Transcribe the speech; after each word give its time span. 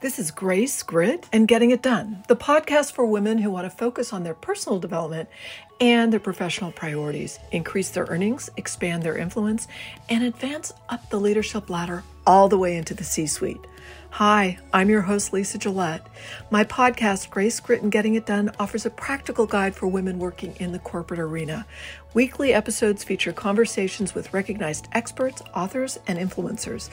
This 0.00 0.18
is 0.18 0.30
Grace, 0.30 0.82
Grit, 0.82 1.28
and 1.30 1.46
Getting 1.46 1.72
It 1.72 1.82
Done, 1.82 2.24
the 2.26 2.34
podcast 2.34 2.92
for 2.92 3.04
women 3.04 3.36
who 3.36 3.50
want 3.50 3.66
to 3.66 3.70
focus 3.70 4.14
on 4.14 4.22
their 4.22 4.32
personal 4.32 4.78
development 4.80 5.28
and 5.78 6.10
their 6.10 6.18
professional 6.18 6.72
priorities, 6.72 7.38
increase 7.52 7.90
their 7.90 8.06
earnings, 8.06 8.48
expand 8.56 9.02
their 9.02 9.18
influence, 9.18 9.68
and 10.08 10.24
advance 10.24 10.72
up 10.88 11.10
the 11.10 11.20
leadership 11.20 11.68
ladder 11.68 12.02
all 12.26 12.48
the 12.48 12.56
way 12.56 12.78
into 12.78 12.94
the 12.94 13.04
C 13.04 13.26
suite. 13.26 13.60
Hi, 14.14 14.58
I'm 14.72 14.90
your 14.90 15.02
host, 15.02 15.32
Lisa 15.32 15.56
Gillette. 15.56 16.04
My 16.50 16.64
podcast, 16.64 17.30
Grace, 17.30 17.60
Grit, 17.60 17.80
and 17.80 17.92
Getting 17.92 18.16
It 18.16 18.26
Done, 18.26 18.50
offers 18.58 18.84
a 18.84 18.90
practical 18.90 19.46
guide 19.46 19.74
for 19.74 19.86
women 19.86 20.18
working 20.18 20.54
in 20.58 20.72
the 20.72 20.80
corporate 20.80 21.20
arena. 21.20 21.64
Weekly 22.12 22.52
episodes 22.52 23.04
feature 23.04 23.32
conversations 23.32 24.12
with 24.12 24.34
recognized 24.34 24.88
experts, 24.92 25.42
authors, 25.54 25.98
and 26.08 26.18
influencers. 26.18 26.90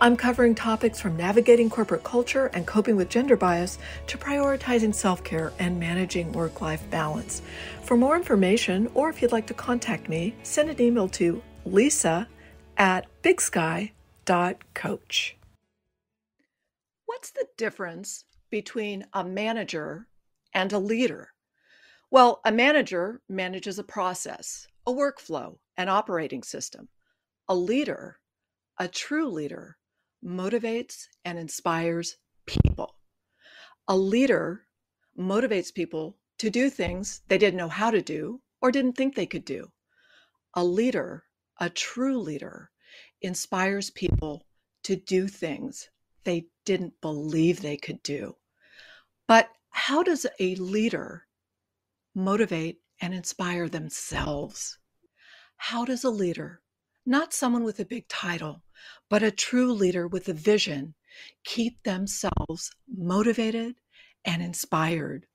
I'm 0.00 0.16
covering 0.16 0.56
topics 0.56 1.00
from 1.00 1.16
navigating 1.16 1.70
corporate 1.70 2.02
culture 2.02 2.46
and 2.46 2.66
coping 2.66 2.96
with 2.96 3.08
gender 3.08 3.36
bias 3.36 3.78
to 4.08 4.18
prioritizing 4.18 4.94
self 4.94 5.22
care 5.22 5.52
and 5.60 5.78
managing 5.78 6.32
work 6.32 6.60
life 6.60 6.82
balance. 6.90 7.42
For 7.82 7.96
more 7.96 8.16
information, 8.16 8.90
or 8.92 9.08
if 9.08 9.22
you'd 9.22 9.32
like 9.32 9.46
to 9.46 9.54
contact 9.54 10.08
me, 10.08 10.34
send 10.42 10.68
an 10.68 10.82
email 10.82 11.08
to 11.10 11.42
lisa 11.64 12.26
at 12.76 13.06
bigsky.coach. 13.22 13.92
What's 17.06 17.30
the 17.30 17.46
difference 17.56 18.24
between 18.50 19.06
a 19.12 19.24
manager 19.24 20.08
and 20.52 20.72
a 20.72 20.78
leader? 20.78 21.32
Well, 22.10 22.40
a 22.44 22.50
manager 22.50 23.22
manages 23.28 23.78
a 23.78 23.84
process, 23.84 24.66
a 24.86 24.92
workflow, 24.92 25.58
an 25.76 25.88
operating 25.88 26.42
system. 26.42 26.88
A 27.48 27.54
leader, 27.54 28.18
a 28.78 28.88
true 28.88 29.28
leader, 29.28 29.78
motivates 30.24 31.06
and 31.24 31.38
inspires 31.38 32.16
people. 32.44 32.96
A 33.86 33.96
leader 33.96 34.66
motivates 35.16 35.72
people 35.72 36.16
to 36.38 36.50
do 36.50 36.68
things 36.68 37.22
they 37.28 37.38
didn't 37.38 37.58
know 37.58 37.68
how 37.68 37.92
to 37.92 38.02
do 38.02 38.40
or 38.60 38.72
didn't 38.72 38.94
think 38.96 39.14
they 39.14 39.26
could 39.26 39.44
do. 39.44 39.70
A 40.54 40.64
leader, 40.64 41.24
a 41.60 41.70
true 41.70 42.18
leader, 42.18 42.70
inspires 43.22 43.90
people 43.90 44.44
to 44.82 44.96
do 44.96 45.28
things 45.28 45.88
they 46.26 46.48
didn't 46.66 47.00
believe 47.00 47.62
they 47.62 47.78
could 47.78 48.02
do. 48.02 48.36
But 49.26 49.48
how 49.70 50.02
does 50.02 50.26
a 50.38 50.54
leader 50.56 51.26
motivate 52.14 52.80
and 53.00 53.14
inspire 53.14 53.68
themselves? 53.68 54.78
How 55.56 55.84
does 55.86 56.04
a 56.04 56.10
leader, 56.10 56.60
not 57.06 57.32
someone 57.32 57.64
with 57.64 57.80
a 57.80 57.84
big 57.84 58.08
title, 58.08 58.62
but 59.08 59.22
a 59.22 59.30
true 59.30 59.72
leader 59.72 60.06
with 60.06 60.28
a 60.28 60.34
vision, 60.34 60.94
keep 61.44 61.82
themselves 61.82 62.70
motivated 62.88 63.76
and 64.24 64.42
inspired? 64.42 65.26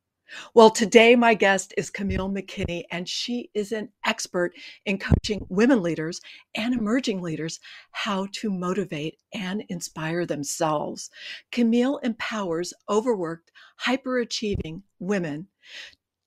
Well, 0.54 0.70
today 0.70 1.16
my 1.16 1.34
guest 1.34 1.74
is 1.78 1.90
Camille 1.90 2.30
McKinney, 2.30 2.84
and 2.92 3.08
she 3.08 3.50
is 3.54 3.72
an 3.72 3.90
expert 4.06 4.54
in 4.86 4.98
coaching 4.98 5.46
women 5.50 5.82
leaders 5.82 6.22
and 6.56 6.73
emerging 6.73 7.22
leaders 7.22 7.60
how 7.92 8.28
to 8.34 8.50
motivate 8.50 9.18
and 9.34 9.64
inspire 9.70 10.26
themselves. 10.26 11.10
Camille 11.52 11.98
empowers 11.98 12.73
overworked, 12.90 13.52
hyperachieving 13.86 14.84
women 15.00 15.48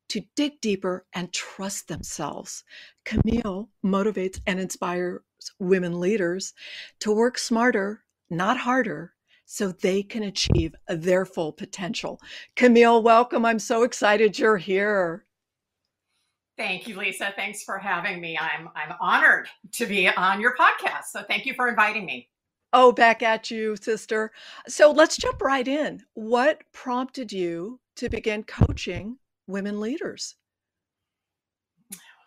to 0.09 0.23
dig 0.37 0.61
deeper 0.61 1.07
and 1.15 1.33
trust 1.33 1.89
themselves. 1.89 2.63
Camille 3.05 3.69
motivates 3.85 4.41
and 4.47 4.61
inspires 4.61 5.21
women 5.59 5.99
leaders 5.99 6.53
to 7.01 7.13
work 7.13 7.39
smarter, 7.39 8.05
not 8.31 8.59
harder, 8.59 9.14
so 9.45 9.73
they 9.73 10.03
can 10.03 10.25
achieve 10.25 10.75
their 10.89 11.25
full 11.25 11.53
potential. 11.53 12.21
Camille, 12.57 13.03
welcome. 13.03 13.45
I'm 13.45 13.59
so 13.59 13.83
excited 13.83 14.39
you're 14.39 14.57
here. 14.57 15.25
Thank 16.57 16.87
you, 16.87 16.97
Lisa. 16.97 17.33
Thanks 17.37 17.65
for 17.65 17.79
having 17.79 18.21
me. 18.21 18.39
I'm 18.39 18.69
I'm 18.77 18.95
honored 19.01 19.49
to 19.73 19.87
be 19.87 20.09
on 20.09 20.41
your 20.41 20.55
podcast. 20.57 21.07
So 21.11 21.23
thank 21.23 21.47
you 21.47 21.55
for 21.55 21.69
inviting 21.69 22.07
me. 22.07 22.29
Oh, 22.73 22.93
back 22.93 23.23
at 23.23 23.51
you, 23.51 23.77
sister. 23.77 24.33
So 24.67 24.91
let's 24.91 25.17
jump 25.17 25.43
right 25.43 25.67
in. 25.67 26.03
What 26.15 26.63
prompted 26.73 27.33
you 27.33 27.81
to 27.97 28.09
begin 28.09 28.45
coaching 28.45 29.19
women 29.47 29.81
leaders? 29.81 30.37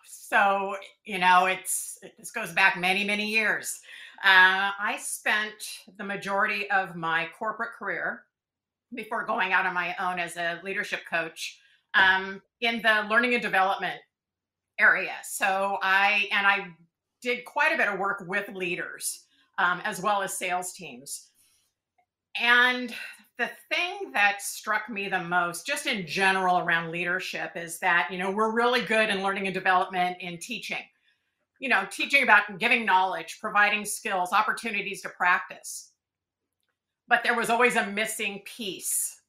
So, 0.04 0.76
you 1.06 1.20
know, 1.20 1.46
it's 1.46 2.00
this 2.18 2.32
goes 2.32 2.52
back 2.52 2.78
many, 2.78 3.06
many 3.06 3.28
years. 3.28 3.80
Uh, 4.24 4.72
I 4.80 4.98
spent 5.00 5.86
the 5.98 6.04
majority 6.04 6.70
of 6.72 6.96
my 6.96 7.28
corporate 7.38 7.74
career 7.78 8.24
before 8.94 9.26
going 9.26 9.54
out 9.54 9.66
on 9.66 9.74
my 9.74 9.96
own 10.00 10.20
as 10.20 10.38
a 10.38 10.60
leadership 10.64 11.02
coach 11.10 11.60
um, 11.94 12.42
in 12.62 12.82
the 12.82 13.06
learning 13.10 13.34
and 13.34 13.44
development 13.44 14.00
area. 14.80 15.16
So 15.24 15.78
I 15.82 16.28
and 16.32 16.48
I 16.48 16.68
did 17.22 17.46
quite 17.46 17.74
a 17.74 17.78
bit 17.78 17.88
of 17.88 18.00
work 18.00 18.24
with 18.28 18.50
leaders 18.50 19.26
um, 19.58 19.82
as 19.84 20.02
well 20.02 20.22
as 20.22 20.38
sales 20.38 20.74
teams. 20.74 21.30
And 22.40 22.94
the 23.38 23.50
thing 23.70 24.12
that 24.14 24.42
struck 24.42 24.90
me 24.90 25.10
the 25.10 25.24
most, 25.24 25.66
just 25.66 25.86
in 25.86 26.08
general 26.08 26.60
around 26.60 26.92
leadership, 26.92 27.52
is 27.56 27.80
that 27.80 28.10
you 28.12 28.18
know 28.18 28.32
we're 28.32 28.52
really 28.52 28.82
good 28.82 29.10
in 29.10 29.22
learning 29.22 29.46
and 29.46 29.54
development 29.54 30.18
in 30.22 30.38
teaching 30.38 30.84
you 31.60 31.70
know, 31.70 31.86
teaching 31.90 32.24
about 32.24 32.60
giving 32.60 32.86
knowledge, 32.86 33.40
providing 33.42 33.86
skills, 33.86 34.32
opportunities 34.32 35.02
to 35.02 35.10
practice. 35.10 35.92
But 37.08 37.24
there 37.24 37.36
was 37.36 37.50
always 37.50 37.76
a 37.76 37.88
missing 37.88 38.42
piece 38.46 39.22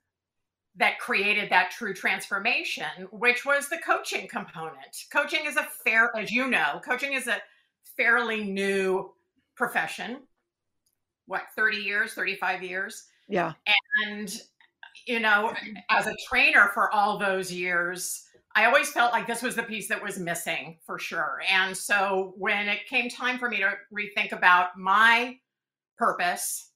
that 0.76 0.98
created 0.98 1.50
that 1.50 1.70
true 1.70 1.92
transformation, 1.92 2.86
which 3.10 3.44
was 3.44 3.68
the 3.68 3.78
coaching 3.78 4.28
component. 4.28 5.04
Coaching 5.12 5.44
is 5.44 5.56
a 5.56 5.66
fair, 5.84 6.10
as 6.16 6.30
you 6.30 6.48
know, 6.48 6.80
coaching 6.84 7.14
is 7.14 7.26
a 7.26 7.40
fairly 7.96 8.44
new 8.44 9.12
profession. 9.56 10.18
What, 11.26 11.42
30 11.56 11.78
years, 11.78 12.14
35 12.14 12.62
years? 12.62 13.04
Yeah. 13.28 13.52
And, 14.06 14.40
you 15.06 15.20
know, 15.20 15.52
as 15.90 16.06
a 16.06 16.14
trainer 16.28 16.70
for 16.72 16.92
all 16.94 17.18
those 17.18 17.52
years, 17.52 18.27
I 18.58 18.64
always 18.64 18.90
felt 18.90 19.12
like 19.12 19.28
this 19.28 19.40
was 19.40 19.54
the 19.54 19.62
piece 19.62 19.86
that 19.86 20.02
was 20.02 20.18
missing 20.18 20.78
for 20.84 20.98
sure. 20.98 21.40
And 21.48 21.76
so 21.76 22.34
when 22.36 22.68
it 22.68 22.88
came 22.88 23.08
time 23.08 23.38
for 23.38 23.48
me 23.48 23.58
to 23.58 23.74
rethink 23.96 24.32
about 24.32 24.76
my 24.76 25.36
purpose 25.96 26.72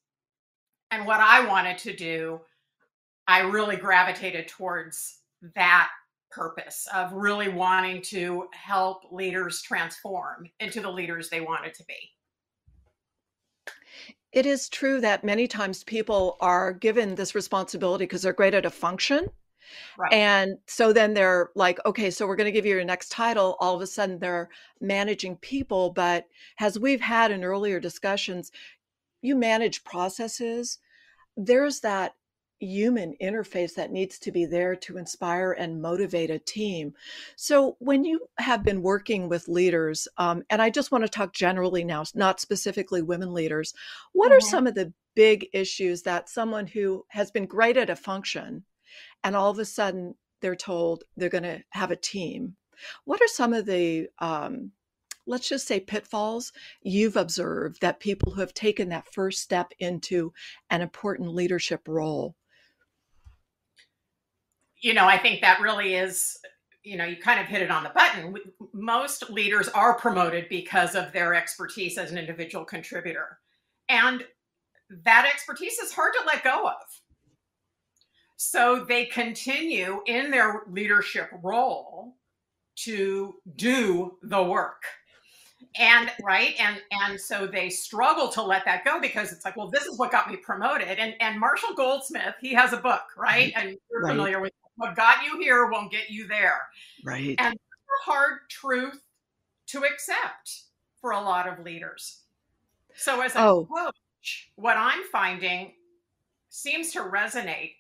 and 0.93 1.04
what 1.09 1.19
I 1.19 1.44
wanted 1.44 1.78
to 1.78 1.97
do, 1.97 2.41
I 3.26 3.41
really 3.41 3.75
gravitated 3.75 4.47
towards 4.47 5.22
that 5.56 5.88
purpose 6.31 6.87
of 6.94 7.15
really 7.15 7.48
wanting 7.48 8.00
to 8.03 8.47
help 8.53 9.10
leaders 9.10 9.60
transform 9.60 10.49
into 10.60 10.81
the 10.81 10.91
leaders 10.91 11.31
they 11.31 11.41
wanted 11.41 11.75
to 11.75 11.84
be. 11.87 13.72
It 14.31 14.47
is 14.47 14.69
true 14.69 15.00
that 15.00 15.25
many 15.25 15.49
times 15.49 15.82
people 15.82 16.37
are 16.41 16.72
given 16.72 17.16
this 17.16 17.34
responsibility 17.34 18.04
because 18.04 18.22
they're 18.22 18.32
great 18.32 18.54
at 18.54 18.66
a 18.66 18.70
function 18.70 19.26
Right. 19.98 20.12
And 20.12 20.58
so 20.66 20.92
then 20.92 21.14
they're 21.14 21.50
like, 21.54 21.78
okay, 21.86 22.10
so 22.10 22.26
we're 22.26 22.36
going 22.36 22.46
to 22.46 22.52
give 22.52 22.66
you 22.66 22.74
your 22.74 22.84
next 22.84 23.10
title. 23.10 23.56
All 23.60 23.74
of 23.74 23.82
a 23.82 23.86
sudden 23.86 24.18
they're 24.18 24.48
managing 24.80 25.36
people. 25.36 25.90
But 25.90 26.26
as 26.60 26.78
we've 26.78 27.00
had 27.00 27.30
in 27.30 27.44
earlier 27.44 27.80
discussions, 27.80 28.52
you 29.20 29.36
manage 29.36 29.84
processes. 29.84 30.78
There's 31.36 31.80
that 31.80 32.14
human 32.62 33.14
interface 33.20 33.74
that 33.74 33.90
needs 33.90 34.18
to 34.20 34.30
be 34.30 34.44
there 34.46 34.76
to 34.76 34.96
inspire 34.96 35.52
and 35.52 35.82
motivate 35.82 36.30
a 36.30 36.38
team. 36.38 36.94
So, 37.36 37.76
when 37.80 38.04
you 38.04 38.28
have 38.38 38.62
been 38.62 38.82
working 38.82 39.28
with 39.28 39.48
leaders, 39.48 40.06
um, 40.18 40.44
and 40.48 40.62
I 40.62 40.70
just 40.70 40.92
want 40.92 41.04
to 41.04 41.08
talk 41.08 41.32
generally 41.32 41.84
now, 41.84 42.04
not 42.14 42.40
specifically 42.40 43.02
women 43.02 43.32
leaders, 43.32 43.74
what 44.12 44.26
mm-hmm. 44.26 44.36
are 44.36 44.40
some 44.40 44.66
of 44.66 44.74
the 44.74 44.92
big 45.14 45.46
issues 45.52 46.02
that 46.02 46.28
someone 46.28 46.66
who 46.66 47.04
has 47.08 47.30
been 47.30 47.46
great 47.46 47.76
at 47.76 47.90
a 47.90 47.96
function 47.96 48.64
and 49.24 49.36
all 49.36 49.50
of 49.50 49.58
a 49.58 49.64
sudden 49.64 50.14
they're 50.40 50.56
told 50.56 51.04
they're 51.16 51.28
going 51.28 51.42
to 51.44 51.62
have 51.70 51.90
a 51.90 51.96
team. 51.96 52.56
What 53.04 53.20
are 53.22 53.28
some 53.28 53.52
of 53.52 53.66
the, 53.66 54.08
um, 54.18 54.72
let's 55.26 55.48
just 55.48 55.66
say, 55.66 55.80
pitfalls 55.80 56.52
you've 56.82 57.16
observed 57.16 57.80
that 57.80 58.00
people 58.00 58.32
who 58.32 58.40
have 58.40 58.54
taken 58.54 58.88
that 58.88 59.12
first 59.12 59.40
step 59.40 59.72
into 59.78 60.32
an 60.70 60.82
important 60.82 61.32
leadership 61.32 61.86
role? 61.86 62.34
You 64.80 64.94
know, 64.94 65.06
I 65.06 65.16
think 65.16 65.42
that 65.42 65.60
really 65.60 65.94
is, 65.94 66.38
you 66.82 66.96
know, 66.96 67.04
you 67.04 67.16
kind 67.16 67.40
of 67.40 67.46
hit 67.46 67.62
it 67.62 67.70
on 67.70 67.84
the 67.84 67.90
button. 67.90 68.34
Most 68.72 69.30
leaders 69.30 69.68
are 69.68 69.94
promoted 69.94 70.48
because 70.48 70.96
of 70.96 71.12
their 71.12 71.34
expertise 71.34 71.96
as 71.98 72.10
an 72.10 72.18
individual 72.18 72.64
contributor. 72.64 73.38
And 73.88 74.24
that 75.04 75.30
expertise 75.32 75.78
is 75.78 75.92
hard 75.92 76.14
to 76.14 76.26
let 76.26 76.42
go 76.42 76.66
of 76.66 77.01
so 78.42 78.84
they 78.88 79.04
continue 79.04 80.02
in 80.06 80.30
their 80.30 80.62
leadership 80.68 81.30
role 81.42 82.16
to 82.74 83.36
do 83.54 84.18
the 84.22 84.42
work. 84.42 84.82
and 85.78 86.10
right 86.22 86.54
and 86.58 86.82
and 86.90 87.18
so 87.18 87.46
they 87.46 87.70
struggle 87.70 88.28
to 88.28 88.42
let 88.42 88.64
that 88.64 88.84
go 88.84 89.00
because 89.00 89.32
it's 89.32 89.44
like 89.44 89.56
well 89.56 89.68
this 89.68 89.84
is 89.84 89.96
what 89.96 90.10
got 90.10 90.28
me 90.28 90.36
promoted. 90.36 90.98
And 90.98 91.14
and 91.20 91.38
marshall 91.38 91.74
goldsmith 91.76 92.34
he 92.40 92.52
has 92.52 92.72
a 92.72 92.76
book 92.76 93.02
right? 93.16 93.54
Mm-hmm. 93.54 93.68
And 93.68 93.78
you're 93.90 94.02
right. 94.02 94.10
familiar 94.10 94.40
with 94.40 94.52
what 94.76 94.96
got 94.96 95.24
you 95.24 95.40
here 95.40 95.66
won't 95.66 95.92
get 95.92 96.10
you 96.10 96.26
there. 96.26 96.62
Right. 97.04 97.36
And 97.38 97.54
a 97.54 98.10
hard 98.10 98.40
truth 98.48 99.00
to 99.68 99.84
accept 99.84 100.64
for 101.00 101.12
a 101.12 101.20
lot 101.20 101.48
of 101.48 101.64
leaders. 101.64 102.22
So 102.96 103.20
as 103.22 103.36
a 103.36 103.40
oh. 103.40 103.68
coach 103.72 104.50
what 104.56 104.76
i'm 104.76 105.04
finding 105.12 105.72
seems 106.48 106.92
to 106.92 107.00
resonate 107.00 107.74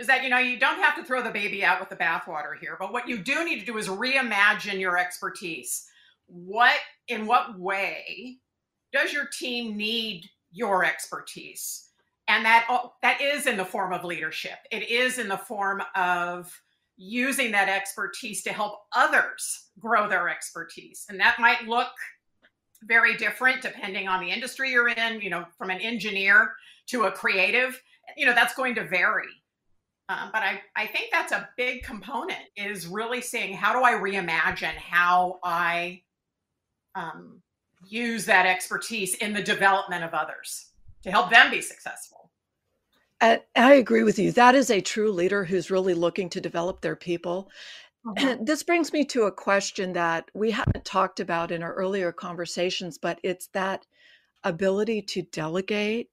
is 0.00 0.06
that 0.06 0.24
you 0.24 0.30
know 0.30 0.38
you 0.38 0.58
don't 0.58 0.80
have 0.80 0.96
to 0.96 1.04
throw 1.04 1.22
the 1.22 1.30
baby 1.30 1.62
out 1.62 1.78
with 1.78 1.90
the 1.90 1.96
bathwater 1.96 2.58
here 2.58 2.76
but 2.80 2.92
what 2.92 3.06
you 3.06 3.18
do 3.18 3.44
need 3.44 3.60
to 3.60 3.66
do 3.66 3.76
is 3.76 3.86
reimagine 3.86 4.80
your 4.80 4.98
expertise. 4.98 5.86
What 6.26 6.74
in 7.06 7.26
what 7.26 7.58
way 7.58 8.38
does 8.92 9.12
your 9.12 9.26
team 9.26 9.76
need 9.76 10.24
your 10.50 10.84
expertise? 10.84 11.90
And 12.28 12.44
that 12.44 12.66
that 13.02 13.20
is 13.20 13.46
in 13.46 13.56
the 13.56 13.64
form 13.64 13.92
of 13.92 14.04
leadership. 14.04 14.58
It 14.70 14.88
is 14.88 15.18
in 15.18 15.28
the 15.28 15.36
form 15.36 15.82
of 15.94 16.50
using 16.96 17.50
that 17.52 17.68
expertise 17.68 18.42
to 18.44 18.52
help 18.52 18.80
others 18.94 19.68
grow 19.78 20.08
their 20.08 20.28
expertise. 20.28 21.06
And 21.08 21.20
that 21.20 21.38
might 21.38 21.66
look 21.66 21.88
very 22.84 23.16
different 23.16 23.60
depending 23.60 24.08
on 24.08 24.24
the 24.24 24.30
industry 24.30 24.70
you're 24.70 24.88
in 24.88 25.20
you 25.20 25.28
know 25.28 25.44
from 25.58 25.68
an 25.68 25.78
engineer 25.80 26.52
to 26.86 27.04
a 27.04 27.12
creative 27.12 27.78
you 28.16 28.24
know 28.24 28.34
that's 28.34 28.54
going 28.54 28.74
to 28.74 28.84
vary 28.84 29.28
um, 30.10 30.30
but 30.32 30.42
I, 30.42 30.60
I 30.74 30.86
think 30.86 31.10
that's 31.12 31.32
a 31.32 31.48
big 31.56 31.84
component 31.84 32.40
is 32.56 32.86
really 32.86 33.20
seeing 33.20 33.54
how 33.54 33.72
do 33.72 33.84
i 33.84 33.92
reimagine 33.92 34.76
how 34.76 35.38
i 35.44 36.02
um, 36.94 37.40
use 37.88 38.26
that 38.26 38.46
expertise 38.46 39.14
in 39.14 39.32
the 39.32 39.42
development 39.42 40.04
of 40.04 40.14
others 40.14 40.70
to 41.02 41.10
help 41.10 41.30
them 41.30 41.50
be 41.50 41.62
successful. 41.62 42.30
I, 43.20 43.42
I 43.54 43.74
agree 43.74 44.02
with 44.02 44.18
you. 44.18 44.32
That 44.32 44.54
is 44.54 44.70
a 44.70 44.80
true 44.80 45.12
leader 45.12 45.44
who's 45.44 45.70
really 45.70 45.94
looking 45.94 46.28
to 46.30 46.40
develop 46.40 46.80
their 46.80 46.96
people. 46.96 47.50
Mm-hmm. 48.06 48.44
this 48.44 48.62
brings 48.62 48.94
me 48.94 49.04
to 49.04 49.24
a 49.24 49.32
question 49.32 49.92
that 49.92 50.30
we 50.32 50.50
haven't 50.50 50.86
talked 50.86 51.20
about 51.20 51.50
in 51.50 51.62
our 51.62 51.74
earlier 51.74 52.12
conversations, 52.12 52.96
but 52.96 53.20
it's 53.22 53.48
that 53.48 53.86
ability 54.42 55.02
to 55.02 55.20
delegate. 55.20 56.08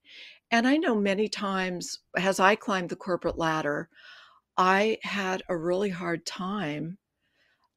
And 0.50 0.66
I 0.66 0.76
know 0.76 0.94
many 0.94 1.28
times 1.28 1.98
as 2.16 2.40
I 2.40 2.54
climbed 2.54 2.88
the 2.88 2.96
corporate 2.96 3.38
ladder, 3.38 3.88
I 4.56 4.98
had 5.02 5.42
a 5.48 5.56
really 5.56 5.90
hard 5.90 6.24
time 6.26 6.98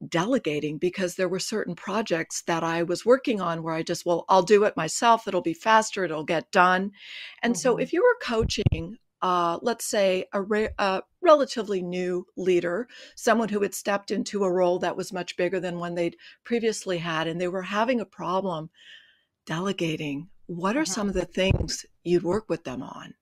delegating 0.08 0.78
because 0.78 1.14
there 1.14 1.28
were 1.28 1.38
certain 1.38 1.74
projects 1.74 2.42
that 2.42 2.64
I 2.64 2.82
was 2.82 3.06
working 3.06 3.40
on 3.40 3.62
where 3.62 3.74
I 3.74 3.82
just, 3.82 4.04
well, 4.04 4.24
I'll 4.28 4.42
do 4.42 4.64
it 4.64 4.76
myself. 4.76 5.28
It'll 5.28 5.42
be 5.42 5.54
faster. 5.54 6.04
It'll 6.04 6.24
get 6.24 6.50
done. 6.50 6.92
And 7.42 7.54
mm-hmm. 7.54 7.60
so 7.60 7.76
if 7.76 7.92
you 7.92 8.02
were 8.02 8.26
coaching, 8.26 8.98
uh, 9.20 9.58
let's 9.62 9.84
say 9.84 10.24
a, 10.32 10.42
re- 10.42 10.70
a, 10.78 11.02
relatively 11.20 11.82
new 11.82 12.26
leader, 12.36 12.88
someone 13.14 13.48
who 13.48 13.62
had 13.62 13.74
stepped 13.74 14.10
into 14.10 14.42
a 14.42 14.52
role 14.52 14.80
that 14.80 14.96
was 14.96 15.12
much 15.12 15.36
bigger 15.36 15.60
than 15.60 15.78
one 15.78 15.94
they'd 15.94 16.16
previously 16.42 16.98
had, 16.98 17.28
and 17.28 17.40
they 17.40 17.48
were 17.48 17.62
having 17.62 18.00
a 18.00 18.04
problem 18.04 18.70
delegating, 19.46 20.28
what 20.46 20.76
are 20.76 20.80
mm-hmm. 20.80 20.92
some 20.92 21.08
of 21.08 21.14
the 21.14 21.24
things 21.24 21.86
you'd 22.04 22.22
work 22.22 22.48
with 22.48 22.64
them 22.64 22.82
on? 22.82 23.14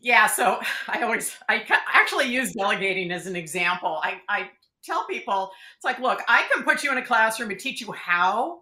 Yeah, 0.00 0.26
so 0.26 0.60
I 0.88 1.02
always 1.02 1.36
I 1.48 1.64
actually 1.92 2.26
use 2.26 2.52
delegating 2.52 3.10
as 3.12 3.26
an 3.26 3.36
example. 3.36 4.00
I, 4.02 4.20
I 4.28 4.50
tell 4.84 5.06
people 5.06 5.50
it's 5.76 5.84
like, 5.84 5.98
look, 5.98 6.20
I 6.28 6.46
can 6.52 6.62
put 6.62 6.84
you 6.84 6.92
in 6.92 6.98
a 6.98 7.04
classroom 7.04 7.50
and 7.50 7.58
teach 7.58 7.80
you 7.80 7.92
how 7.92 8.60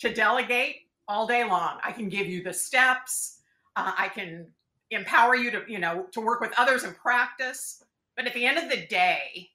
to 0.00 0.12
delegate 0.12 0.76
all 1.06 1.26
day 1.26 1.44
long. 1.44 1.78
I 1.84 1.92
can 1.92 2.08
give 2.08 2.26
you 2.26 2.42
the 2.42 2.52
steps. 2.52 3.40
Uh, 3.76 3.92
I 3.96 4.08
can 4.08 4.46
empower 4.90 5.34
you 5.34 5.50
to, 5.50 5.62
you 5.68 5.78
know, 5.78 6.06
to 6.12 6.20
work 6.20 6.40
with 6.40 6.52
others 6.56 6.84
in 6.84 6.94
practice. 6.94 7.82
But 8.16 8.26
at 8.26 8.34
the 8.34 8.46
end 8.46 8.58
of 8.58 8.70
the 8.70 8.86
day, 8.86 9.50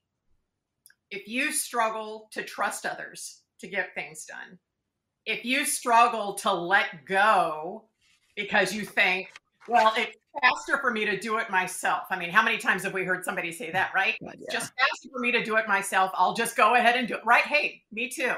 if 1.09 1.27
you 1.27 1.51
struggle 1.51 2.27
to 2.31 2.43
trust 2.43 2.85
others 2.85 3.41
to 3.59 3.67
get 3.67 3.95
things 3.95 4.25
done, 4.25 4.59
if 5.25 5.45
you 5.45 5.65
struggle 5.65 6.33
to 6.35 6.51
let 6.51 7.05
go 7.05 7.83
because 8.35 8.73
you 8.73 8.83
think, 8.85 9.31
well, 9.67 9.93
it's 9.97 10.17
faster 10.41 10.77
for 10.79 10.91
me 10.91 11.05
to 11.05 11.19
do 11.19 11.37
it 11.37 11.49
myself. 11.49 12.03
I 12.09 12.17
mean, 12.17 12.29
how 12.29 12.41
many 12.41 12.57
times 12.57 12.83
have 12.83 12.93
we 12.93 13.03
heard 13.03 13.23
somebody 13.23 13.51
say 13.51 13.71
that, 13.71 13.91
right? 13.93 14.15
yeah. 14.21 14.31
Just 14.51 14.71
faster 14.79 15.09
for 15.11 15.19
me 15.19 15.31
to 15.31 15.43
do 15.43 15.57
it 15.57 15.67
myself. 15.67 16.11
I'll 16.13 16.33
just 16.33 16.55
go 16.55 16.75
ahead 16.75 16.95
and 16.95 17.07
do 17.07 17.15
it. 17.15 17.21
Right? 17.25 17.43
Hey, 17.43 17.83
me 17.91 18.09
too. 18.09 18.33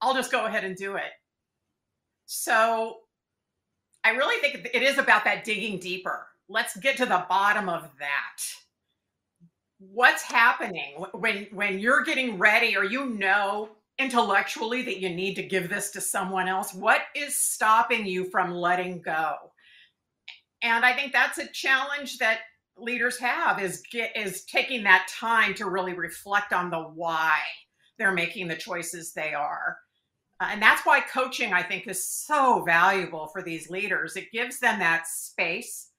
I'll 0.00 0.14
just 0.14 0.32
go 0.32 0.46
ahead 0.46 0.64
and 0.64 0.76
do 0.76 0.96
it. 0.96 1.12
So 2.26 2.98
I 4.04 4.10
really 4.10 4.40
think 4.40 4.68
it 4.74 4.82
is 4.82 4.98
about 4.98 5.24
that 5.24 5.44
digging 5.44 5.78
deeper. 5.78 6.26
Let's 6.48 6.76
get 6.76 6.96
to 6.98 7.06
the 7.06 7.24
bottom 7.28 7.68
of 7.68 7.88
that. 7.98 8.42
What's 9.78 10.22
happening 10.22 11.04
when 11.12 11.46
when 11.52 11.78
you're 11.78 12.04
getting 12.04 12.38
ready 12.38 12.76
or 12.76 12.84
you 12.84 13.06
know 13.06 13.70
intellectually 13.98 14.82
that 14.82 15.00
you 15.00 15.10
need 15.10 15.34
to 15.34 15.42
give 15.42 15.68
this 15.68 15.90
to 15.92 16.00
someone 16.00 16.48
else? 16.48 16.74
What 16.74 17.02
is 17.14 17.36
stopping 17.36 18.06
you 18.06 18.30
from 18.30 18.54
letting 18.54 19.02
go? 19.02 19.52
and 20.62 20.84
i 20.84 20.92
think 20.92 21.12
that's 21.12 21.38
a 21.38 21.46
challenge 21.48 22.18
that 22.18 22.40
leaders 22.76 23.18
have 23.18 23.60
is 23.60 23.82
get 23.90 24.16
is 24.16 24.44
taking 24.44 24.82
that 24.84 25.06
time 25.08 25.54
to 25.54 25.68
really 25.68 25.92
reflect 25.92 26.52
on 26.52 26.70
the 26.70 26.78
why 26.78 27.34
they're 27.98 28.12
making 28.12 28.48
the 28.48 28.56
choices 28.56 29.12
they 29.12 29.34
are 29.34 29.76
uh, 30.40 30.48
and 30.50 30.62
that's 30.62 30.86
why 30.86 31.00
coaching 31.00 31.52
i 31.52 31.62
think 31.62 31.86
is 31.86 32.04
so 32.04 32.62
valuable 32.64 33.26
for 33.26 33.42
these 33.42 33.68
leaders 33.68 34.16
it 34.16 34.32
gives 34.32 34.58
them 34.58 34.78
that 34.78 35.06
space 35.06 35.90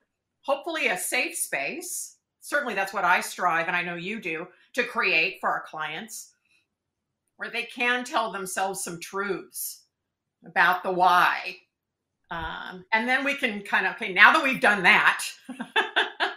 hopefully 0.42 0.88
a 0.88 0.98
safe 0.98 1.36
space 1.36 2.18
certainly 2.40 2.74
that's 2.74 2.94
what 2.94 3.06
i 3.06 3.22
strive 3.22 3.68
and 3.68 3.76
i 3.76 3.84
know 3.84 3.96
you 3.96 4.20
do 4.20 4.48
to 4.74 4.84
create 4.84 5.38
for 5.40 5.50
our 5.50 5.64
clients 5.68 6.33
where 7.44 7.52
they 7.52 7.64
can 7.64 8.04
tell 8.04 8.32
themselves 8.32 8.84
some 8.84 9.00
truths 9.00 9.84
about 10.46 10.84
the 10.84 10.92
why 10.92 11.58
um, 12.34 12.84
and 12.92 13.08
then 13.08 13.24
we 13.24 13.36
can 13.36 13.62
kind 13.62 13.86
of, 13.86 13.94
okay, 13.94 14.12
now 14.12 14.34
that 14.34 14.44
we've 14.44 14.60
done 14.60 14.82
that, 14.84 15.24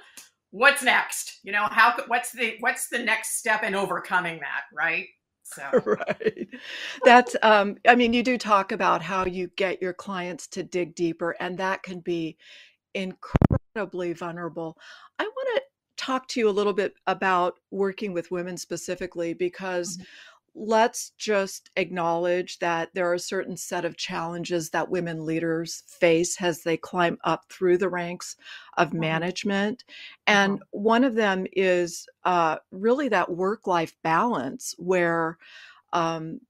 what's 0.51 0.83
next? 0.83 1.39
You 1.43 1.53
know, 1.53 1.69
how, 1.71 1.97
what's 2.09 2.33
the, 2.33 2.57
what's 2.61 2.89
the 2.89 2.99
next 2.99 3.39
step 3.39 3.63
in 3.63 3.75
overcoming 3.75 4.41
that? 4.41 4.65
Right. 4.75 5.07
So. 5.45 5.63
Right. 5.87 6.49
That's, 7.05 7.35
um, 7.43 7.77
I 7.89 7.95
mean, 7.95 8.13
you 8.13 8.23
do 8.23 8.37
talk 8.37 8.73
about 8.73 9.01
how 9.01 9.25
you 9.25 9.49
get 9.57 9.81
your 9.81 9.95
clients 9.95 10.47
to 10.49 10.63
dig 10.63 10.95
deeper, 10.95 11.35
and 11.41 11.57
that 11.57 11.83
can 11.83 12.01
be 12.01 12.37
incredibly 12.93 14.13
vulnerable. 14.13 14.77
I 15.19 15.23
want 15.23 15.49
to 15.57 15.63
talk 15.97 16.29
to 16.29 16.41
you 16.41 16.49
a 16.49 16.51
little 16.51 16.75
bit 16.75 16.95
about 17.07 17.55
working 17.71 18.13
with 18.13 18.31
women 18.31 18.59
specifically 18.59 19.33
because 19.33 19.97
mm-hmm 19.97 20.05
let's 20.57 21.11
just 21.19 21.71
acknowledge 21.77 22.59
that 22.61 22.89
there 22.95 23.09
are 23.09 23.15
a 23.15 23.19
certain 23.19 23.57
set 23.57 23.85
of 23.85 23.99
challenges 23.99 24.71
that 24.71 24.89
women 24.89 25.25
leaders 25.27 25.83
face 25.87 26.41
as 26.41 26.63
they 26.63 26.79
climb 26.79 27.19
up 27.25 27.45
through 27.51 27.77
the 27.77 27.91
ranks 27.91 28.37
of 28.79 28.89
mm-hmm. 28.89 29.01
management. 29.01 29.85
And 30.27 30.55
mm-hmm. 30.55 30.63
one 30.71 31.05
of 31.05 31.15
them 31.15 31.47
is 31.53 32.09
uh, 32.25 32.57
really 32.71 33.09
that 33.11 33.31
work 33.31 33.67
life 33.67 33.95
balance 34.03 34.75
where 34.79 35.37
um, 35.93 36.41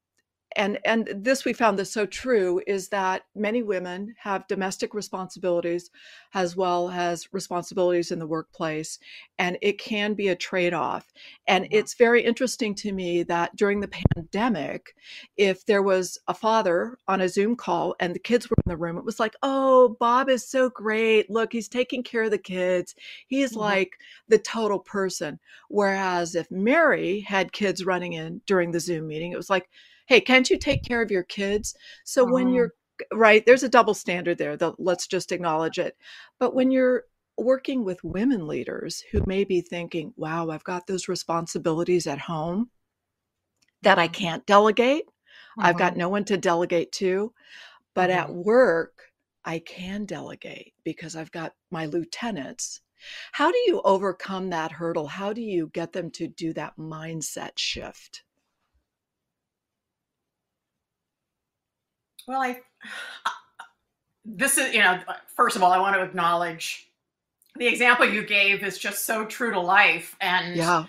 and 0.57 0.79
and 0.85 1.09
this 1.15 1.45
we 1.45 1.53
found 1.53 1.79
this 1.79 1.93
so 1.93 2.07
true 2.07 2.61
is 2.67 2.89
that 2.89 3.23
many 3.35 3.63
women 3.63 4.15
have 4.19 4.49
domestic 4.49 4.95
responsibilities 4.95 5.91
as 6.35 6.57
well 6.57 6.91
as 6.91 7.33
responsibilities 7.33 8.11
in 8.11 8.19
the 8.19 8.27
workplace 8.27 8.99
and 9.39 9.59
it 9.61 9.79
can 9.79 10.15
be 10.15 10.29
a 10.29 10.37
trade-off. 10.37 11.13
And 11.47 11.69
it's 11.71 11.95
very 11.95 12.23
interesting 12.23 12.75
to 12.77 12.93
me 12.93 13.23
that 13.25 13.55
during 13.55 13.81
the 13.81 13.89
pandemic 13.89 14.95
if 15.37 15.65
there 15.67 15.83
was 15.83 16.19
a 16.27 16.35
father 16.35 16.99
on 17.07 17.21
a 17.21 17.29
zoom 17.29 17.55
call 17.55 17.95
and 18.01 18.15
the 18.15 18.19
kids 18.19 18.49
were 18.49 18.57
in 18.65 18.71
the 18.71 18.77
room 18.77 18.97
it 18.97 19.05
was 19.05 19.21
like 19.21 19.35
oh 19.43 19.97
bob 20.01 20.29
is 20.29 20.49
so 20.49 20.71
great. 20.71 21.31
Look 21.31 21.53
he's 21.53 21.69
taking 21.69 22.03
care 22.03 22.25
of 22.25 22.31
the 22.31 22.39
kids. 22.39 22.95
He's 23.27 23.53
mm-hmm. 23.53 23.61
like 23.61 23.99
the 24.29 24.39
total 24.39 24.79
person. 24.79 25.39
Whereas 25.69 26.35
if 26.35 26.51
mary 26.51 27.21
had 27.21 27.53
kids 27.53 27.85
running 27.85 28.15
in 28.15 28.41
during 28.47 28.71
the 28.71 28.81
zoom 28.81 29.07
meeting 29.07 29.33
it 29.33 29.37
was 29.37 29.51
like 29.51 29.69
hey, 30.07 30.21
can't 30.21 30.49
you 30.51 30.59
take 30.59 30.83
care 30.83 31.03
of 31.03 31.11
your 31.11 31.25
kids? 31.25 31.75
So 32.05 32.25
when 32.25 32.49
uh-huh. 32.49 32.55
you're 32.55 32.75
right, 33.13 33.45
there's 33.45 33.63
a 33.63 33.69
double 33.69 33.95
standard 33.95 34.39
there. 34.39 34.57
The, 34.57 34.73
let's 34.79 35.07
just 35.07 35.33
acknowledge 35.33 35.79
it. 35.79 35.97
But 36.39 36.55
when 36.55 36.71
you're 36.71 37.05
working 37.37 37.85
with 37.85 38.03
women 38.03 38.47
leaders 38.47 39.03
who 39.13 39.23
may 39.27 39.45
be 39.45 39.61
thinking, 39.61 40.13
wow, 40.17 40.49
I've 40.49 40.65
got 40.65 40.87
those 40.87 41.09
responsibilities 41.09 42.07
at 42.07 42.19
home 42.19 42.71
that 43.83 43.99
I 43.99 44.07
mm-hmm. 44.07 44.15
can't 44.15 44.47
delegate. 44.47 45.05
I've 45.59 45.79
got 45.79 45.93
mm-hmm. 45.93 46.01
no 46.01 46.09
one 46.11 46.25
to 46.27 46.37
delegate 46.37 46.93
to. 46.93 47.33
But 47.95 48.11
at 48.11 48.33
work, 48.33 48.93
I 49.45 49.59
can 49.61 50.05
delegate 50.05 50.75
because 50.85 51.17
I've 51.17 51.31
got 51.31 51.53
my 51.71 51.87
lieutenants. 51.87 52.81
How 53.33 53.51
do 53.51 53.59
you 53.67 53.81
overcome 53.85 54.51
that 54.51 54.73
hurdle? 54.73 55.07
How 55.07 55.33
do 55.33 55.41
you 55.41 55.71
get 55.73 55.93
them 55.93 56.11
to 56.13 56.27
do 56.27 56.53
that 56.55 56.77
mindset 56.77 57.53
shift? 57.57 58.23
Well, 62.26 62.42
I 62.42 62.61
this 64.25 64.59
is 64.59 64.75
you 64.75 64.80
know 64.80 65.00
first 65.35 65.56
of 65.56 65.62
all, 65.62 65.73
I 65.73 65.78
want 65.78 65.97
to 65.97 66.02
acknowledge 66.02 66.90
the 67.56 67.66
example 67.66 68.06
you 68.06 68.25
gave 68.25 68.62
is 68.62 68.78
just 68.78 69.06
so 69.06 69.25
true 69.25 69.52
to 69.52 69.61
life, 69.61 70.16
and 70.21 70.56
Yeah. 70.56 70.87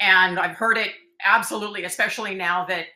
and 0.00 0.38
I've 0.38 0.56
heard 0.56 0.78
it 0.78 0.92
absolutely, 1.24 1.84
especially 1.84 2.34
now 2.34 2.64
that 2.66 2.86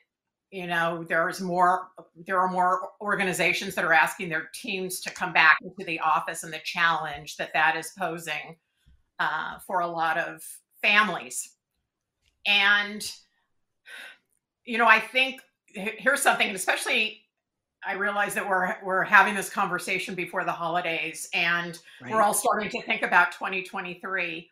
you 0.53 0.67
know 0.67 1.05
there's 1.09 1.41
more 1.41 1.89
there 2.27 2.39
are 2.39 2.49
more 2.49 2.91
organizations 3.01 3.75
that 3.75 3.85
are 3.85 3.93
asking 3.93 4.29
their 4.29 4.51
teams 4.55 5.01
to 5.01 5.11
come 5.11 5.33
back 5.33 5.57
into 5.63 5.85
the 5.85 5.99
office 6.01 6.45
and 6.45 6.53
the 6.53 6.61
challenge 6.63 7.37
that 7.39 7.53
that 7.55 7.77
is 7.77 7.93
posing 7.99 8.57
uh, 9.19 9.59
for 9.67 9.81
a 9.81 9.87
lot 9.87 10.19
of 10.19 10.45
families 10.83 11.55
and 12.47 13.13
you 14.65 14.77
know 14.77 14.87
i 14.87 14.99
think 14.99 15.41
here's 15.69 16.21
something 16.21 16.55
especially 16.55 17.22
i 17.87 17.95
realize 17.95 18.35
that 18.35 18.47
we're 18.49 18.77
we're 18.83 19.03
having 19.05 19.35
this 19.35 19.49
conversation 19.51 20.15
before 20.15 20.45
the 20.45 20.53
holidays 20.53 21.29
and 21.35 21.81
we're 22.11 22.23
all 22.23 22.35
starting 22.35 22.69
to 22.71 22.81
think 22.83 23.03
about 23.03 23.33
2023 23.33 24.49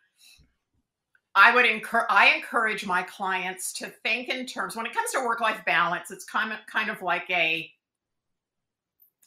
I 1.37 1.55
would 1.55 1.65
encourage 1.65 2.07
I 2.11 2.35
encourage 2.35 2.85
my 2.85 3.03
clients 3.05 3.73
to 3.75 3.87
think 4.03 4.29
in 4.29 4.47
terms 4.47 4.75
when 4.75 4.85
it 4.85 4.93
comes 4.93 5.13
to 5.13 5.21
work 5.21 5.41
life 5.41 5.61
balance 5.65 6.11
it's 6.11 6.25
kind 6.25 6.53
of 6.53 6.59
kind 6.67 6.91
of 6.91 7.03
like 7.03 7.29
a 7.31 7.71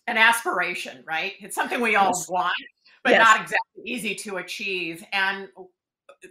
an 0.08 0.18
aspiration 0.18 1.02
right 1.08 1.34
it's 1.40 1.56
something 1.56 1.80
we 1.80 1.96
all 1.96 2.08
Yes. 2.08 2.30
want 2.30 2.54
but 3.04 3.12
Yes. 3.12 3.20
not 3.20 3.42
exactly 3.42 3.84
easy 3.86 4.14
to 4.16 4.38
achieve 4.38 5.04
and 5.14 5.48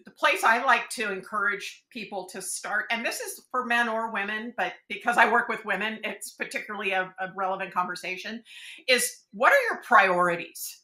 the 0.05 0.11
place 0.11 0.43
I 0.45 0.65
like 0.65 0.89
to 0.91 1.13
encourage 1.13 1.85
people 1.91 2.27
to 2.33 2.41
start 2.43 2.87
and 2.91 3.05
this 3.05 3.21
is 3.21 3.43
for 3.51 3.65
men 3.67 3.89
or 3.89 4.13
women 4.13 4.55
but 4.57 4.73
because 4.89 5.19
I 5.19 5.31
work 5.31 5.49
with 5.49 5.65
women 5.65 5.99
it's 6.05 6.33
particularly 6.33 6.93
a, 6.93 7.15
a 7.21 7.29
relevant 7.37 7.73
conversation 7.73 8.43
is 8.89 9.25
what 9.33 9.53
are 9.53 9.63
your 9.71 9.83
priorities 9.83 10.81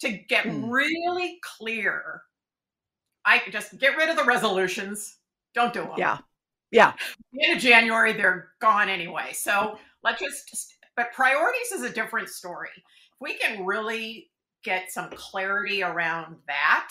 to 0.00 0.10
get 0.12 0.44
Mm. 0.46 0.70
really 0.70 1.38
clear 1.58 2.22
I 3.24 3.42
just 3.50 3.78
get 3.78 3.96
rid 3.96 4.08
of 4.08 4.16
the 4.16 4.24
resolutions. 4.24 5.18
Don't 5.54 5.72
do 5.74 5.82
them. 5.82 5.92
Yeah. 5.98 6.18
Yeah. 6.70 6.94
In 7.34 7.58
January, 7.58 8.12
they're 8.12 8.48
gone 8.60 8.88
anyway. 8.88 9.32
So 9.32 9.78
let's 10.02 10.20
just, 10.20 10.76
but 10.96 11.12
priorities 11.12 11.72
is 11.72 11.82
a 11.82 11.90
different 11.92 12.28
story. 12.28 12.70
If 12.76 12.82
we 13.20 13.34
can 13.36 13.66
really 13.66 14.30
get 14.64 14.90
some 14.90 15.10
clarity 15.10 15.82
around 15.82 16.36
that, 16.46 16.90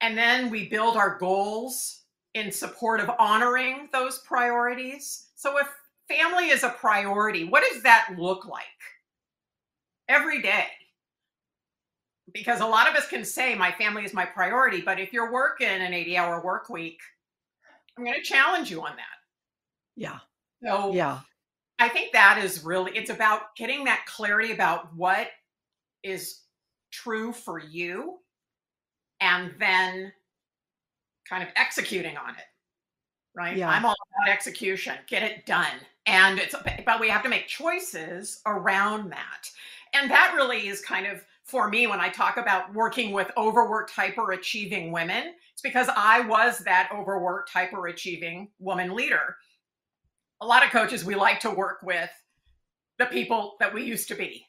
and 0.00 0.16
then 0.16 0.50
we 0.50 0.68
build 0.68 0.96
our 0.96 1.18
goals 1.18 2.02
in 2.34 2.52
support 2.52 3.00
of 3.00 3.10
honoring 3.18 3.88
those 3.92 4.18
priorities. 4.18 5.28
So 5.34 5.58
if 5.58 5.68
family 6.08 6.48
is 6.50 6.62
a 6.64 6.70
priority, 6.70 7.44
what 7.44 7.64
does 7.72 7.82
that 7.82 8.14
look 8.18 8.46
like 8.46 8.64
every 10.08 10.42
day? 10.42 10.66
because 12.32 12.60
a 12.60 12.66
lot 12.66 12.88
of 12.88 12.94
us 12.94 13.08
can 13.08 13.24
say 13.24 13.54
my 13.54 13.72
family 13.72 14.04
is 14.04 14.14
my 14.14 14.24
priority 14.24 14.80
but 14.80 15.00
if 15.00 15.12
you're 15.12 15.32
working 15.32 15.66
an 15.68 15.92
80 15.92 16.16
hour 16.16 16.42
work 16.44 16.68
week 16.68 17.00
i'm 17.96 18.04
going 18.04 18.16
to 18.16 18.22
challenge 18.22 18.70
you 18.70 18.80
on 18.82 18.96
that 18.96 19.18
Yeah. 19.96 20.18
so 20.62 20.92
Yeah. 20.92 21.20
i 21.78 21.88
think 21.88 22.12
that 22.12 22.38
is 22.42 22.64
really 22.64 22.92
it's 22.96 23.10
about 23.10 23.56
getting 23.56 23.84
that 23.84 24.04
clarity 24.06 24.52
about 24.52 24.94
what 24.94 25.28
is 26.02 26.40
true 26.90 27.32
for 27.32 27.58
you 27.58 28.18
and 29.20 29.52
then 29.58 30.12
kind 31.28 31.42
of 31.42 31.48
executing 31.56 32.16
on 32.16 32.30
it 32.30 32.44
right? 33.34 33.56
Yeah. 33.56 33.70
i'm 33.70 33.84
all 33.84 33.96
about 34.18 34.32
execution. 34.32 34.94
Get 35.06 35.22
it 35.22 35.46
done. 35.46 35.66
And 36.06 36.38
it's 36.38 36.54
but 36.84 37.00
we 37.00 37.08
have 37.08 37.22
to 37.22 37.28
make 37.28 37.46
choices 37.46 38.40
around 38.46 39.10
that. 39.10 39.50
And 39.92 40.10
that 40.10 40.32
really 40.34 40.68
is 40.68 40.80
kind 40.80 41.06
of 41.06 41.24
for 41.44 41.68
me 41.68 41.86
when 41.86 42.00
i 42.00 42.08
talk 42.08 42.36
about 42.36 42.72
working 42.74 43.12
with 43.12 43.30
overworked 43.36 43.90
hyper 43.90 44.32
achieving 44.32 44.92
women 44.92 45.34
it's 45.52 45.62
because 45.62 45.88
i 45.96 46.20
was 46.20 46.60
that 46.60 46.88
overworked 46.94 47.50
hyper 47.50 47.88
achieving 47.88 48.48
woman 48.58 48.94
leader. 48.94 49.36
A 50.42 50.46
lot 50.46 50.64
of 50.64 50.70
coaches 50.70 51.04
we 51.04 51.14
like 51.14 51.40
to 51.40 51.50
work 51.50 51.82
with 51.82 52.10
the 52.98 53.06
people 53.06 53.56
that 53.60 53.74
we 53.74 53.82
used 53.82 54.08
to 54.08 54.14
be. 54.14 54.46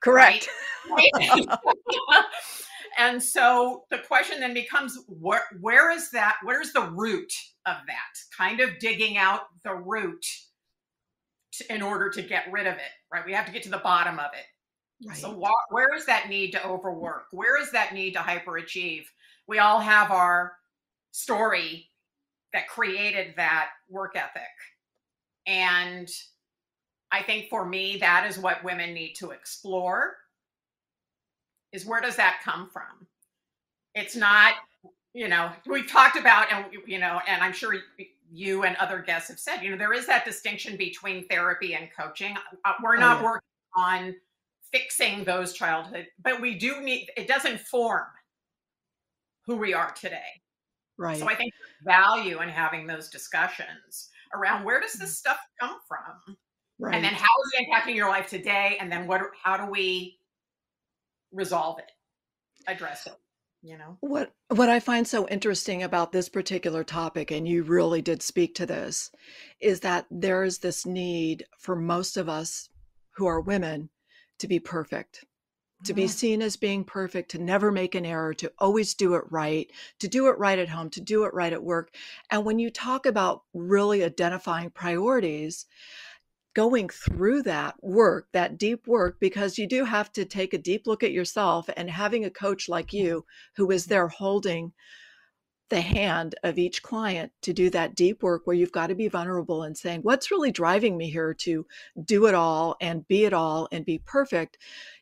Correct. 0.00 0.48
right? 0.90 1.08
and 2.98 3.22
so 3.22 3.84
the 3.90 3.98
question 3.98 4.40
then 4.40 4.54
becomes 4.54 4.98
where 5.08 5.42
where 5.60 5.90
is 5.90 6.10
that 6.10 6.36
where's 6.42 6.72
the 6.72 6.82
root 6.82 7.32
of 7.66 7.76
that? 7.86 8.36
Kind 8.36 8.60
of 8.60 8.78
digging 8.78 9.16
out 9.16 9.42
the 9.64 9.74
root 9.74 10.24
to, 11.54 11.74
in 11.74 11.82
order 11.82 12.10
to 12.10 12.22
get 12.22 12.50
rid 12.50 12.66
of 12.66 12.74
it 12.74 12.92
right? 13.14 13.24
We 13.24 13.32
have 13.32 13.46
to 13.46 13.52
get 13.52 13.62
to 13.64 13.70
the 13.70 13.78
bottom 13.78 14.18
of 14.18 14.30
it. 14.34 15.08
Right. 15.08 15.16
so 15.16 15.32
wha- 15.32 15.50
where 15.70 15.94
is 15.94 16.06
that 16.06 16.28
need 16.28 16.52
to 16.52 16.66
overwork? 16.66 17.26
Where 17.30 17.60
is 17.60 17.70
that 17.72 17.94
need 17.94 18.12
to 18.12 18.20
hyperachieve? 18.20 19.04
We 19.46 19.58
all 19.58 19.80
have 19.80 20.10
our 20.10 20.52
story 21.12 21.90
that 22.52 22.68
created 22.68 23.34
that 23.36 23.68
work 23.88 24.16
ethic. 24.16 24.42
And 25.46 26.08
i 27.12 27.22
think 27.22 27.48
for 27.48 27.64
me 27.64 27.98
that 27.98 28.26
is 28.28 28.38
what 28.38 28.64
women 28.64 28.92
need 28.92 29.14
to 29.14 29.30
explore 29.30 30.14
is 31.74 31.84
where 31.84 32.00
does 32.00 32.16
that 32.16 32.40
come 32.44 32.68
from 32.72 33.06
it's 33.94 34.16
not 34.16 34.54
you 35.12 35.28
know 35.28 35.50
we've 35.66 35.88
talked 35.90 36.16
about 36.16 36.50
and 36.52 36.64
you 36.86 36.98
know 36.98 37.20
and 37.28 37.42
i'm 37.42 37.52
sure 37.52 37.74
you 38.32 38.64
and 38.64 38.76
other 38.76 39.00
guests 39.00 39.28
have 39.28 39.38
said 39.38 39.60
you 39.62 39.70
know 39.70 39.76
there 39.76 39.92
is 39.92 40.06
that 40.06 40.24
distinction 40.24 40.76
between 40.76 41.26
therapy 41.28 41.74
and 41.74 41.88
coaching 41.96 42.34
Uh, 42.64 42.72
we're 42.82 42.96
Oh, 42.96 43.00
not 43.00 43.18
yeah. 43.18 43.24
working 43.24 43.48
on 43.76 44.14
fixing 44.72 45.24
those 45.24 45.52
childhood 45.52 46.06
but 46.22 46.40
we 46.40 46.54
do 46.54 46.80
need 46.80 47.08
it 47.16 47.28
does 47.28 47.44
inform 47.44 48.06
who 49.46 49.56
we 49.56 49.74
are 49.74 49.92
today 49.92 50.30
Right. 50.96 51.18
so 51.18 51.28
i 51.28 51.34
think 51.34 51.52
value 51.84 52.40
in 52.40 52.48
having 52.48 52.86
those 52.86 53.08
discussions 53.08 54.10
around 54.34 54.64
where 54.64 54.80
does 54.80 54.94
Mm. 54.96 55.00
this 55.00 55.18
stuff 55.18 55.38
come 55.60 55.76
from 55.88 56.36
right. 56.80 56.94
and 56.94 57.04
then 57.04 57.14
how 57.14 57.34
is 57.44 57.52
it 57.54 57.66
impacting 57.68 57.94
your 57.94 58.08
life 58.08 58.28
today 58.28 58.76
and 58.80 58.90
then 58.90 59.06
what 59.06 59.20
how 59.42 59.56
do 59.56 59.70
we 59.70 60.18
resolve 61.34 61.78
it 61.78 61.90
address 62.66 63.06
it 63.06 63.14
you 63.62 63.76
know 63.76 63.98
What 64.00 64.32
what 64.48 64.68
I 64.68 64.78
find 64.78 65.06
so 65.08 65.26
interesting 65.28 65.82
about 65.82 66.12
this 66.12 66.28
particular 66.28 66.84
topic, 66.84 67.30
and 67.32 67.48
you 67.48 67.62
really 67.64 68.02
did 68.02 68.22
speak 68.22 68.54
to 68.56 68.66
this, 68.66 69.10
is 69.60 69.80
that 69.80 70.06
there 70.10 70.44
is 70.44 70.58
this 70.58 70.86
need 70.86 71.46
for 71.58 71.74
most 71.74 72.16
of 72.16 72.28
us 72.28 72.68
who 73.16 73.26
are 73.26 73.40
women 73.40 73.90
to 74.38 74.46
be 74.46 74.60
perfect, 74.60 75.24
to 75.84 75.94
be 75.94 76.06
Mhm. 76.06 76.10
seen 76.10 76.42
as 76.42 76.56
being 76.56 76.84
perfect, 76.84 77.30
to 77.32 77.38
never 77.38 77.72
make 77.72 77.94
an 77.94 78.06
error, 78.06 78.34
to 78.34 78.52
always 78.58 78.94
do 78.94 79.14
it 79.14 79.24
right, 79.30 79.70
to 80.00 80.08
do 80.08 80.28
it 80.28 80.38
right 80.38 80.58
at 80.58 80.68
home, 80.68 80.90
to 80.90 81.00
do 81.00 81.24
it 81.24 81.34
right 81.34 81.52
at 81.52 81.64
work. 81.64 81.94
And 82.30 82.44
when 82.44 82.58
you 82.60 82.70
talk 82.70 83.06
about 83.06 83.44
really 83.54 84.04
identifying 84.04 84.70
priorities, 84.70 85.66
going 86.54 86.88
through 86.88 87.42
that 87.42 87.74
work, 87.82 88.28
that 88.32 88.58
deep 88.58 88.86
work, 88.86 89.18
because 89.20 89.58
you 89.58 89.66
do 89.66 89.84
have 89.84 90.12
to 90.12 90.24
take 90.24 90.54
a 90.54 90.58
deep 90.58 90.86
look 90.86 91.02
at 91.02 91.12
yourself 91.12 91.68
and 91.76 91.90
having 91.90 92.24
a 92.24 92.30
coach 92.30 92.68
like 92.68 92.88
mm-hmm. 92.88 93.06
you 93.06 93.24
who 93.56 93.70
is 93.70 93.86
there 93.86 94.08
holding 94.08 94.72
the 95.70 95.80
hand 95.80 96.34
of 96.44 96.58
each 96.58 96.82
client 96.82 97.32
to 97.42 97.52
do 97.52 97.70
that 97.70 97.94
deep 97.94 98.22
work 98.22 98.42
where 98.46 98.56
you've 98.56 98.70
got 98.70 98.88
to 98.88 98.94
be 98.94 99.08
vulnerable 99.08 99.62
and 99.62 99.76
saying, 99.76 100.00
what's 100.02 100.30
really 100.30 100.52
driving 100.52 100.96
me 100.96 101.10
here 101.10 101.34
to 101.34 101.66
do 102.04 102.26
it 102.26 102.34
all 102.34 102.76
and 102.80 103.08
be 103.08 103.24
it 103.24 103.32
all 103.32 103.66
and 103.72 103.84
be 103.84 103.98
perfect? 104.04 104.58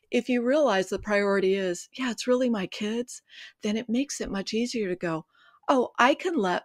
If 0.09 0.29
you 0.29 0.41
realize 0.41 0.89
the 0.89 0.99
priority 0.99 1.55
is, 1.55 1.89
yeah, 1.97 2.11
it's 2.11 2.27
really 2.27 2.49
my 2.49 2.65
kids, 2.67 3.21
then 3.61 3.77
it 3.77 3.89
makes 3.89 4.21
it 4.21 4.31
much 4.31 4.53
easier 4.53 4.89
to 4.89 4.95
go, 4.95 5.25
oh, 5.67 5.89
I 5.99 6.13
can 6.13 6.35
let 6.35 6.63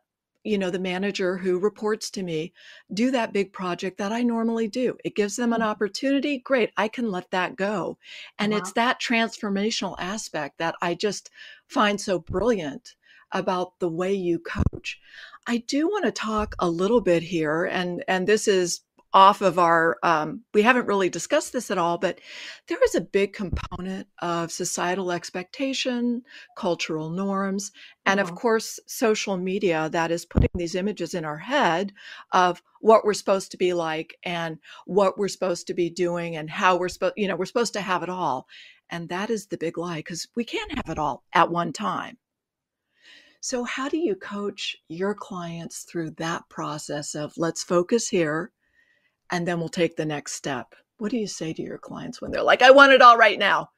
you 0.48 0.58
know 0.58 0.70
the 0.70 0.78
manager 0.78 1.36
who 1.38 1.58
reports 1.58 2.10
to 2.10 2.22
me 2.22 2.52
do 2.92 3.10
that 3.10 3.32
big 3.32 3.52
project 3.52 3.98
that 3.98 4.12
I 4.12 4.22
normally 4.22 4.68
do. 4.68 4.96
It 5.04 5.14
gives 5.16 5.36
them 5.36 5.52
an 5.52 5.60
Mhm. 5.60 5.62
opportunity. 5.62 6.38
Great, 6.38 6.70
I 6.76 6.88
can 6.88 7.10
let 7.10 7.30
that 7.30 7.56
go. 7.56 7.98
And 8.38 8.52
Uh-huh. 8.52 8.58
it's 8.58 8.72
that 8.72 9.00
transformational 9.00 9.96
aspect 9.98 10.58
that 10.58 10.74
I 10.82 10.94
just 10.94 11.30
find 11.68 12.00
so 12.00 12.18
brilliant 12.18 12.94
about 13.32 13.78
the 13.78 13.88
way 13.90 14.14
you 14.14 14.38
coach. 14.38 14.98
I 15.46 15.58
do 15.58 15.86
want 15.88 16.04
to 16.06 16.12
talk 16.12 16.54
a 16.58 16.68
little 16.70 17.00
bit 17.00 17.22
here, 17.22 17.64
and 17.64 18.04
and 18.08 18.26
this 18.26 18.48
is 18.48 18.80
off 19.14 19.40
of 19.40 19.58
our 19.58 19.96
um, 20.02 20.42
we 20.52 20.60
haven't 20.62 20.86
really 20.86 21.08
discussed 21.08 21.52
this 21.52 21.70
at 21.70 21.78
all 21.78 21.96
but 21.96 22.20
there 22.66 22.78
is 22.84 22.94
a 22.94 23.00
big 23.00 23.32
component 23.32 24.06
of 24.20 24.52
societal 24.52 25.10
expectation 25.10 26.22
cultural 26.56 27.08
norms 27.08 27.72
and 28.04 28.20
of 28.20 28.30
Mhm. 28.32 28.36
course 28.36 28.78
social 28.86 29.36
media 29.38 29.88
that 29.92 30.10
is 30.10 30.26
putting 30.26 30.50
these 30.54 30.74
images 30.74 31.14
in 31.14 31.24
our 31.24 31.38
head 31.38 31.92
of 32.32 32.62
what 32.80 33.04
we're 33.04 33.14
supposed 33.14 33.50
to 33.50 33.56
be 33.56 33.72
like 33.72 34.18
and 34.24 34.58
what 34.84 35.16
we're 35.18 35.28
supposed 35.28 35.66
to 35.68 35.74
be 35.74 35.88
doing 35.88 36.36
and 36.36 36.50
how 36.50 36.76
we're 36.76 36.88
supposed 36.88 37.14
you 37.16 37.26
know 37.28 37.36
we're 37.36 37.46
supposed 37.46 37.72
to 37.72 37.80
have 37.80 38.02
it 38.02 38.10
all 38.10 38.46
and 38.90 39.08
that 39.08 39.30
is 39.30 39.46
the 39.46 39.56
big 39.58 39.78
lie 39.78 39.98
because 39.98 40.28
we 40.34 40.44
can't 40.44 40.72
have 40.72 40.88
it 40.90 40.98
all 40.98 41.24
at 41.32 41.50
one 41.50 41.72
time 41.72 42.18
so 43.40 43.64
how 43.64 43.88
do 43.88 43.96
you 43.96 44.14
coach 44.16 44.76
your 44.88 45.14
clients 45.14 45.84
through 45.84 46.10
that 46.10 46.46
process 46.50 47.14
of 47.14 47.32
let's 47.38 47.62
focus 47.64 48.08
here 48.08 48.52
and 49.30 49.46
then 49.46 49.60
we'll 49.60 49.68
take 49.68 49.96
the 49.96 50.04
next 50.04 50.32
step 50.32 50.74
What 50.98 51.10
do 51.10 51.18
you 51.18 51.26
say 51.26 51.52
to 51.52 51.62
your 51.62 51.78
clients 51.78 52.20
when 52.20 52.30
they're 52.30 52.42
like, 52.42 52.62
I 52.62 52.70
want 52.70 52.92
it 52.92 53.02
all 53.02 53.16
right 53.16 53.38
now? 53.38 53.70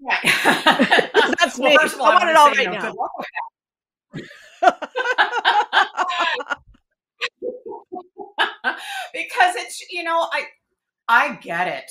Right. 0.00 0.18
That's 0.44 1.58
well, 1.58 1.70
me. 1.70 1.76
First 1.76 1.94
of 1.94 2.00
all, 2.00 2.06
I, 2.06 2.10
I 2.10 2.14
want 2.14 2.30
it 2.30 2.36
all 2.36 2.50
right 2.50 2.72
know, 2.72 2.72
now. 2.72 2.94
because 9.12 9.54
it's 9.56 9.84
you 9.90 10.02
know 10.02 10.28
I 10.32 10.44
I 11.08 11.34
get 11.36 11.68
it. 11.68 11.90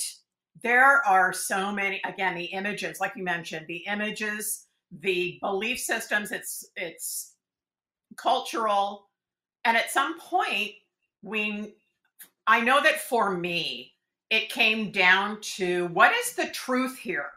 There 0.64 1.06
are 1.06 1.34
so 1.34 1.72
many 1.72 2.02
again 2.06 2.36
the 2.36 2.46
images 2.46 3.00
like 3.00 3.14
you 3.16 3.24
mentioned 3.24 3.66
the 3.68 3.84
images 3.88 4.68
the 5.00 5.38
belief 5.42 5.80
systems 5.80 6.32
it's 6.32 6.66
it's 6.76 7.36
cultural 8.18 9.08
and 9.64 9.78
at 9.78 9.90
some 9.90 10.20
point 10.20 10.72
we 11.22 11.76
I 12.48 12.62
know 12.62 12.82
that 12.82 13.00
for 13.02 13.38
me 13.38 13.94
it 14.30 14.50
came 14.50 14.92
down 14.92 15.40
to 15.42 15.88
what 15.88 16.14
is 16.14 16.34
the 16.34 16.48
truth 16.48 16.98
here 16.98 17.32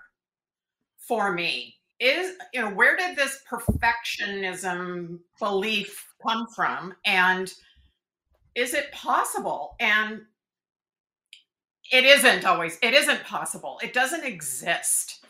for 0.97 1.33
me? 1.33 1.77
Is 2.01 2.37
you 2.53 2.61
know 2.61 2.71
where 2.71 2.97
did 2.97 3.17
this 3.17 3.43
perfectionism 3.49 5.19
belief 5.39 6.15
come 6.23 6.47
from? 6.49 6.95
And 7.05 7.53
is 8.55 8.75
it 8.75 8.93
possible? 8.93 9.77
And 9.81 10.23
it 11.93 12.05
isn't 12.05 12.45
always 12.45 12.79
it 12.83 12.95
isn't 12.95 13.25
possible. 13.25 13.79
It 13.83 13.93
doesn't 13.93 14.25
exist. 14.25 15.25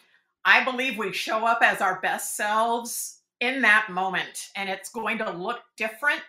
I 0.45 0.63
believe 0.65 0.99
we 0.99 1.13
show 1.13 1.47
up 1.47 1.61
as 1.63 1.81
our 1.81 2.01
best 2.01 2.37
selves 2.37 3.21
in 3.41 3.63
that 3.63 3.91
moment 3.91 4.51
and 4.57 4.69
it's 4.69 4.91
going 4.91 5.19
to 5.19 5.31
look 5.31 5.61
different 5.77 6.21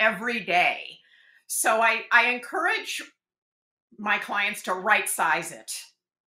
every 0.00 0.40
day 0.40 0.98
so 1.46 1.80
i 1.80 2.02
i 2.12 2.30
encourage 2.30 3.02
my 3.98 4.18
clients 4.18 4.62
to 4.62 4.74
right 4.74 5.08
size 5.08 5.52
it. 5.52 5.72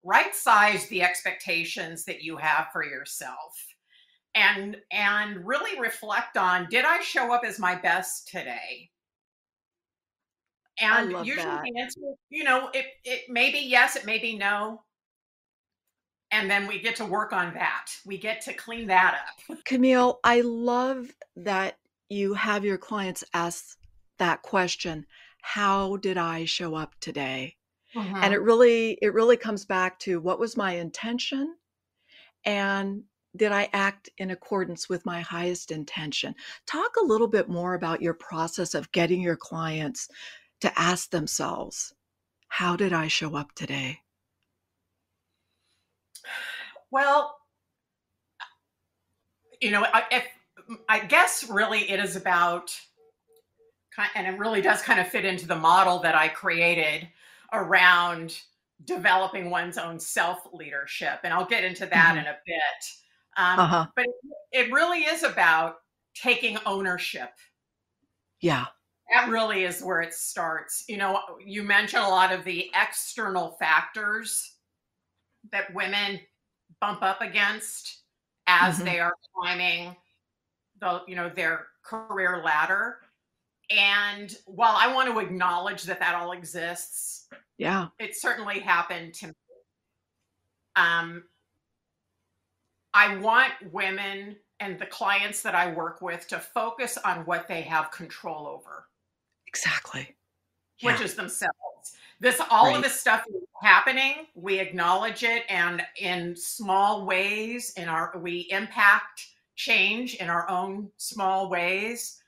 Right 0.04 0.34
size 0.34 0.88
the 0.88 1.02
expectations 1.02 2.04
that 2.04 2.22
you 2.22 2.36
have 2.36 2.66
for 2.72 2.84
yourself 2.84 3.66
and 4.34 4.76
and 4.92 5.46
really 5.46 5.80
reflect 5.80 6.36
on 6.36 6.68
did 6.68 6.84
i 6.84 7.00
show 7.00 7.32
up 7.32 7.42
as 7.44 7.58
my 7.58 7.74
best 7.74 8.28
today? 8.28 8.90
And 10.78 11.10
usually 11.26 11.36
that. 11.36 11.64
the 11.64 11.80
answer 11.80 12.00
you 12.28 12.44
know 12.44 12.70
it 12.72 12.86
it 13.04 13.22
may 13.28 13.50
be 13.50 13.60
yes 13.60 13.96
it 13.96 14.06
may 14.06 14.18
be 14.18 14.36
no. 14.36 14.82
And 16.32 16.50
then 16.50 16.66
we 16.66 16.80
get 16.80 16.96
to 16.96 17.04
work 17.04 17.32
on 17.32 17.54
that. 17.54 17.86
We 18.04 18.18
get 18.18 18.40
to 18.42 18.52
clean 18.52 18.88
that 18.88 19.20
up. 19.48 19.58
Camille 19.64 20.20
i 20.22 20.40
love 20.42 21.10
that 21.36 21.78
you 22.08 22.34
have 22.34 22.64
your 22.64 22.78
clients 22.78 23.24
ask 23.34 23.76
that 24.18 24.42
question 24.42 25.06
how 25.42 25.96
did 25.96 26.16
i 26.16 26.44
show 26.44 26.74
up 26.74 26.94
today 27.00 27.56
Mm-hmm. 27.94 28.16
And 28.16 28.34
it 28.34 28.42
really 28.42 28.98
it 29.00 29.14
really 29.14 29.38
comes 29.38 29.64
back 29.64 29.98
to 30.00 30.20
what 30.20 30.38
was 30.38 30.54
my 30.54 30.72
intention 30.72 31.56
and 32.44 33.02
did 33.36 33.52
I 33.52 33.68
act 33.72 34.08
in 34.18 34.30
accordance 34.30 34.88
with 34.88 35.04
my 35.04 35.20
highest 35.20 35.70
intention? 35.70 36.34
Talk 36.66 36.96
a 36.96 37.04
little 37.04 37.28
bit 37.28 37.48
more 37.48 37.74
about 37.74 38.00
your 38.00 38.14
process 38.14 38.74
of 38.74 38.90
getting 38.92 39.20
your 39.20 39.36
clients 39.36 40.08
to 40.62 40.72
ask 40.78 41.10
themselves, 41.10 41.92
how 42.48 42.76
did 42.76 42.92
I 42.92 43.08
show 43.08 43.36
up 43.36 43.52
today? 43.54 43.98
Well, 46.90 47.36
you 49.60 49.70
know, 49.70 49.84
I, 49.92 50.04
if, 50.10 50.26
I 50.88 51.00
guess 51.00 51.44
really 51.50 51.90
it 51.90 52.00
is 52.00 52.16
about, 52.16 52.70
and 54.14 54.26
it 54.26 54.38
really 54.38 54.60
does 54.60 54.82
kind 54.82 55.00
of 55.00 55.08
fit 55.08 55.24
into 55.24 55.46
the 55.46 55.56
model 55.56 55.98
that 56.00 56.14
I 56.14 56.28
created 56.28 57.08
around 57.52 58.38
developing 58.84 59.50
one's 59.50 59.78
own 59.78 59.98
self 59.98 60.46
leadership. 60.52 61.20
And 61.24 61.32
I'll 61.32 61.46
get 61.46 61.64
into 61.64 61.86
that 61.86 62.16
mm-hmm. 62.16 62.18
in 62.18 62.26
a 62.26 62.36
bit. 62.46 62.86
Um, 63.36 63.58
uh-huh. 63.60 63.86
But 63.94 64.06
it, 64.06 64.66
it 64.66 64.72
really 64.72 65.00
is 65.00 65.22
about 65.22 65.76
taking 66.14 66.58
ownership. 66.66 67.30
Yeah. 68.40 68.66
That 69.12 69.28
really 69.28 69.64
is 69.64 69.82
where 69.82 70.00
it 70.00 70.12
starts. 70.12 70.84
You 70.88 70.96
know, 70.96 71.20
you 71.44 71.62
mentioned 71.62 72.02
a 72.02 72.08
lot 72.08 72.32
of 72.32 72.44
the 72.44 72.70
external 72.74 73.56
factors 73.58 74.54
that 75.52 75.72
women 75.74 76.20
bump 76.80 77.02
up 77.02 77.20
against 77.20 78.02
as 78.46 78.76
mm-hmm. 78.76 78.84
they 78.84 79.00
are 79.00 79.14
climbing 79.34 79.94
the, 80.80 81.02
you 81.06 81.14
know, 81.14 81.28
their 81.28 81.66
career 81.84 82.42
ladder. 82.44 82.96
And 83.70 84.34
while 84.46 84.76
I 84.76 84.92
want 84.92 85.12
to 85.12 85.18
acknowledge 85.18 85.82
that 85.84 85.98
that 86.00 86.14
all 86.14 86.32
exists, 86.32 87.28
yeah, 87.58 87.88
it 87.98 88.16
certainly 88.16 88.60
happened 88.60 89.14
to 89.14 89.28
me. 89.28 89.32
Um, 90.76 91.24
I 92.94 93.16
want 93.16 93.52
women 93.72 94.36
and 94.60 94.78
the 94.78 94.86
clients 94.86 95.42
that 95.42 95.54
I 95.54 95.72
work 95.72 96.00
with 96.00 96.26
to 96.28 96.38
focus 96.38 96.96
on 97.04 97.26
what 97.26 97.48
they 97.48 97.62
have 97.62 97.90
control 97.90 98.46
over. 98.46 98.86
Exactly. 99.46 100.14
Yeah. 100.78 100.92
Which 100.92 101.02
is 101.02 101.14
themselves. 101.14 101.52
This 102.20 102.40
all 102.50 102.66
right. 102.66 102.76
of 102.76 102.82
this 102.82 102.98
stuff 102.98 103.24
is 103.28 103.42
happening. 103.60 104.26
We 104.34 104.58
acknowledge 104.58 105.22
it 105.22 105.44
and 105.48 105.82
in 106.00 106.34
small 106.36 107.04
ways 107.04 107.72
in 107.76 107.88
our 107.88 108.18
we 108.18 108.48
impact 108.50 109.26
change 109.54 110.14
in 110.14 110.28
our 110.28 110.48
own 110.48 110.90
small 110.96 111.48
ways 111.50 112.22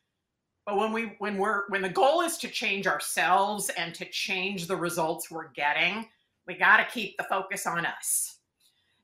but 0.68 0.76
when 0.76 0.92
we 0.92 1.14
when 1.18 1.38
we're 1.38 1.62
when 1.70 1.80
the 1.80 1.88
goal 1.88 2.20
is 2.20 2.36
to 2.36 2.46
change 2.46 2.86
ourselves 2.86 3.70
and 3.78 3.94
to 3.94 4.04
change 4.04 4.66
the 4.66 4.76
results 4.76 5.30
we're 5.30 5.48
getting 5.52 6.06
we 6.46 6.52
got 6.52 6.76
to 6.76 6.84
keep 6.84 7.16
the 7.16 7.24
focus 7.24 7.66
on 7.66 7.86
us. 7.86 8.36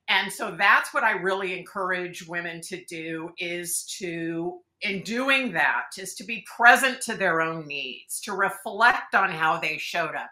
And 0.09 0.31
so 0.31 0.55
that's 0.59 0.93
what 0.93 1.05
i 1.05 1.13
really 1.13 1.59
encourage 1.59 2.29
women 2.29 2.61
to 2.61 2.85
do 2.85 3.33
is 3.39 3.85
to 3.99 4.61
in 4.83 5.03
doing 5.05 5.53
that 5.53 5.87
is 5.97 6.15
to 6.17 6.25
be 6.25 6.45
present 6.55 7.01
to 7.01 7.15
their 7.15 7.41
own 7.41 7.67
needs 7.67 8.21
to 8.21 8.35
reflect 8.35 9.15
on 9.15 9.31
how 9.31 9.59
they 9.59 9.79
showed 9.79 10.15
up 10.15 10.31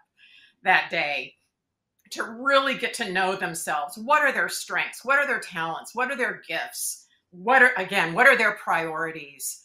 that 0.63 0.89
day 0.91 1.33
to 2.11 2.25
really 2.25 2.77
get 2.77 2.93
to 2.93 3.11
know 3.11 3.35
themselves. 3.37 3.97
What 3.97 4.21
are 4.21 4.33
their 4.33 4.51
strengths? 4.51 5.03
What 5.03 5.19
are 5.19 5.27
their 5.27 5.41
talents? 5.41 5.95
What 5.95 6.11
are 6.11 6.17
their 6.17 6.43
gifts? 6.47 7.07
What 7.31 7.63
are 7.63 7.73
again 7.79 8.13
what 8.13 8.27
are 8.27 8.37
their 8.37 8.53
priorities 8.53 9.63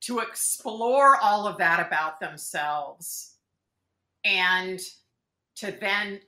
to 0.00 0.20
explore 0.20 1.16
all 1.16 1.46
of 1.46 1.58
that 1.58 1.84
about 1.84 2.20
themselves 2.20 3.34
and 4.24 4.80
to 5.56 5.72
then 5.80 6.20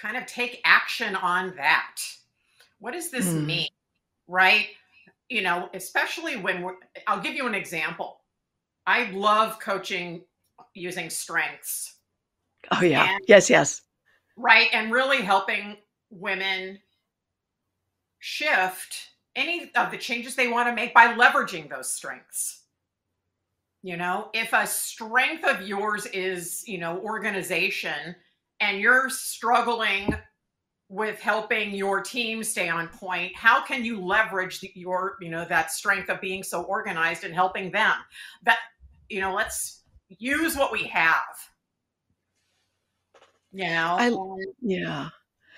kind 0.00 0.16
of 0.16 0.26
take 0.26 0.60
action 0.64 1.14
on 1.16 1.54
that. 1.56 2.00
What 2.78 2.94
does 2.94 3.10
this 3.10 3.26
mm. 3.26 3.44
mean? 3.44 3.68
Right? 4.26 4.68
You 5.28 5.42
know, 5.42 5.68
especially 5.74 6.36
when 6.36 6.62
we're, 6.62 6.76
I'll 7.06 7.20
give 7.20 7.34
you 7.34 7.46
an 7.46 7.54
example. 7.54 8.20
I 8.86 9.10
love 9.10 9.60
coaching 9.60 10.22
using 10.74 11.10
strengths. 11.10 11.96
Oh, 12.70 12.82
yeah. 12.82 13.14
And, 13.14 13.24
yes, 13.28 13.50
yes. 13.50 13.82
Right. 14.36 14.68
And 14.72 14.90
really 14.90 15.22
helping 15.22 15.76
women 16.10 16.78
shift 18.20 19.10
any 19.36 19.70
of 19.74 19.90
the 19.90 19.98
changes 19.98 20.34
they 20.34 20.48
want 20.48 20.68
to 20.68 20.74
make 20.74 20.94
by 20.94 21.14
leveraging 21.14 21.68
those 21.68 21.92
strengths 21.92 22.59
you 23.82 23.96
know, 23.96 24.28
if 24.34 24.52
a 24.52 24.66
strength 24.66 25.44
of 25.44 25.66
yours 25.66 26.06
is, 26.06 26.62
you 26.66 26.78
know, 26.78 26.98
organization 26.98 28.14
and 28.60 28.80
you're 28.80 29.08
struggling 29.08 30.14
with 30.88 31.20
helping 31.20 31.72
your 31.72 32.02
team 32.02 32.42
stay 32.42 32.68
on 32.68 32.88
point, 32.88 33.34
how 33.36 33.64
can 33.64 33.84
you 33.84 34.04
leverage 34.04 34.60
the, 34.60 34.70
your, 34.74 35.16
you 35.20 35.30
know, 35.30 35.46
that 35.48 35.70
strength 35.70 36.10
of 36.10 36.20
being 36.20 36.42
so 36.42 36.62
organized 36.62 37.24
and 37.24 37.34
helping 37.34 37.70
them? 37.70 37.94
That, 38.42 38.58
you 39.08 39.20
know, 39.20 39.34
let's 39.34 39.82
use 40.08 40.56
what 40.56 40.72
we 40.72 40.84
have. 40.84 41.22
You 43.52 43.64
know, 43.64 43.96
I, 43.98 44.12
yeah. 44.60 45.08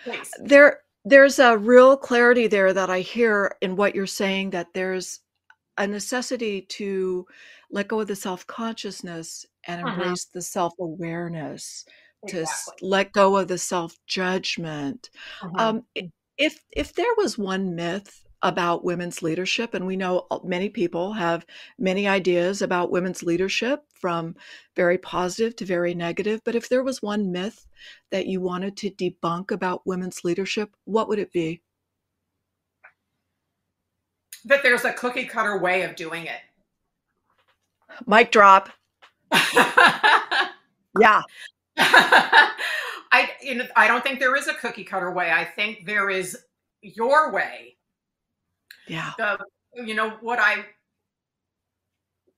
Please. 0.04 0.30
There, 0.40 0.80
there's 1.04 1.38
a 1.38 1.58
real 1.58 1.96
clarity 1.96 2.46
there 2.46 2.72
that 2.72 2.88
I 2.88 3.00
hear 3.00 3.56
in 3.61 3.74
what 3.76 3.94
you're 3.94 4.06
saying 4.06 4.50
that 4.50 4.68
there's 4.74 5.20
a 5.78 5.87
necessity 5.87 6.62
to 6.62 7.26
let 7.72 7.88
go 7.88 8.00
of 8.00 8.06
the 8.06 8.14
self 8.14 8.46
consciousness 8.46 9.44
and 9.66 9.82
uh-huh. 9.82 9.94
embrace 9.94 10.26
the 10.26 10.42
self 10.42 10.74
awareness, 10.78 11.85
exactly. 12.22 12.44
to 12.78 12.87
let 12.87 13.12
go 13.12 13.37
of 13.38 13.48
the 13.48 13.58
self 13.58 13.96
judgment. 14.06 15.11
Uh-huh. 15.42 15.68
Um, 15.68 15.82
if 16.38 16.62
if 16.70 16.94
there 16.94 17.14
was 17.16 17.37
one 17.37 17.74
myth 17.74 18.24
about 18.42 18.85
women's 18.85 19.22
leadership, 19.22 19.72
and 19.72 19.87
we 19.87 19.96
know 19.96 20.26
many 20.44 20.68
people 20.68 21.12
have 21.12 21.46
many 21.78 22.06
ideas 22.06 22.61
about 22.61 22.90
women's 22.90 23.22
leadership, 23.22 23.80
from 23.94 24.35
very 24.76 24.98
positive 24.98 25.56
to 25.56 25.64
very 25.64 25.94
negative. 25.94 26.40
But 26.44 26.54
if 26.54 26.68
there 26.68 26.82
was 26.82 27.00
one 27.00 27.32
myth 27.32 27.66
that 28.11 28.26
you 28.26 28.40
wanted 28.40 28.76
to 28.78 28.90
debunk 28.90 29.50
about 29.50 29.87
women's 29.87 30.24
leadership, 30.24 30.70
what 30.85 31.08
would 31.08 31.18
it 31.18 31.32
be? 31.32 31.62
That 34.44 34.64
there's 34.64 34.85
a 34.85 34.92
cookie 34.92 35.24
cutter 35.24 35.56
way 35.58 35.82
of 35.82 35.94
doing 35.94 36.26
it 36.26 36.40
Mic 38.07 38.31
drop. 38.31 38.70
yeah. 41.00 41.22
I 41.76 43.31
you 43.42 43.57
know, 43.57 43.66
I 43.76 43.88
don't 43.88 44.02
think 44.02 44.18
there 44.18 44.37
is 44.37 44.48
a 44.48 44.55
cookie 44.55 44.85
cutter 44.85 45.11
way. 45.11 45.31
I 45.31 45.44
think 45.44 45.87
there 45.87 46.11
is 46.11 46.37
your 46.81 47.33
way. 47.33 47.76
Yeah. 48.88 49.12
The 49.18 49.38
you 49.74 49.94
know 49.94 50.11
what 50.20 50.38
I 50.38 50.64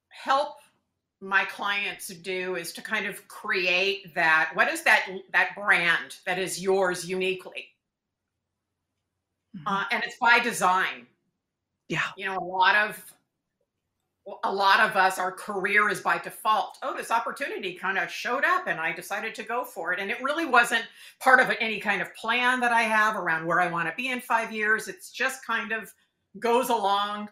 help 0.09 0.57
my 1.21 1.45
clients 1.47 2.09
do 2.09 2.57
is 2.57 2.73
to 2.73 2.83
kind 2.83 3.07
of 3.07 3.27
create 3.29 4.15
that 4.15 4.51
what 4.55 4.69
is 4.69 4.83
that 4.83 5.07
that 5.33 5.51
brand 5.57 6.17
that 6.27 6.39
is 6.39 6.63
yours 6.63 7.09
uniquely 7.09 7.69
mm-hmm. 9.57 9.67
uh, 9.67 9.85
and 9.91 10.05
it's 10.05 10.17
by 10.21 10.39
design 10.39 11.07
yeah 11.89 12.09
you 12.17 12.27
know 12.27 12.37
a 12.37 12.45
lot 12.45 12.77
of 12.77 13.03
a 14.43 14.53
lot 14.53 14.81
of 14.81 14.97
us 14.97 15.19
our 15.19 15.33
career 15.33 15.91
is 15.91 16.01
by 16.01 16.19
default. 16.19 16.79
Oh 16.83 16.97
this 16.97 17.11
opportunity 17.11 17.75
kind 17.75 17.99
of 17.99 18.11
showed 18.11 18.45
up 18.45 18.67
and 18.67 18.81
i 18.81 18.93
decided 18.93 19.35
to 19.35 19.43
go 19.43 19.65
for 19.65 19.93
it. 19.93 20.01
And 20.01 20.11
it 20.11 20.23
really 20.23 20.47
wasn't 20.47 20.85
part 21.21 21.41
of 21.41 21.55
any 21.61 21.79
kind 21.79 22.01
of 22.01 22.15
plan 22.15 22.61
that 22.61 22.73
i 22.73 22.83
have 22.83 23.17
around 23.17 23.47
where 23.47 23.61
i 23.61 23.71
want 23.71 23.89
to 23.89 23.95
be 23.97 24.09
in 24.09 24.21
five 24.21 24.51
years. 24.53 24.89
It's 24.89 25.11
just 25.11 25.45
kind 25.45 25.73
of 25.73 25.93
goes 26.39 26.71
along 26.71 27.29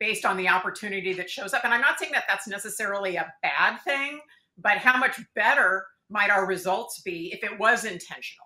based 0.00 0.24
on 0.24 0.36
the 0.36 0.48
opportunity 0.48 1.12
that 1.14 1.30
shows 1.30 1.54
up. 1.54 1.64
And 1.64 1.72
i'm 1.72 1.80
not 1.80 1.98
saying 1.98 2.12
that 2.12 2.24
that's 2.28 2.48
necessarily 2.48 3.16
a 3.16 3.32
bad 3.42 3.78
thing 3.82 4.20
but 4.58 4.78
how 4.78 4.98
much 4.98 5.20
better 5.34 5.86
might 6.10 6.30
our 6.30 6.46
results 6.46 7.00
be 7.02 7.32
if 7.32 7.44
it 7.44 7.58
was 7.58 7.84
intentional? 7.84 8.44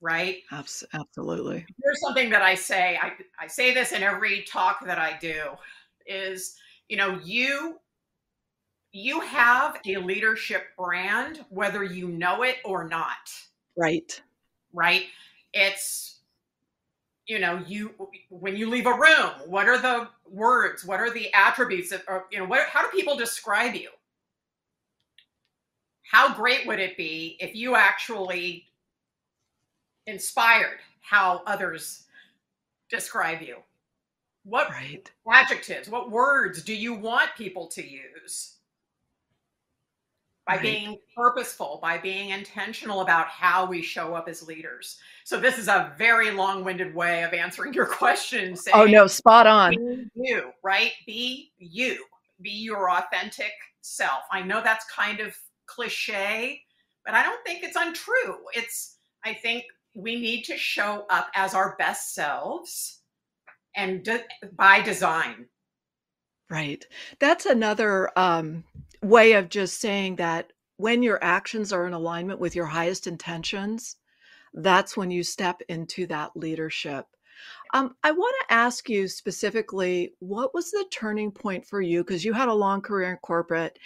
Right? 0.00 0.38
Absolutely. 0.52 1.66
Here's 1.82 2.00
something 2.00 2.28
that 2.30 2.42
i 2.42 2.54
say 2.54 2.98
I, 3.02 3.12
I 3.40 3.46
say 3.46 3.72
this 3.72 3.92
in 3.92 4.02
every 4.02 4.42
talk 4.42 4.84
that 4.84 4.98
i 4.98 5.16
do 5.18 5.34
is 6.06 6.56
you 6.88 6.96
know 6.96 7.18
you 7.24 7.78
you 8.92 9.20
have 9.20 9.80
a 9.86 9.96
leadership 9.96 10.66
brand 10.78 11.44
whether 11.50 11.82
you 11.82 12.08
know 12.08 12.42
it 12.42 12.56
or 12.64 12.88
not. 12.88 13.30
Right. 13.76 14.20
Right? 14.72 15.06
It's 15.52 16.20
you 17.26 17.38
know 17.38 17.62
you 17.66 17.92
when 18.28 18.56
you 18.56 18.68
leave 18.68 18.86
a 18.86 18.92
room 18.92 19.30
what 19.46 19.68
are 19.68 19.80
the 19.80 20.08
words? 20.30 20.84
What 20.84 21.00
are 21.00 21.10
the 21.10 21.32
attributes 21.34 21.90
that 21.90 22.02
are 22.06 22.26
you 22.30 22.38
know 22.38 22.44
what 22.44 22.68
how 22.68 22.82
do 22.82 22.96
people 22.96 23.16
describe 23.16 23.74
you? 23.74 23.90
How 26.02 26.34
great 26.34 26.66
would 26.66 26.78
it 26.78 26.96
be 26.96 27.36
if 27.40 27.56
you 27.56 27.74
actually 27.74 28.66
inspired 30.06 30.78
how 31.00 31.42
others 31.46 32.04
describe 32.90 33.42
you 33.42 33.56
what 34.44 34.70
right. 34.70 35.10
adjectives, 35.30 35.88
what 35.88 36.10
words 36.10 36.62
do 36.62 36.74
you 36.74 36.94
want 36.94 37.30
people 37.36 37.66
to 37.68 37.82
use? 37.82 38.56
By 40.46 40.54
right. 40.54 40.62
being 40.62 40.98
purposeful, 41.16 41.78
by 41.80 41.96
being 41.96 42.28
intentional 42.28 43.00
about 43.00 43.28
how 43.28 43.64
we 43.64 43.80
show 43.80 44.14
up 44.14 44.28
as 44.28 44.46
leaders. 44.46 44.98
So 45.24 45.40
this 45.40 45.56
is 45.56 45.68
a 45.68 45.94
very 45.96 46.30
long-winded 46.30 46.94
way 46.94 47.22
of 47.22 47.32
answering 47.32 47.72
your 47.72 47.86
question. 47.86 48.52
Oh, 48.52 48.54
saying, 48.54 48.76
oh 48.76 48.84
no, 48.84 49.06
spot 49.06 49.46
on. 49.46 49.70
Be 49.74 50.10
you, 50.14 50.50
right? 50.62 50.92
Be 51.06 51.50
you. 51.58 52.04
Be 52.42 52.50
your 52.50 52.90
authentic 52.90 53.52
self. 53.80 54.24
I 54.30 54.42
know 54.42 54.60
that's 54.62 54.84
kind 54.90 55.20
of 55.20 55.34
cliche, 55.64 56.60
but 57.06 57.14
I 57.14 57.22
don't 57.22 57.42
think 57.46 57.64
it's 57.64 57.76
untrue. 57.76 58.36
It's 58.52 58.98
I 59.24 59.32
think 59.32 59.64
we 59.94 60.16
need 60.16 60.42
to 60.42 60.58
show 60.58 61.06
up 61.08 61.30
as 61.34 61.54
our 61.54 61.74
best 61.78 62.14
selves 62.14 63.00
and 63.76 64.02
de- 64.02 64.24
by 64.56 64.80
design. 64.80 65.46
Right. 66.50 66.84
That's 67.20 67.46
another 67.46 68.10
um, 68.18 68.64
way 69.02 69.32
of 69.32 69.48
just 69.48 69.80
saying 69.80 70.16
that 70.16 70.52
when 70.76 71.02
your 71.02 71.22
actions 71.22 71.72
are 71.72 71.86
in 71.86 71.92
alignment 71.92 72.40
with 72.40 72.54
your 72.54 72.66
highest 72.66 73.06
intentions, 73.06 73.96
that's 74.52 74.96
when 74.96 75.10
you 75.10 75.22
step 75.22 75.62
into 75.68 76.06
that 76.06 76.36
leadership. 76.36 77.06
Um, 77.72 77.96
I 78.04 78.12
want 78.12 78.34
to 78.40 78.54
ask 78.54 78.88
you 78.88 79.08
specifically 79.08 80.14
what 80.20 80.54
was 80.54 80.70
the 80.70 80.84
turning 80.92 81.32
point 81.32 81.66
for 81.66 81.80
you? 81.80 82.04
Because 82.04 82.24
you 82.24 82.32
had 82.32 82.48
a 82.48 82.54
long 82.54 82.80
career 82.80 83.10
in 83.10 83.16
corporate, 83.16 83.78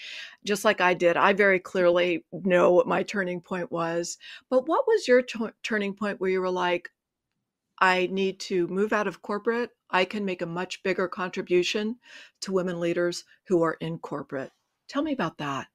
just 0.44 0.64
like 0.64 0.80
I 0.80 0.92
did. 0.94 1.16
I 1.16 1.32
very 1.32 1.58
clearly 1.58 2.24
know 2.32 2.72
what 2.72 2.86
my 2.86 3.02
turning 3.02 3.40
point 3.40 3.72
was. 3.72 4.18
But 4.50 4.68
what 4.68 4.86
was 4.86 5.08
your 5.08 5.22
t- 5.22 5.46
turning 5.62 5.94
point 5.94 6.20
where 6.20 6.30
you 6.30 6.40
were 6.40 6.50
like, 6.50 6.90
I 7.80 8.08
need 8.10 8.40
to 8.40 8.66
move 8.68 8.92
out 8.92 9.06
of 9.06 9.22
corporate. 9.22 9.70
I 9.90 10.04
can 10.04 10.24
make 10.24 10.42
a 10.42 10.46
much 10.46 10.82
bigger 10.82 11.08
contribution 11.08 11.96
to 12.40 12.52
women 12.52 12.80
leaders 12.80 13.24
who 13.44 13.62
are 13.62 13.74
in 13.74 13.98
corporate. 13.98 14.52
Tell 14.88 15.02
me 15.02 15.12
about 15.12 15.38
that. 15.38 15.68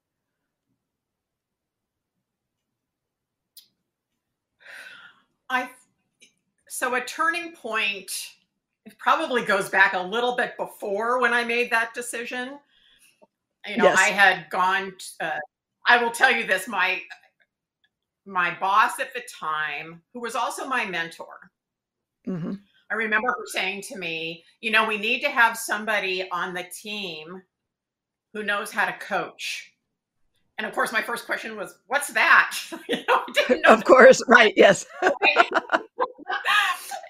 I 5.50 5.68
so 6.68 6.94
a 6.94 7.00
turning 7.00 7.52
point 7.52 8.34
it 8.86 8.98
probably 8.98 9.44
goes 9.44 9.68
back 9.68 9.94
a 9.94 10.00
little 10.00 10.36
bit 10.36 10.56
before 10.56 11.20
when 11.20 11.32
I 11.32 11.44
made 11.44 11.70
that 11.70 11.94
decision. 11.94 12.58
You 13.66 13.78
know, 13.78 13.84
yes. 13.84 13.98
I 13.98 14.08
had 14.08 14.50
gone. 14.50 14.92
Uh, 15.20 15.38
I 15.86 16.02
will 16.02 16.10
tell 16.10 16.30
you 16.30 16.46
this: 16.46 16.68
my 16.68 17.00
my 18.26 18.58
boss 18.58 19.00
at 19.00 19.14
the 19.14 19.22
time, 19.40 20.02
who 20.12 20.20
was 20.20 20.34
also 20.34 20.66
my 20.66 20.84
mentor, 20.84 21.50
Mm-hmm. 22.26 22.54
I 22.94 22.96
remember 22.96 23.26
her 23.28 23.46
saying 23.46 23.82
to 23.88 23.98
me, 23.98 24.44
you 24.60 24.70
know, 24.70 24.86
we 24.86 24.98
need 24.98 25.20
to 25.22 25.28
have 25.28 25.56
somebody 25.56 26.28
on 26.30 26.54
the 26.54 26.64
team 26.80 27.42
who 28.32 28.44
knows 28.44 28.70
how 28.70 28.84
to 28.84 28.92
coach. 28.98 29.72
And 30.58 30.66
of 30.66 30.72
course, 30.72 30.92
my 30.92 31.02
first 31.02 31.26
question 31.26 31.56
was, 31.56 31.76
"What's 31.88 32.12
that?" 32.12 32.56
you 32.88 32.98
know, 32.98 33.02
I 33.08 33.24
didn't. 33.48 33.66
of 33.66 33.84
course, 33.84 34.22
right? 34.28 34.54
Yes. 34.56 34.86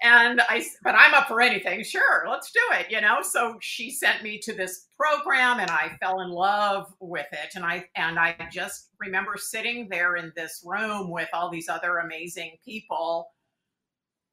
and 0.01 0.41
I, 0.49 0.65
but 0.83 0.95
I'm 0.95 1.13
up 1.13 1.27
for 1.27 1.39
anything. 1.39 1.83
Sure, 1.83 2.25
let's 2.27 2.51
do 2.51 2.59
it. 2.71 2.89
You 2.89 3.01
know. 3.01 3.19
So 3.21 3.57
she 3.61 3.91
sent 3.91 4.23
me 4.23 4.39
to 4.39 4.53
this 4.53 4.87
program, 4.99 5.59
and 5.59 5.69
I 5.69 5.95
fell 5.99 6.21
in 6.21 6.31
love 6.31 6.91
with 6.99 7.27
it. 7.31 7.53
And 7.53 7.63
I 7.63 7.85
and 7.95 8.17
I 8.17 8.35
just 8.51 8.89
remember 8.99 9.35
sitting 9.37 9.87
there 9.87 10.15
in 10.15 10.33
this 10.35 10.63
room 10.65 11.11
with 11.11 11.29
all 11.31 11.51
these 11.51 11.69
other 11.69 11.99
amazing 11.99 12.57
people 12.65 13.27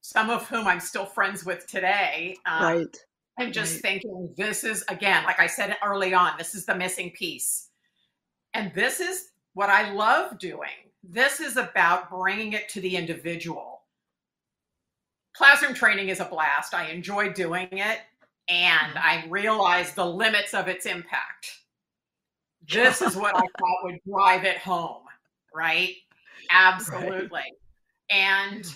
some 0.02 0.28
of 0.28 0.46
whom 0.48 0.66
I'm 0.66 0.80
still 0.80 1.06
friends 1.06 1.44
with 1.44 1.66
today. 1.66 2.36
Um, 2.44 2.62
right. 2.62 2.96
I'm 3.38 3.52
just 3.52 3.74
right. 3.76 3.82
thinking 3.82 4.34
this 4.36 4.62
is, 4.62 4.84
again, 4.88 5.24
like 5.24 5.40
I 5.40 5.46
said 5.46 5.76
early 5.82 6.12
on, 6.12 6.32
this 6.36 6.54
is 6.54 6.66
the 6.66 6.74
missing 6.74 7.10
piece. 7.12 7.68
And 8.52 8.74
this 8.74 9.00
is 9.00 9.30
what 9.54 9.70
I 9.70 9.92
love 9.92 10.38
doing. 10.38 10.68
This 11.02 11.40
is 11.40 11.56
about 11.56 12.10
bringing 12.10 12.52
it 12.52 12.68
to 12.70 12.80
the 12.80 12.96
individual. 12.96 13.82
Classroom 15.34 15.72
training 15.72 16.10
is 16.10 16.20
a 16.20 16.26
blast. 16.26 16.74
I 16.74 16.90
enjoy 16.90 17.32
doing 17.32 17.68
it. 17.70 18.00
And. 18.48 18.98
I 18.98 19.24
realize 19.28 19.94
the 19.94 20.04
limits 20.04 20.52
of 20.52 20.68
its 20.68 20.84
impact. 20.84 21.60
This 22.68 23.00
is 23.00 23.16
what 23.16 23.34
I 23.36 23.40
thought 23.40 23.84
would 23.84 23.98
drive 24.08 24.44
it 24.44 24.58
home, 24.58 25.02
right? 25.54 25.94
Absolutely. 26.50 27.28
Right. 27.30 27.52
And 28.10 28.66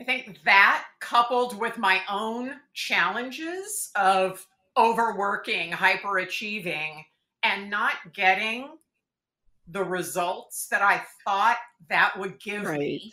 I 0.00 0.04
think 0.04 0.38
that 0.44 0.86
coupled 0.98 1.58
with 1.58 1.76
my 1.76 2.00
own 2.08 2.54
challenges 2.72 3.90
of 3.94 4.46
overworking, 4.76 5.72
hyperachieving, 5.72 7.04
and 7.42 7.68
not 7.68 7.92
getting 8.14 8.70
the 9.68 9.84
results 9.84 10.68
that 10.68 10.80
I 10.80 11.02
thought 11.24 11.58
that 11.90 12.18
would 12.18 12.40
give 12.40 12.64
right. 12.64 12.78
me. 12.78 13.12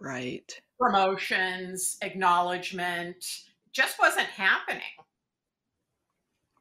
Right. 0.00 0.60
Promotions, 0.78 1.96
acknowledgement 2.02 3.24
just 3.72 3.98
wasn't 3.98 4.28
happening. 4.28 4.82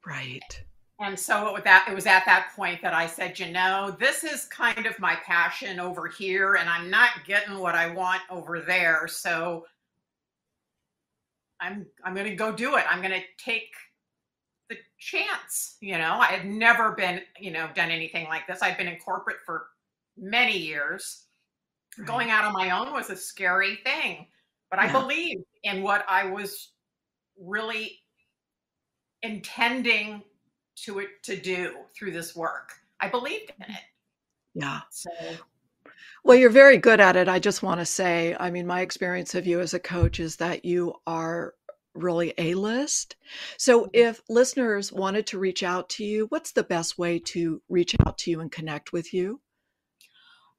Right. 0.06 0.65
And 1.00 1.20
so 1.20 1.58
it, 1.58 1.66
that, 1.66 1.88
it 1.90 1.94
was 1.94 2.06
at 2.06 2.24
that 2.26 2.52
point 2.56 2.82
that 2.82 2.94
I 2.94 3.06
said, 3.06 3.38
you 3.38 3.52
know, 3.52 3.96
this 4.00 4.24
is 4.24 4.46
kind 4.46 4.86
of 4.86 4.98
my 4.98 5.16
passion 5.26 5.80
over 5.80 6.08
here, 6.08 6.56
and 6.56 6.70
I'm 6.70 6.90
not 6.90 7.10
getting 7.26 7.60
what 7.60 7.76
I 7.76 7.94
want 7.94 8.22
over 8.30 8.62
there. 8.62 9.08
So 9.08 9.66
I'm 11.60 11.86
I'm 12.04 12.14
going 12.14 12.30
to 12.30 12.36
go 12.36 12.52
do 12.52 12.78
it. 12.78 12.86
I'm 12.90 13.00
going 13.00 13.12
to 13.12 13.26
take 13.38 13.74
the 14.70 14.78
chance. 14.98 15.78
You 15.82 15.98
know, 15.98 16.14
I 16.14 16.28
had 16.28 16.46
never 16.46 16.92
been, 16.92 17.22
you 17.40 17.52
know, 17.52 17.68
done 17.76 17.92
anything 17.92 18.28
like 18.28 18.48
this. 18.48 18.62
I'd 18.62 18.78
been 18.78 18.88
in 18.88 18.98
corporate 19.00 19.38
for 19.46 19.68
many 20.18 20.58
years. 20.58 21.24
Right. 21.98 22.08
Going 22.08 22.30
out 22.30 22.46
on 22.46 22.54
my 22.54 22.72
own 22.72 22.94
was 22.94 23.10
a 23.10 23.16
scary 23.16 23.80
thing, 23.84 24.28
but 24.70 24.80
yeah. 24.80 24.88
I 24.88 24.92
believed 24.92 25.44
in 25.64 25.82
what 25.82 26.06
I 26.08 26.26
was 26.26 26.72
really 27.40 28.00
intending 29.24 30.24
to 30.84 31.00
it 31.00 31.08
to 31.24 31.40
do 31.40 31.76
through 31.98 32.12
this 32.12 32.36
work. 32.36 32.74
I 33.00 33.10
believed 33.10 33.52
in 33.58 33.74
it. 33.74 33.82
Yeah. 34.54 34.82
So 34.90 35.10
well, 36.24 36.38
you're 36.38 36.50
very 36.50 36.78
good 36.78 37.00
at 37.00 37.16
it. 37.16 37.28
I 37.28 37.38
just 37.38 37.62
want 37.62 37.80
to 37.80 37.86
say, 37.86 38.36
I 38.40 38.50
mean, 38.50 38.66
my 38.66 38.82
experience 38.82 39.36
of 39.36 39.46
you 39.46 39.60
as 39.60 39.76
a 39.76 39.80
coach 39.80 40.20
is 40.20 40.38
that 40.38 40.66
you 40.66 40.96
are 41.06 41.54
really 41.94 42.34
A 42.40 42.56
list. 42.56 43.16
So, 43.58 43.82
mm-hmm. 43.82 43.90
if 43.94 44.22
listeners 44.28 44.92
wanted 44.92 45.28
to 45.28 45.40
reach 45.40 45.62
out 45.62 45.88
to 45.90 46.04
you, 46.04 46.26
what's 46.30 46.52
the 46.52 46.64
best 46.64 46.98
way 46.98 47.20
to 47.20 47.62
reach 47.70 47.96
out 48.06 48.18
to 48.20 48.32
you 48.32 48.42
and 48.42 48.52
connect 48.52 48.92
with 48.92 49.14
you? 49.14 49.40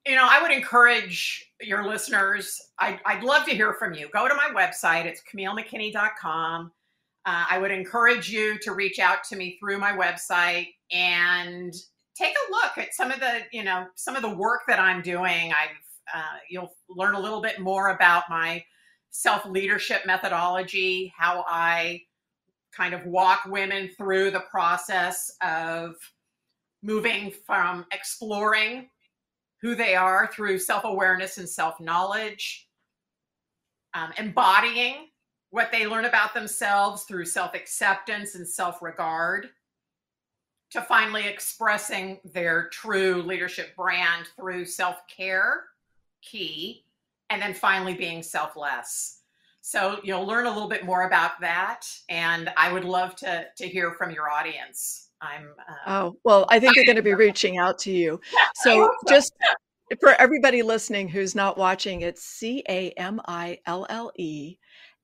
you 0.06 0.14
know, 0.14 0.26
I 0.28 0.40
would 0.40 0.52
encourage 0.52 1.52
your 1.60 1.86
listeners, 1.86 2.60
I'd, 2.78 3.00
I'd 3.04 3.24
love 3.24 3.44
to 3.46 3.50
hear 3.50 3.74
from 3.74 3.92
you. 3.92 4.08
Go 4.12 4.28
to 4.28 4.34
my 4.34 4.50
website, 4.54 5.04
it's 5.04 5.20
CamilleMcKinney.com. 5.32 6.70
Uh, 7.26 7.44
I 7.50 7.58
would 7.58 7.72
encourage 7.72 8.30
you 8.30 8.56
to 8.60 8.72
reach 8.72 9.00
out 9.00 9.24
to 9.24 9.36
me 9.36 9.58
through 9.58 9.78
my 9.78 9.90
website 9.90 10.68
and 10.92 11.74
take 12.16 12.34
a 12.34 12.52
look 12.52 12.78
at 12.78 12.94
some 12.94 13.10
of 13.10 13.18
the, 13.18 13.40
you 13.50 13.64
know, 13.64 13.86
some 13.96 14.14
of 14.14 14.22
the 14.22 14.34
work 14.34 14.60
that 14.68 14.78
I'm 14.78 15.02
doing. 15.02 15.52
I've, 15.52 15.76
uh, 16.14 16.38
you'll 16.48 16.72
learn 16.88 17.16
a 17.16 17.20
little 17.20 17.42
bit 17.42 17.58
more 17.58 17.90
about 17.90 18.24
my 18.30 18.64
self 19.10 19.44
leadership 19.44 20.06
methodology, 20.06 21.12
how 21.16 21.44
I 21.48 22.02
kind 22.72 22.94
of 22.94 23.04
walk 23.04 23.46
women 23.46 23.90
through 23.96 24.30
the 24.30 24.44
process 24.50 25.32
of 25.42 25.96
moving 26.82 27.32
from 27.44 27.86
exploring 27.92 28.88
who 29.62 29.74
they 29.74 29.96
are 29.96 30.30
through 30.32 30.60
self 30.60 30.84
awareness 30.84 31.38
and 31.38 31.48
self 31.48 31.80
knowledge, 31.80 32.68
um, 33.94 34.12
embodying 34.16 35.08
what 35.56 35.72
they 35.72 35.86
learn 35.86 36.04
about 36.04 36.34
themselves 36.34 37.04
through 37.04 37.24
self 37.24 37.54
acceptance 37.54 38.34
and 38.34 38.46
self 38.46 38.82
regard, 38.82 39.48
to 40.70 40.82
finally 40.82 41.26
expressing 41.26 42.20
their 42.34 42.68
true 42.68 43.22
leadership 43.22 43.74
brand 43.74 44.28
through 44.36 44.66
self 44.66 44.98
care, 45.08 45.64
key, 46.20 46.84
and 47.30 47.40
then 47.40 47.54
finally 47.54 47.94
being 47.94 48.22
selfless. 48.22 49.22
So 49.62 49.98
you'll 50.04 50.26
learn 50.26 50.44
a 50.44 50.52
little 50.52 50.68
bit 50.68 50.84
more 50.84 51.06
about 51.06 51.40
that, 51.40 51.86
and 52.10 52.52
I 52.58 52.70
would 52.70 52.84
love 52.84 53.16
to 53.16 53.46
to 53.56 53.66
hear 53.66 53.92
from 53.92 54.10
your 54.10 54.30
audience. 54.30 55.08
I'm. 55.22 55.54
Uh, 55.58 55.90
oh, 55.90 56.16
well, 56.22 56.44
I 56.50 56.60
think 56.60 56.74
they're 56.74 56.84
going 56.84 56.96
to 56.96 57.02
be 57.02 57.14
reaching 57.26 57.56
out 57.56 57.78
to 57.78 57.90
you. 57.90 58.20
So 58.56 58.90
just 59.08 59.32
for 60.00 60.10
everybody 60.10 60.62
listening 60.62 61.08
who's 61.08 61.34
not 61.34 61.56
watching, 61.56 62.02
it's 62.02 62.22
C 62.22 62.62
A 62.68 62.90
M 62.90 63.22
I 63.26 63.58
L 63.64 63.86
L 63.88 64.12
E 64.16 64.58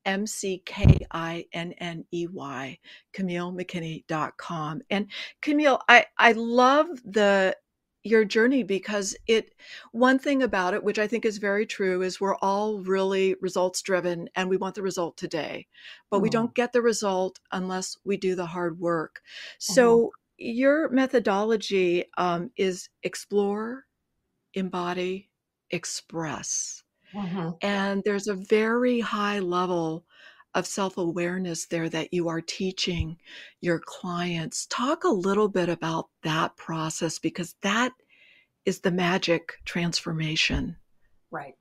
M 0.05 0.27
C 0.27 0.62
K 0.65 1.07
I 1.11 1.47
N 1.53 1.73
N 1.79 2.05
E 2.12 2.27
Y, 2.27 2.79
CamilleMcKinney.com. 3.15 4.83
And 4.91 5.07
Camille, 5.41 5.81
I, 5.88 6.07
I 6.19 6.33
love 6.33 6.88
the 7.05 7.57
your 8.05 8.25
journey 8.25 8.62
because 8.62 9.17
it 9.27 9.55
one 9.93 10.19
thing 10.19 10.43
about 10.43 10.75
it 10.75 10.83
which 10.83 10.99
i 10.99 11.07
think 11.07 11.25
is 11.25 11.38
very 11.38 11.65
true 11.65 12.03
is 12.03 12.21
we're 12.21 12.37
all 12.37 12.81
really 12.81 13.37
results 13.41 13.81
driven 13.81 14.29
and 14.35 14.49
we 14.49 14.57
want 14.57 14.75
the 14.75 14.83
result 14.83 15.17
today 15.17 15.67
but 16.11 16.17
mm-hmm. 16.17 16.25
we 16.25 16.31
don't 16.31 16.55
get 16.55 16.73
the 16.73 16.83
result 16.83 17.38
unless 17.53 17.97
we 18.05 18.17
do 18.17 18.35
the 18.35 18.47
hard 18.47 18.79
work 18.81 19.23
so 19.59 19.99
mm-hmm. 19.99 20.09
your 20.38 20.88
methodology 20.91 22.05
um, 22.19 22.51
is 22.57 22.88
explore 23.05 23.85
embody 24.55 25.31
express 25.71 26.82
mm-hmm. 27.14 27.51
and 27.61 28.03
there's 28.05 28.29
a 28.29 28.35
very 28.35 29.01
high 29.01 29.38
level 29.38 30.05
of 30.55 30.66
self 30.66 30.98
awareness 30.98 31.66
there 31.66 31.88
that 31.88 32.12
you 32.12 32.29
are 32.29 32.40
teaching 32.40 33.16
your 33.61 33.81
clients. 33.85 34.66
Talk 34.66 35.05
a 35.05 35.09
little 35.09 35.48
bit 35.48 35.68
about 35.68 36.09
that 36.22 36.57
process 36.57 37.18
because 37.18 37.55
that 37.62 37.92
is 38.64 38.81
the 38.81 38.90
magic 38.90 39.55
transformation. 39.64 40.77
Right. 41.31 41.55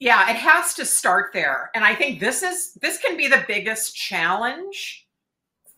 Yeah, 0.00 0.30
it 0.30 0.36
has 0.36 0.74
to 0.74 0.84
start 0.84 1.32
there. 1.32 1.70
And 1.74 1.84
I 1.84 1.94
think 1.94 2.20
this 2.20 2.42
is 2.42 2.74
this 2.80 2.98
can 2.98 3.16
be 3.16 3.26
the 3.26 3.44
biggest 3.46 3.96
challenge 3.96 5.06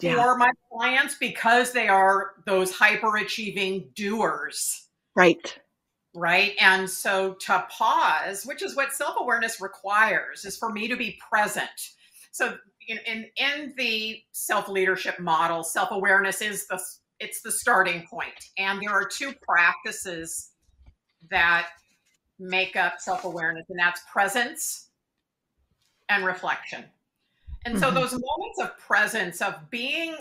yeah. 0.01 0.15
for 0.15 0.37
my 0.37 0.51
clients 0.71 1.17
because 1.19 1.73
they 1.73 1.89
are 1.89 2.33
those 2.47 2.73
hyper 2.73 3.17
achieving 3.17 3.91
doers. 3.95 4.89
Right. 5.17 5.59
Right. 6.13 6.55
And 6.61 6.91
so 6.91 7.35
to 7.47 7.67
pause, 7.71 8.45
which 8.45 8.63
is 8.63 8.75
what 8.75 8.93
self 8.93 9.15
awareness 9.19 9.61
requires, 9.61 10.45
is 10.45 10.57
for 10.57 10.71
me 10.71 10.89
to 10.89 10.97
be 10.97 11.19
present 11.31 11.91
so 12.33 12.57
in, 12.87 12.99
in, 13.07 13.27
in 13.37 13.75
the 13.77 14.23
self 14.33 14.69
leadership 14.69 15.19
model, 15.19 15.65
self 15.65 15.91
awareness 15.91 16.41
is 16.41 16.67
the 16.67 16.81
it's 17.19 17.43
the 17.43 17.53
starting 17.53 18.07
point, 18.09 18.33
and 18.57 18.81
there 18.81 18.91
are 18.91 19.07
two 19.07 19.33
practices 19.43 20.53
that 21.31 21.67
make 22.39 22.77
up 22.77 23.01
self 23.01 23.25
awareness, 23.25 23.67
and 23.69 23.79
that's 23.79 24.01
presence 24.11 24.89
and 26.09 26.25
reflection. 26.25 26.85
And 27.67 27.79
so 27.79 27.87
mm-hmm. 27.87 27.97
those 27.97 28.13
moments 28.13 28.61
of 28.61 28.79
presence, 28.79 29.43
of 29.43 29.71
being 29.71 30.17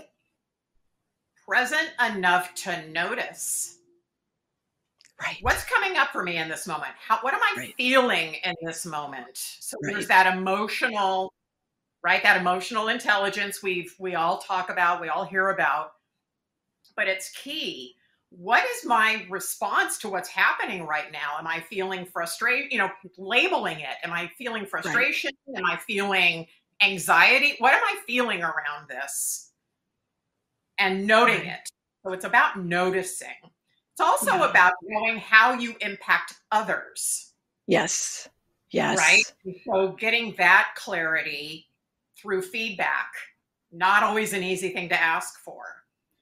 present 1.48 1.90
enough 2.14 2.54
to 2.54 2.88
notice 2.90 3.78
right 5.22 5.38
what's 5.42 5.64
coming 5.66 5.98
up 5.98 6.10
for 6.10 6.24
me 6.24 6.38
in 6.38 6.48
this 6.48 6.68
moment 6.68 6.92
how 7.06 7.18
what 7.20 7.34
am 7.34 7.42
i 7.42 7.54
right. 7.58 7.74
feeling 7.76 8.36
in 8.44 8.56
this 8.64 8.86
moment 8.86 9.30
so 9.34 9.78
right. 9.84 9.94
there's 9.94 10.08
that 10.08 10.36
emotional 10.36 11.34
right? 12.04 12.24
That 12.24 12.38
emotional 12.38 12.88
intelligence 12.88 13.62
we've 13.62 13.94
we 14.00 14.16
all 14.16 14.38
talk 14.40 14.70
about, 14.70 15.02
we 15.02 15.10
all 15.10 15.26
hear 15.26 15.50
about, 15.50 15.92
but 16.96 17.08
it's 17.08 17.30
key. 17.32 17.96
What 18.32 18.64
is 18.64 18.86
my 18.86 19.26
response 19.30 19.98
to 20.00 20.10
what's 20.10 20.30
happening 20.30 20.86
right 20.86 21.12
now? 21.12 21.38
Am 21.40 21.48
I 21.48 21.62
feeling 21.62 22.06
frustrated? 22.06 22.72
You 22.72 22.78
know, 22.78 22.90
labeling 23.18 23.80
it. 23.80 23.96
Am 24.04 24.14
I 24.14 24.30
feeling 24.38 24.66
frustration? 24.66 25.32
Right. 25.48 25.58
Am 25.58 25.66
I 25.66 25.78
feeling 25.78 26.46
anxiety? 26.82 27.56
What 27.58 27.74
am 27.74 27.82
I 27.84 27.98
feeling 28.06 28.44
around 28.44 28.88
this? 28.88 29.52
And 30.78 31.08
noting 31.08 31.46
it. 31.46 31.70
So 32.06 32.14
it's 32.14 32.24
about 32.24 32.64
noticing. 32.64 33.28
It's 34.00 34.08
also 34.08 34.38
yeah. 34.38 34.50
about 34.50 34.74
knowing 34.82 35.18
how 35.18 35.56
you 35.56 35.76
impact 35.82 36.36
others. 36.54 37.34
Yes. 37.68 38.30
Yes. 38.72 38.98
Right. 38.98 39.56
So 39.66 39.90
getting 39.90 40.34
that 40.38 40.70
clarity 40.78 41.68
through 42.16 42.44
feedback. 42.44 43.12
Not 43.74 44.04
always 44.04 44.32
an 44.32 44.42
easy 44.42 44.70
thing 44.70 44.88
to 44.88 44.98
ask 44.98 45.42
for. 45.42 45.64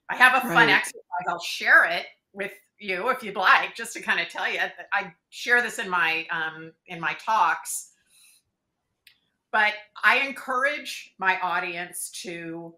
I 0.09 0.15
have 0.15 0.43
a 0.43 0.47
fun 0.47 0.55
right. 0.55 0.69
exercise. 0.69 1.03
I'll 1.29 1.39
share 1.39 1.85
it 1.85 2.07
with 2.33 2.53
you 2.79 3.09
if 3.09 3.21
you'd 3.21 3.35
like, 3.35 3.75
just 3.75 3.93
to 3.93 4.01
kind 4.01 4.19
of 4.19 4.27
tell 4.27 4.51
you. 4.51 4.59
I 4.91 5.13
share 5.29 5.61
this 5.61 5.77
in 5.77 5.87
my 5.87 6.25
um, 6.31 6.71
in 6.87 6.99
my 6.99 7.13
talks, 7.23 7.91
but 9.51 9.73
I 10.03 10.21
encourage 10.21 11.13
my 11.19 11.39
audience 11.41 12.09
to 12.23 12.73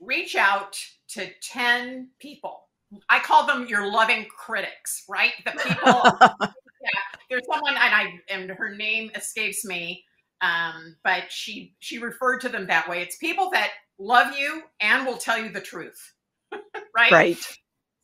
reach 0.00 0.34
out 0.34 0.76
to 1.10 1.28
ten 1.40 2.08
people. 2.18 2.62
I 3.08 3.20
call 3.20 3.46
them 3.46 3.66
your 3.66 3.90
loving 3.90 4.26
critics, 4.26 5.04
right? 5.08 5.32
The 5.44 5.50
people. 5.52 6.02
yeah, 6.20 7.00
there's 7.30 7.46
someone, 7.50 7.74
and 7.74 7.94
I 7.94 8.20
and 8.28 8.50
her 8.50 8.74
name 8.74 9.10
escapes 9.14 9.64
me 9.64 10.04
um, 10.42 10.96
but 11.04 11.30
she 11.30 11.74
she 11.78 11.98
referred 11.98 12.40
to 12.40 12.48
them 12.48 12.66
that 12.66 12.88
way. 12.88 13.00
It's 13.00 13.16
people 13.16 13.48
that 13.52 13.70
love 13.98 14.36
you 14.36 14.62
and 14.80 15.06
will 15.06 15.16
tell 15.16 15.38
you 15.38 15.50
the 15.50 15.60
truth, 15.60 16.14
right? 16.96 17.12
Right. 17.12 17.58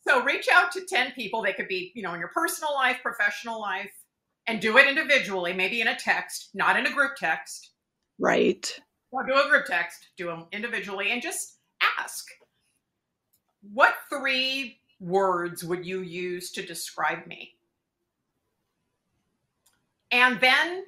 So 0.07 0.23
reach 0.23 0.47
out 0.51 0.71
to 0.71 0.85
ten 0.87 1.11
people. 1.11 1.43
They 1.43 1.53
could 1.53 1.67
be 1.67 1.91
you 1.93 2.01
know 2.01 2.13
in 2.13 2.19
your 2.19 2.31
personal 2.33 2.73
life, 2.73 2.97
professional 3.03 3.59
life, 3.59 3.91
and 4.47 4.61
do 4.61 4.77
it 4.77 4.87
individually. 4.87 5.53
Maybe 5.53 5.81
in 5.81 5.89
a 5.89 5.99
text, 5.99 6.51
not 6.53 6.79
in 6.79 6.87
a 6.87 6.93
group 6.93 7.17
text. 7.17 7.71
Right. 8.17 8.79
Or 9.11 9.25
do 9.25 9.33
a 9.33 9.49
group 9.49 9.65
text. 9.65 10.07
Do 10.17 10.27
them 10.27 10.45
individually, 10.53 11.11
and 11.11 11.21
just 11.21 11.57
ask. 11.99 12.25
What 13.61 13.95
three 14.09 14.79
words 14.99 15.63
would 15.63 15.85
you 15.85 16.01
use 16.01 16.51
to 16.51 16.65
describe 16.65 17.25
me? 17.27 17.55
And 20.11 20.39
then 20.39 20.85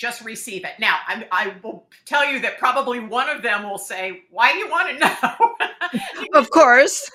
just 0.00 0.24
receive 0.24 0.64
it. 0.64 0.72
Now, 0.78 0.96
I, 1.06 1.26
I, 1.30 1.54
will 1.62 1.86
tell 2.06 2.24
you 2.24 2.40
that 2.40 2.58
probably 2.58 3.00
one 3.00 3.28
of 3.28 3.42
them 3.42 3.68
will 3.68 3.78
say, 3.78 4.22
"Why 4.30 4.52
do 4.52 4.58
you 4.58 4.68
want 4.68 4.88
to 4.88 4.98
know?" 4.98 6.30
of 6.40 6.50
course. 6.50 7.08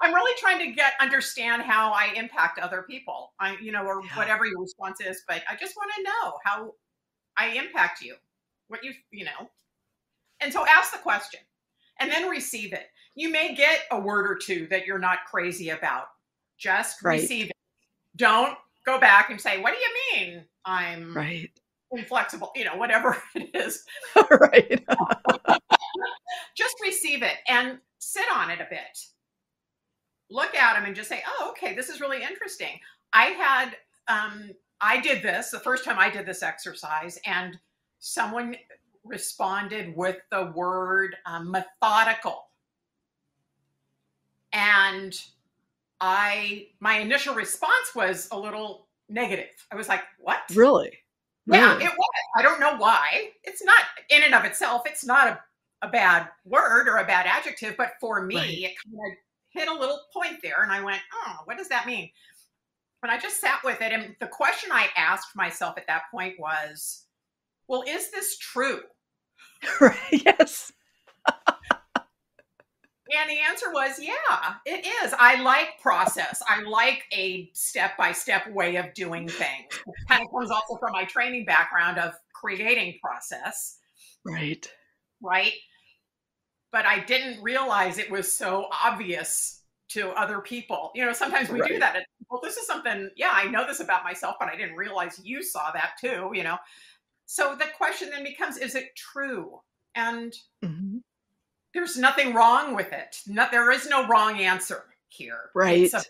I'm 0.00 0.14
really 0.14 0.36
trying 0.38 0.58
to 0.60 0.72
get 0.74 0.94
understand 1.00 1.62
how 1.62 1.92
I 1.92 2.12
impact 2.16 2.58
other 2.58 2.82
people. 2.82 3.32
I, 3.40 3.56
you 3.60 3.72
know, 3.72 3.84
or 3.84 4.02
yeah. 4.02 4.16
whatever 4.16 4.46
your 4.46 4.60
response 4.60 5.00
is, 5.00 5.24
but 5.28 5.42
I 5.48 5.56
just 5.56 5.76
want 5.76 5.90
to 5.96 6.02
know 6.02 6.32
how 6.44 6.74
I 7.36 7.48
impact 7.48 8.02
you. 8.02 8.14
What 8.68 8.84
you, 8.84 8.92
you 9.10 9.24
know. 9.24 9.50
And 10.40 10.52
so 10.52 10.64
ask 10.66 10.92
the 10.92 10.98
question 10.98 11.40
and 12.00 12.10
then 12.10 12.28
receive 12.28 12.72
it. 12.72 12.86
You 13.14 13.30
may 13.30 13.54
get 13.54 13.80
a 13.90 14.00
word 14.00 14.30
or 14.30 14.36
two 14.36 14.66
that 14.70 14.86
you're 14.86 14.98
not 14.98 15.18
crazy 15.30 15.70
about. 15.70 16.06
Just 16.58 17.02
right. 17.02 17.20
receive 17.20 17.46
it. 17.46 17.56
Don't 18.16 18.56
go 18.86 18.98
back 18.98 19.30
and 19.30 19.40
say, 19.40 19.60
"What 19.60 19.74
do 19.74 19.78
you 19.78 20.26
mean?" 20.26 20.44
I'm 20.64 21.14
right 21.14 21.50
inflexible, 21.92 22.50
you 22.56 22.64
know, 22.64 22.76
whatever 22.76 23.22
it 23.34 23.50
is. 23.54 23.84
right. 24.30 24.84
just 26.56 26.76
receive 26.82 27.22
it 27.22 27.36
and 27.48 27.78
sit 27.98 28.24
on 28.34 28.50
it 28.50 28.60
a 28.60 28.66
bit. 28.68 28.98
Look 30.30 30.54
at 30.54 30.74
them 30.74 30.86
and 30.86 30.96
just 30.96 31.08
say, 31.08 31.22
oh, 31.26 31.50
okay, 31.50 31.74
this 31.74 31.88
is 31.88 32.00
really 32.00 32.22
interesting. 32.22 32.80
I 33.12 33.26
had, 33.26 33.76
um, 34.08 34.50
I 34.80 35.00
did 35.00 35.22
this 35.22 35.50
the 35.50 35.60
first 35.60 35.84
time 35.84 35.98
I 35.98 36.08
did 36.08 36.24
this 36.24 36.42
exercise, 36.42 37.18
and 37.26 37.58
someone 37.98 38.56
responded 39.04 39.94
with 39.94 40.16
the 40.30 40.50
word 40.54 41.16
um, 41.26 41.50
methodical. 41.50 42.46
And 44.52 45.18
I 46.00 46.66
my 46.80 46.98
initial 46.98 47.34
response 47.34 47.94
was 47.94 48.28
a 48.32 48.38
little 48.38 48.86
negative. 49.08 49.50
I 49.70 49.76
was 49.76 49.88
like, 49.88 50.02
"What?" 50.18 50.40
Really? 50.54 50.98
Yeah, 51.46 51.72
Really? 51.72 51.84
it 51.84 51.90
was. 51.90 52.08
I 52.36 52.42
don't 52.42 52.60
know 52.60 52.76
why. 52.76 53.30
It's 53.44 53.62
not 53.64 53.82
in 54.10 54.22
and 54.22 54.34
of 54.34 54.44
itself. 54.44 54.82
It's 54.86 55.04
not 55.04 55.28
a, 55.28 55.40
a 55.86 55.88
bad 55.90 56.28
word 56.44 56.88
or 56.88 56.98
a 56.98 57.04
bad 57.06 57.26
adjective, 57.26 57.76
but 57.76 57.94
for 58.00 58.22
me, 58.22 58.36
Right. 58.36 58.58
it 58.70 58.74
kind 58.84 59.12
of 59.12 59.18
hit 59.50 59.68
a 59.68 59.74
little 59.80 60.00
point 60.12 60.38
there, 60.42 60.62
and 60.62 60.70
I 60.72 60.82
went, 60.82 61.00
"Oh, 61.12 61.36
what 61.44 61.58
does 61.58 61.68
that 61.68 61.86
mean?" 61.86 62.10
But 63.00 63.10
I 63.10 63.18
just 63.18 63.40
sat 63.40 63.60
with 63.64 63.80
it, 63.80 63.92
and 63.92 64.14
the 64.20 64.28
question 64.28 64.70
I 64.72 64.88
asked 64.96 65.34
myself 65.34 65.76
at 65.78 65.86
that 65.88 66.04
point 66.10 66.38
was, 66.38 67.04
"Well, 67.68 67.82
is 67.86 68.10
this 68.10 68.38
true?" 68.38 68.80
Right. 69.80 69.96
Yes. 70.10 70.72
And 73.14 73.28
the 73.28 73.38
answer 73.40 73.70
was, 73.72 73.98
yeah, 74.00 74.54
it 74.64 74.86
is. 75.04 75.14
I 75.18 75.42
like 75.42 75.80
process. 75.80 76.42
I 76.48 76.62
like 76.62 77.04
a 77.12 77.50
step 77.52 77.96
by 77.98 78.12
step 78.12 78.50
way 78.50 78.76
of 78.76 78.94
doing 78.94 79.28
things. 79.42 79.66
It 79.86 79.94
kind 80.08 80.22
of 80.22 80.30
comes 80.30 80.50
also 80.50 80.76
from 80.78 80.92
my 80.92 81.04
training 81.04 81.44
background 81.44 81.98
of 81.98 82.14
creating 82.34 82.98
process, 83.02 83.78
Right. 84.24 84.66
right? 85.22 85.52
But 86.72 86.86
I 86.86 87.00
didn't 87.00 87.42
realize 87.42 87.98
it 87.98 88.10
was 88.10 88.32
so 88.32 88.66
obvious 88.72 89.62
to 89.90 90.08
other 90.12 90.40
people. 90.40 90.90
You 90.94 91.04
know, 91.04 91.12
sometimes 91.12 91.50
we 91.50 91.60
do 91.60 91.78
that. 91.78 92.06
Well, 92.30 92.40
this 92.42 92.56
is 92.56 92.66
something, 92.66 93.10
yeah, 93.14 93.32
I 93.32 93.44
know 93.44 93.66
this 93.66 93.80
about 93.80 94.04
myself, 94.04 94.36
but 94.40 94.48
I 94.48 94.56
didn't 94.56 94.76
realize 94.76 95.20
you 95.22 95.42
saw 95.42 95.70
that 95.72 95.92
too, 96.00 96.30
you 96.32 96.42
know? 96.42 96.56
So 97.26 97.54
the 97.58 97.66
question 97.76 98.08
then 98.10 98.24
becomes, 98.24 98.56
is 98.56 98.74
it 98.74 98.96
true? 98.96 99.60
And 99.94 100.32
Mhm. 100.64 101.02
There's 101.74 101.96
nothing 101.96 102.34
wrong 102.34 102.74
with 102.74 102.92
it. 102.92 103.16
No, 103.26 103.46
there 103.50 103.70
is 103.70 103.88
no 103.88 104.06
wrong 104.06 104.38
answer 104.40 104.84
here. 105.08 105.50
Right. 105.54 105.82
It's 105.82 105.94
about 105.94 106.06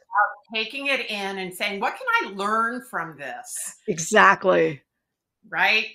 taking 0.54 0.86
it 0.86 1.10
in 1.10 1.38
and 1.38 1.52
saying, 1.54 1.80
what 1.80 1.94
can 1.96 2.06
I 2.22 2.34
learn 2.34 2.82
from 2.90 3.16
this? 3.16 3.76
Exactly. 3.88 4.82
Right. 5.48 5.86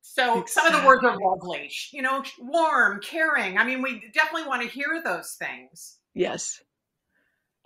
So 0.00 0.44
some 0.46 0.66
of 0.66 0.80
the 0.80 0.86
words 0.86 1.04
are 1.04 1.18
lovely, 1.20 1.70
you 1.92 2.02
know, 2.02 2.22
warm, 2.40 3.00
caring. 3.00 3.58
I 3.58 3.64
mean, 3.64 3.82
we 3.82 4.02
definitely 4.14 4.48
want 4.48 4.62
to 4.62 4.68
hear 4.68 5.02
those 5.04 5.36
things. 5.38 5.98
Yes. 6.14 6.60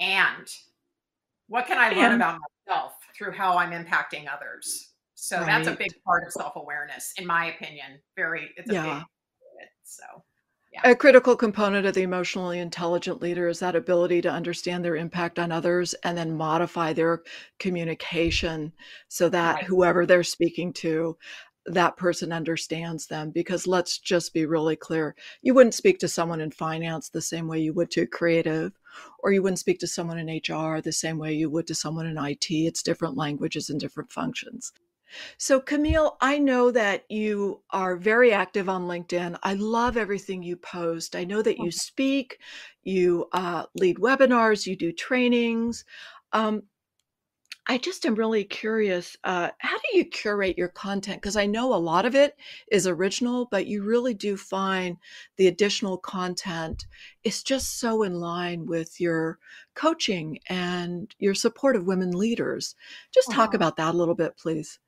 And 0.01 0.47
what 1.49 1.67
can 1.67 1.79
I 1.79 1.91
learn 1.91 2.13
And- 2.13 2.15
about 2.17 2.41
myself 2.67 2.93
through 3.17 3.33
how 3.33 3.57
I'm 3.57 3.71
impacting 3.71 4.27
others? 4.33 4.89
So 5.15 5.39
that's 5.39 5.69
a 5.69 5.77
big 5.77 5.93
part 6.05 6.27
of 6.27 6.33
self 6.33 6.57
awareness, 6.57 7.13
in 7.17 7.25
my 7.27 7.47
opinion. 7.55 8.01
Very, 8.17 8.51
it's 8.57 8.69
a 8.69 8.73
big 8.73 8.75
Yeah. 8.75 9.05
big. 9.59 9.69
So 9.85 10.03
A 10.85 10.95
critical 10.97 11.37
component 11.37 11.87
of 11.87 11.95
the 11.95 12.03
emotionally 12.03 12.59
intelligent 12.59 13.21
leader 13.23 13.49
is 13.49 13.61
that 13.61 13.77
ability 13.77 14.21
to 14.23 14.31
understand 14.31 14.85
their 14.85 14.97
impact 14.97 15.39
on 15.39 15.53
others 15.53 15.95
and 16.03 16.17
then 16.17 16.37
modify 16.37 16.93
their 16.93 17.23
communication 17.59 18.73
so 19.09 19.29
that 19.29 19.55
Right. 19.57 19.65
whoever 19.65 20.07
they're 20.07 20.25
speaking 20.25 20.73
to, 20.75 21.17
that 21.67 21.97
person 21.97 22.33
understands 22.33 23.07
them. 23.07 23.31
Because 23.31 23.67
let's 23.67 23.99
just 23.99 24.33
be 24.35 24.47
really 24.47 24.77
clear 24.77 25.15
you 25.43 25.55
wouldn't 25.55 25.75
speak 25.75 25.99
to 26.01 26.09
someone 26.09 26.41
in 26.41 26.51
finance 26.51 27.09
the 27.09 27.21
same 27.23 27.47
way 27.49 27.61
you 27.61 27.73
would 27.75 27.91
to 27.93 28.07
creative, 28.07 28.73
or 29.21 29.33
you 29.33 29.43
wouldn't 29.43 29.59
speak 29.61 29.79
to 29.81 29.87
someone 29.87 30.19
in 30.19 30.29
HR 30.29 30.81
the 30.81 30.93
same 30.93 31.19
way 31.19 31.33
you 31.35 31.51
would 31.51 31.67
to 31.69 31.75
someone 31.75 32.07
in 32.07 32.19
IT. 32.19 32.51
It's 32.51 32.83
different 32.83 33.17
languages 33.17 33.71
and 33.71 33.79
different 33.79 34.13
functions. 34.13 34.73
So, 35.39 35.61
Camille, 35.61 36.17
I 36.21 36.39
know 36.39 36.71
that 36.71 37.05
you 37.11 37.63
are 37.71 37.97
very 37.97 38.33
active 38.33 38.69
on 38.69 38.87
LinkedIn. 38.87 39.39
I 39.43 39.55
love 39.55 39.97
everything 39.97 40.43
you 40.43 40.57
post. 40.57 41.17
I 41.17 41.25
know 41.25 41.43
that 41.43 41.59
you 41.59 41.71
Mhm. 41.71 41.81
speak, 41.81 42.39
you 42.83 43.29
uh, 43.33 43.67
lead 43.75 43.99
webinars, 43.99 44.67
you 44.67 44.77
do 44.77 44.93
trainings. 44.93 45.85
Um, 46.33 46.65
I 47.69 47.79
just 47.79 48.05
am 48.07 48.15
really 48.17 48.45
curious. 48.45 49.17
Uh, 49.25 49.51
how 49.59 49.77
do 49.79 49.97
you 49.99 50.05
curate 50.05 50.59
your 50.59 50.69
content? 50.69 51.21
Because 51.23 51.37
I 51.37 51.47
know 51.47 51.73
a 51.75 51.77
lot 51.77 52.05
of 52.07 52.15
it 52.17 52.37
is 52.71 52.87
original, 52.89 53.47
but 53.47 53.67
you 53.67 53.83
really 53.85 54.15
do 54.15 54.37
find 54.37 54.97
the 55.37 55.47
additional 55.47 55.97
content 55.99 56.87
is 57.23 57.43
just 57.43 57.79
so 57.79 58.03
in 58.03 58.15
line 58.21 58.67
with 58.67 59.01
your 59.01 59.39
coaching 59.75 60.41
and 60.49 61.15
your 61.19 61.35
support 61.35 61.77
of 61.77 61.87
women 61.87 62.11
leaders. 62.13 62.75
Just 63.15 63.31
talk 63.31 63.55
about 63.55 63.77
that 63.77 63.95
a 63.95 63.97
little 63.97 64.17
bit, 64.17 64.37
please. 64.37 64.81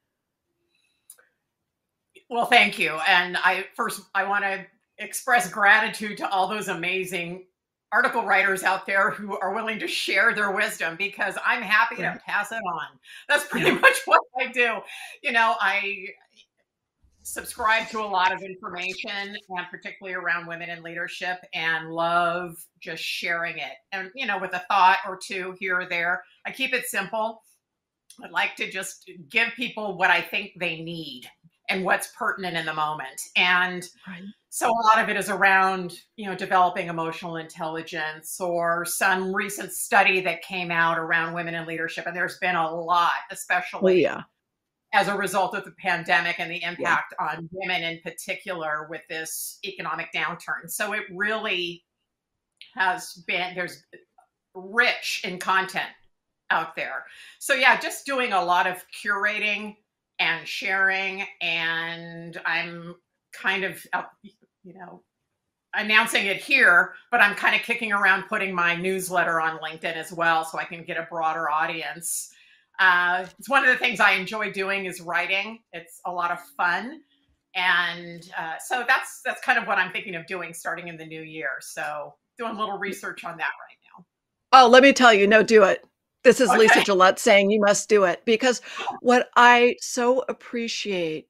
Well, 2.35 2.47
thank 2.47 2.81
you. 2.81 2.99
And 3.07 3.37
I 3.37 3.65
first 3.77 4.03
I 4.13 4.25
want 4.25 4.43
to 4.43 4.67
express 4.99 5.49
gratitude 5.49 6.17
to 6.17 6.29
all 6.29 6.49
those 6.49 6.67
amazing 6.67 7.45
article 7.93 8.25
writers 8.25 8.65
out 8.65 8.87
there 8.87 9.13
who 9.13 9.39
are 9.39 9.55
willing 9.55 9.79
to 9.79 9.87
share 9.87 10.35
their 10.35 10.51
wisdom 10.51 10.97
because 10.97 11.37
I'm 11.47 11.63
happy 11.63 11.95
to 11.95 12.21
pass 12.27 12.51
it 12.51 12.57
on. 12.57 12.87
That's 13.29 13.47
pretty 13.47 13.71
much 13.71 13.95
what 14.07 14.21
I 14.37 14.49
do. 14.49 14.79
You 15.23 15.31
know, 15.31 15.55
I 15.61 16.09
subscribe 17.23 17.89
to 17.91 18.01
a 18.01 18.05
lot 18.05 18.33
of 18.33 18.43
information 18.43 19.37
and 19.49 19.67
particularly 19.71 20.17
around 20.17 20.49
women 20.49 20.71
in 20.71 20.83
leadership 20.83 21.39
and 21.55 21.93
love 21.93 22.57
just 22.81 23.05
sharing 23.05 23.59
it. 23.59 23.75
And 23.93 24.11
you 24.17 24.27
know, 24.27 24.41
with 24.41 24.55
a 24.55 24.65
thought 24.67 24.99
or 25.07 25.17
two 25.17 25.55
here 25.61 25.79
or 25.79 25.89
there. 25.89 26.25
I 26.45 26.51
keep 26.51 26.75
it 26.75 26.87
simple. 26.87 27.45
I'd 28.25 28.33
like 28.33 28.57
to 28.57 28.69
just 28.69 29.09
give 29.31 29.51
people 29.55 29.97
what 29.97 30.11
I 30.11 30.21
think 30.21 30.55
they 30.59 30.81
need 30.81 31.31
and 31.69 31.85
what's 31.85 32.09
pertinent 32.17 32.57
in 32.57 32.67
the 32.67 32.75
moment. 32.75 33.21
And 33.37 33.89
Right. 34.07 34.23
so 34.51 34.69
a 34.69 34.83
lot 34.87 34.99
of 35.03 35.09
it 35.09 35.17
is 35.17 35.31
around, 35.31 35.99
you 36.17 36.27
know, 36.29 36.35
developing 36.37 36.89
emotional 36.89 37.37
intelligence 37.37 38.39
or 38.41 38.85
some 38.85 39.35
recent 39.35 39.73
study 39.73 40.21
that 40.21 40.43
came 40.43 40.71
out 40.71 40.99
around 40.99 41.33
women 41.35 41.55
in 41.55 41.67
leadership. 41.67 42.07
And 42.07 42.15
there's 42.15 42.39
been 42.39 42.57
a 42.57 42.71
lot, 42.71 43.13
Well, 43.31 43.33
especially 43.33 44.03
yeah. 44.03 44.23
as 44.93 45.09
a 45.09 45.17
result 45.17 45.55
of 45.55 45.65
the 45.65 45.73
pandemic 45.79 46.39
and 46.39 46.51
the 46.51 46.63
impact 46.63 47.15
on 47.19 47.49
women 47.53 47.83
in 47.83 48.01
particular 48.03 48.87
with 48.91 49.03
this 49.09 49.59
economic 49.65 50.09
downturn. 50.15 50.69
So 50.69 50.93
it 50.93 51.05
really 51.11 51.85
has 52.75 53.15
been 53.27 53.55
there's 53.55 53.83
rich 54.55 55.23
in 55.25 55.39
content 55.39 55.91
out 56.51 56.77
there. 56.77 57.05
So 57.39 57.55
yeah, 57.55 57.79
just 57.81 58.07
doing 58.07 58.33
a 58.33 58.45
lot 58.45 58.67
of 58.67 58.85
curating 59.03 59.77
and 60.19 60.47
sharing 60.47 61.25
and 61.41 62.41
I'm 62.47 62.95
kind 63.33 63.65
of 63.65 63.85
uh, 63.93 64.03
you 64.63 64.75
know 64.75 65.03
announcing 65.77 66.27
it 66.27 66.37
here, 66.37 66.95
but 67.11 67.21
I'm 67.21 67.35
kind 67.35 67.55
of 67.57 67.63
kicking 67.63 67.93
around 67.93 68.25
putting 68.29 68.55
my 68.55 68.77
newsletter 68.77 69.41
on 69.41 69.59
LinkedIn 69.59 69.97
as 69.97 70.13
well 70.13 70.45
so 70.45 70.59
I 70.59 70.65
can 70.65 70.85
get 70.85 70.97
a 70.97 71.07
broader 71.11 71.51
audience. 71.51 72.31
Uh, 72.79 73.27
it's 73.39 73.49
one 73.49 73.65
of 73.65 73.71
the 73.71 73.77
things 73.77 74.01
I 74.01 74.13
enjoy 74.13 74.53
doing 74.53 74.87
is 74.87 75.01
writing. 75.01 75.61
It's 75.73 76.01
a 76.07 76.13
lot 76.13 76.31
of 76.31 76.39
fun, 76.57 77.01
and 77.55 78.29
uh, 78.39 78.55
so 78.65 78.85
that's 78.87 79.21
that's 79.25 79.41
kind 79.43 79.59
of 79.59 79.67
what 79.67 79.79
I'm 79.79 79.93
thinking 79.93 80.15
of 80.15 80.27
doing 80.27 80.55
starting 80.55 80.89
in 80.89 80.97
the 80.97 81.07
new 81.07 81.23
year. 81.23 81.51
So 81.61 82.15
doing 82.39 82.57
a 82.57 82.59
little 82.59 82.79
research 82.79 83.25
on 83.25 83.37
that 83.37 83.43
right 83.43 83.79
now. 83.99 84.05
Oh, 84.53 84.69
let 84.69 84.83
me 84.83 84.93
tell 84.93 85.15
you, 85.15 85.27
no, 85.27 85.43
do 85.43 85.63
it. 85.65 85.85
This 86.25 86.41
is 86.41 86.49
Lisa 86.51 86.83
Gillette 86.83 87.19
saying 87.19 87.51
you 87.51 87.61
must 87.61 87.87
do 87.91 88.05
it 88.05 88.23
because 88.25 88.63
what 89.03 89.29
I 89.37 89.77
so 89.81 90.25
appreciate 90.27 91.29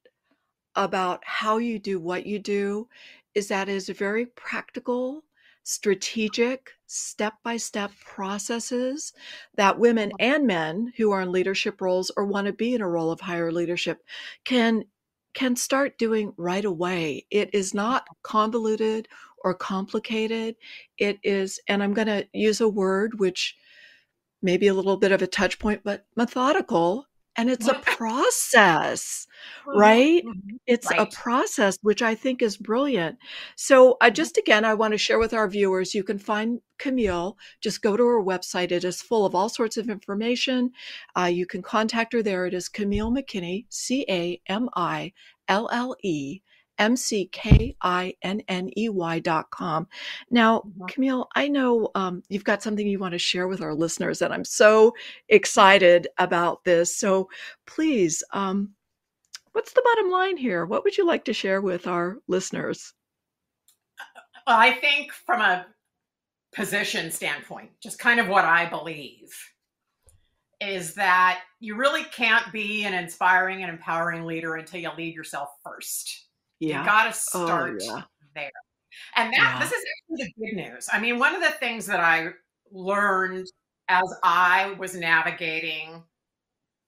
about 0.77 1.21
how 1.25 1.59
you 1.59 1.81
do 1.81 1.99
what 1.99 2.27
you 2.27 2.39
do 2.39 2.89
is 3.35 3.49
that 3.49 3.69
it 3.69 3.75
is 3.75 3.89
very 3.89 4.27
practical, 4.27 5.25
strategic, 5.65 6.71
step 6.87 7.35
by 7.43 7.57
step 7.57 7.91
processes 8.05 9.13
that 9.57 9.81
women 9.81 10.13
and 10.21 10.47
men 10.47 10.93
who 10.97 11.11
are 11.11 11.23
in 11.23 11.33
leadership 11.33 11.81
roles 11.81 12.13
or 12.17 12.25
want 12.25 12.47
to 12.47 12.53
be 12.53 12.73
in 12.75 12.81
a 12.81 12.89
role 12.89 13.11
of 13.11 13.21
higher 13.21 13.51
leadership 13.51 14.01
can 14.45 14.85
can 15.35 15.57
start 15.57 15.99
doing 15.99 16.33
right 16.37 16.65
away. 16.65 17.27
It 17.33 17.53
is 17.53 17.75
not 17.75 18.07
convoluted 18.23 19.09
or 19.43 19.53
complicated. 19.53 20.55
It 20.97 21.19
is, 21.25 21.59
and 21.67 21.83
I'm 21.83 21.93
going 21.93 22.07
to 22.07 22.25
use 22.33 22.61
a 22.61 22.69
word 22.69 23.19
which 23.19 23.57
maybe 24.45 24.69
a 24.69 24.75
little 24.75 24.97
bit 24.99 25.13
of 25.13 25.23
a 25.23 25.27
touch 25.27 25.59
point, 25.59 25.83
but 25.85 26.07
methodical. 26.17 27.07
And 27.37 27.51
it's 27.51 27.67
a 27.67 27.75
process, 27.75 29.27
right? 29.75 30.23
Mhm. 30.25 30.59
It's 30.69 30.93
a 30.97 31.07
process, 31.07 31.79
which 31.83 32.01
I 32.01 32.15
think 32.15 32.43
is 32.43 32.57
brilliant. 32.57 33.19
So, 33.57 33.97
uh, 34.01 34.11
just 34.11 34.39
again, 34.39 34.65
I 34.65 34.75
want 34.75 34.93
to 34.93 34.99
share 34.99 35.19
with 35.19 35.35
our 35.35 35.49
viewers 35.49 35.97
you 35.97 36.05
can 36.05 36.19
find 36.19 36.61
Camille. 36.79 37.37
Just 37.61 37.83
go 37.83 37.97
to 37.97 38.07
her 38.07 38.23
website. 38.23 38.71
It 38.71 38.85
is 38.85 39.03
full 39.03 39.27
of 39.27 39.35
all 39.35 39.49
sorts 39.49 39.77
of 39.77 39.91
information. 39.91 40.71
Uh, 41.19 41.25
you 41.25 41.45
can 41.47 41.61
contact 41.63 42.13
her 42.13 42.23
there. 42.23 42.47
It 42.47 42.55
is 42.55 42.69
Camille 42.69 43.11
McKinney, 43.11 43.67
C 43.69 44.05
A 44.09 44.41
M 44.47 44.69
I 44.77 45.13
L 45.49 45.69
L 45.73 45.97
E 46.05 46.41
M 46.79 46.97
C 46.97 47.27
K 47.33 47.77
I 47.83 48.15
N 48.23 48.43
N 48.49 48.71
E 48.77 48.89
Y 48.89 49.19
dot 49.21 49.51
com. 49.51 49.87
Now, 50.31 50.63
Mhm. 50.79 50.89
Camille, 50.89 51.29
I 51.35 51.49
know 51.49 51.91
um, 51.95 52.23
you've 52.29 52.45
got 52.45 52.63
something 52.63 52.87
you 52.87 52.99
want 52.99 53.13
to 53.13 53.19
share 53.19 53.49
with 53.49 53.61
our 53.63 53.75
listeners, 53.75 54.23
and 54.23 54.33
I'm 54.35 54.45
so 54.45 54.95
excited 55.29 56.09
about 56.19 56.65
this. 56.65 56.97
So, 56.97 57.29
please, 57.67 58.23
um, 58.33 58.75
what's 59.53 59.73
the 59.73 59.83
bottom 59.85 60.11
line 60.11 60.37
here? 60.37 60.67
What 60.67 60.85
would 60.85 60.97
you 60.97 61.07
like 61.07 61.25
to 61.27 61.33
share 61.33 61.61
with 61.61 61.87
our 61.87 62.19
listeners? 62.29 62.93
Well, 64.47 64.59
I 64.59 64.73
think 64.73 65.13
from 65.13 65.41
a 65.41 65.67
position 66.55 67.11
standpoint, 67.11 67.71
just 67.83 67.99
kind 67.99 68.21
of 68.21 68.29
what 68.29 68.45
I 68.45 68.67
believe. 68.67 69.33
is 70.61 70.95
that 70.95 71.43
you 71.61 71.77
really 71.77 72.05
can't 72.05 72.51
be 72.53 72.85
an 72.85 72.95
inspiring 72.95 73.63
and 73.63 73.71
empowering 73.71 74.25
leader 74.25 74.55
until 74.55 74.81
you 74.81 74.91
lead 74.97 75.15
yourself 75.15 75.51
first. 75.63 76.24
Yeah. 76.69 76.81
You 76.81 76.87
got 76.87 77.03
to 77.05 77.11
oh, 77.11 77.47
start 77.47 77.83
oh, 77.83 77.85
yeah. 77.85 78.03
there. 78.35 78.51
And 79.17 79.33
that 79.33 79.39
yeah. 79.39 79.59
this 79.61 79.73
is 79.73 79.85
actually 80.11 80.33
the 80.37 80.47
good 80.47 80.57
news. 80.57 80.89
I 80.93 81.01
mean, 81.01 81.19
one 81.19 81.35
of 81.35 81.43
the 81.43 81.51
things 81.51 81.87
that 81.87 82.01
I 82.01 82.29
learned 82.73 83.47
as 83.89 84.15
I 84.23 84.75
was 84.79 84.95
navigating 84.95 86.03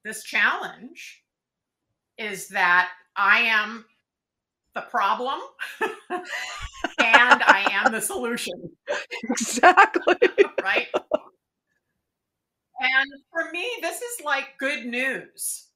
this 0.05 0.23
challenge 0.23 1.23
is 2.17 2.49
that 2.49 2.91
I 3.17 3.41
am 3.41 3.85
the 4.75 4.83
problem 4.83 5.41
and 6.11 6.23
I 6.99 7.69
am 7.73 7.93
the 7.93 8.01
solution. 8.01 8.55
Exactly. 9.31 10.15
right? 10.63 10.87
And 12.79 13.11
for 13.33 13.51
me, 13.51 13.67
this 13.81 13.97
is 13.97 14.25
like 14.25 14.59
good 14.59 14.87
news. 14.87 15.69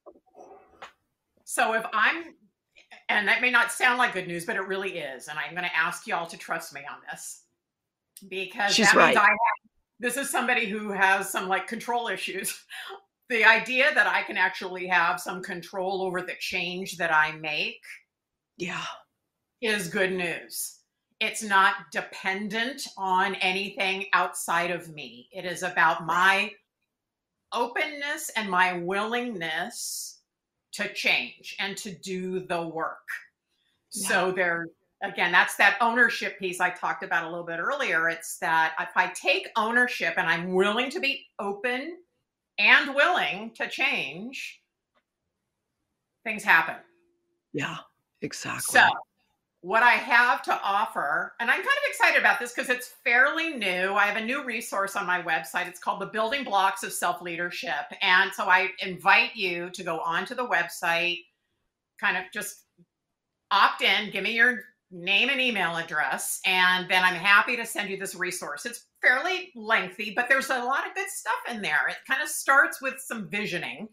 So 1.44 1.74
if 1.74 1.84
I'm, 1.92 2.34
and 3.18 3.26
that 3.28 3.40
may 3.40 3.50
not 3.50 3.72
sound 3.72 3.98
like 3.98 4.12
good 4.14 4.28
news, 4.28 4.44
but 4.44 4.56
it 4.56 4.66
really 4.66 4.98
is. 4.98 5.28
And 5.28 5.38
I'm 5.38 5.50
going 5.50 5.64
to 5.64 5.76
ask 5.76 6.06
y'all 6.06 6.26
to 6.28 6.36
trust 6.36 6.72
me 6.72 6.82
on 6.90 6.98
this 7.10 7.42
because 8.28 8.72
She's 8.72 8.86
that 8.86 8.96
right. 8.96 9.06
means 9.08 9.18
I 9.18 9.26
have, 9.26 9.38
this 9.98 10.16
is 10.16 10.30
somebody 10.30 10.66
who 10.66 10.92
has 10.92 11.28
some 11.28 11.48
like 11.48 11.66
control 11.66 12.08
issues. 12.08 12.64
The 13.28 13.44
idea 13.44 13.94
that 13.94 14.08
I 14.08 14.24
can 14.24 14.36
actually 14.36 14.88
have 14.88 15.20
some 15.20 15.40
control 15.40 16.02
over 16.02 16.20
the 16.20 16.34
change 16.40 16.96
that 16.96 17.14
I 17.14 17.30
make. 17.30 17.80
Yeah. 18.58 18.82
Is 19.60 19.86
good 19.86 20.10
news. 20.10 20.80
It's 21.20 21.40
not 21.40 21.74
dependent 21.92 22.88
on 22.98 23.36
anything 23.36 24.06
outside 24.14 24.72
of 24.72 24.92
me. 24.92 25.28
It 25.30 25.44
is 25.44 25.62
about 25.62 26.04
my 26.04 26.50
openness 27.52 28.32
and 28.34 28.50
my 28.50 28.78
willingness 28.78 30.19
to 30.72 30.92
change 30.92 31.56
and 31.58 31.76
to 31.78 31.90
do 31.90 32.40
the 32.40 32.66
work. 32.68 33.06
Yeah. 33.92 34.08
So 34.08 34.32
there 34.32 34.66
again, 35.02 35.32
that's 35.32 35.56
that 35.56 35.76
ownership 35.80 36.38
piece 36.38 36.60
I 36.60 36.70
talked 36.70 37.02
about 37.02 37.24
a 37.24 37.28
little 37.28 37.46
bit 37.46 37.58
earlier. 37.58 38.08
It's 38.08 38.38
that 38.38 38.74
if 38.80 38.90
I 38.96 39.08
take 39.08 39.48
ownership 39.56 40.14
and 40.16 40.28
I'm 40.28 40.52
willing 40.52 40.90
to 40.90 41.00
be 41.00 41.26
open 41.38 41.98
and 42.58 42.94
willing 42.94 43.52
to 43.56 43.68
change, 43.68 44.60
things 46.24 46.42
happen. 46.42 46.76
Yeah, 47.52 47.78
exactly. 48.20 48.60
So 48.60 48.88
what 49.62 49.82
I 49.82 49.92
have 49.92 50.42
to 50.44 50.58
offer, 50.62 51.34
and 51.38 51.50
I'm 51.50 51.56
kind 51.56 51.66
of 51.66 51.90
excited 51.90 52.18
about 52.18 52.38
this 52.38 52.52
because 52.52 52.70
it's 52.70 52.94
fairly 53.04 53.50
new. 53.50 53.92
I 53.92 54.06
have 54.06 54.16
a 54.16 54.24
new 54.24 54.42
resource 54.42 54.96
on 54.96 55.06
my 55.06 55.20
website. 55.22 55.68
It's 55.68 55.78
called 55.78 56.00
The 56.00 56.06
Building 56.06 56.44
Blocks 56.44 56.82
of 56.82 56.92
Self 56.92 57.20
Leadership. 57.20 57.92
And 58.00 58.32
so 58.32 58.44
I 58.44 58.70
invite 58.80 59.36
you 59.36 59.68
to 59.70 59.82
go 59.82 60.00
onto 60.00 60.34
the 60.34 60.46
website, 60.46 61.18
kind 62.00 62.16
of 62.16 62.24
just 62.32 62.64
opt 63.50 63.82
in, 63.82 64.10
give 64.10 64.24
me 64.24 64.32
your 64.32 64.62
name 64.90 65.28
and 65.28 65.40
email 65.40 65.76
address, 65.76 66.40
and 66.46 66.90
then 66.90 67.04
I'm 67.04 67.14
happy 67.14 67.56
to 67.56 67.66
send 67.66 67.90
you 67.90 67.98
this 67.98 68.14
resource. 68.14 68.64
It's 68.64 68.86
fairly 69.02 69.50
lengthy, 69.54 70.14
but 70.16 70.28
there's 70.28 70.50
a 70.50 70.64
lot 70.64 70.86
of 70.86 70.94
good 70.94 71.08
stuff 71.08 71.54
in 71.54 71.62
there. 71.62 71.86
It 71.88 71.96
kind 72.08 72.22
of 72.22 72.28
starts 72.28 72.80
with 72.80 72.94
some 72.98 73.28
visioning 73.28 73.88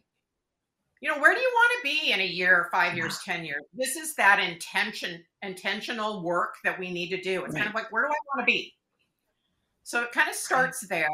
you 1.02 1.10
know 1.10 1.20
where 1.20 1.34
do 1.34 1.40
you 1.40 1.52
want 1.54 1.72
to 1.78 1.90
be 1.90 2.12
in 2.12 2.20
a 2.20 2.26
year 2.26 2.70
five 2.72 2.96
years 2.96 3.20
ten 3.24 3.46
years? 3.46 3.64
This 3.74 3.96
is 3.96 4.16
that 4.16 4.40
intention 4.40 5.24
intentional 5.42 6.24
work 6.24 6.56
that 6.64 6.80
we 6.80 6.92
need 6.92 7.10
to 7.10 7.22
do. 7.22 7.44
It's 7.44 7.54
right. 7.54 7.64
kind 7.64 7.70
of 7.70 7.76
like 7.76 7.92
where 7.92 8.04
do 8.04 8.10
i 8.10 8.36
want 8.36 8.48
to 8.48 8.52
be? 8.52 8.74
So 9.84 10.04
it 10.04 10.12
kind 10.12 10.30
of 10.30 10.36
starts 10.36 10.86
there. 10.88 11.08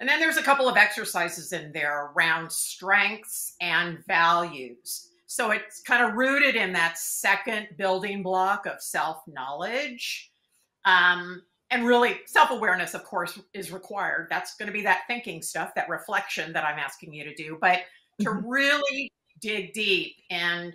And 0.00 0.08
then 0.08 0.20
there's 0.20 0.36
a 0.36 0.42
couple 0.42 0.68
of 0.68 0.76
exercises 0.76 1.52
in 1.52 1.72
there 1.72 2.12
around 2.14 2.52
strengths 2.52 3.54
and 3.60 3.98
values. 4.06 5.08
So 5.26 5.50
it's 5.50 5.80
kind 5.82 6.04
of 6.04 6.14
rooted 6.14 6.56
in 6.56 6.72
that 6.74 6.98
second 6.98 7.68
building 7.76 8.22
block 8.22 8.66
of 8.66 8.80
self 8.80 9.22
knowledge 9.26 10.30
um, 10.84 11.42
and 11.70 11.86
really 11.86 12.20
self-awareness 12.26 12.94
of 12.94 13.04
course 13.04 13.38
is 13.52 13.72
required. 13.72 14.28
That's 14.30 14.56
going 14.56 14.68
to 14.68 14.72
be 14.72 14.82
that 14.82 15.02
thinking 15.06 15.42
stuff 15.42 15.74
that 15.74 15.88
reflection 15.88 16.52
that 16.52 16.64
i'm 16.64 16.78
asking 16.78 17.12
you 17.12 17.24
to 17.24 17.34
do. 17.34 17.58
But 17.60 17.80
to 18.20 18.30
mm-hmm. 18.30 18.48
really 18.48 19.12
dig 19.40 19.72
deep 19.72 20.16
and 20.30 20.74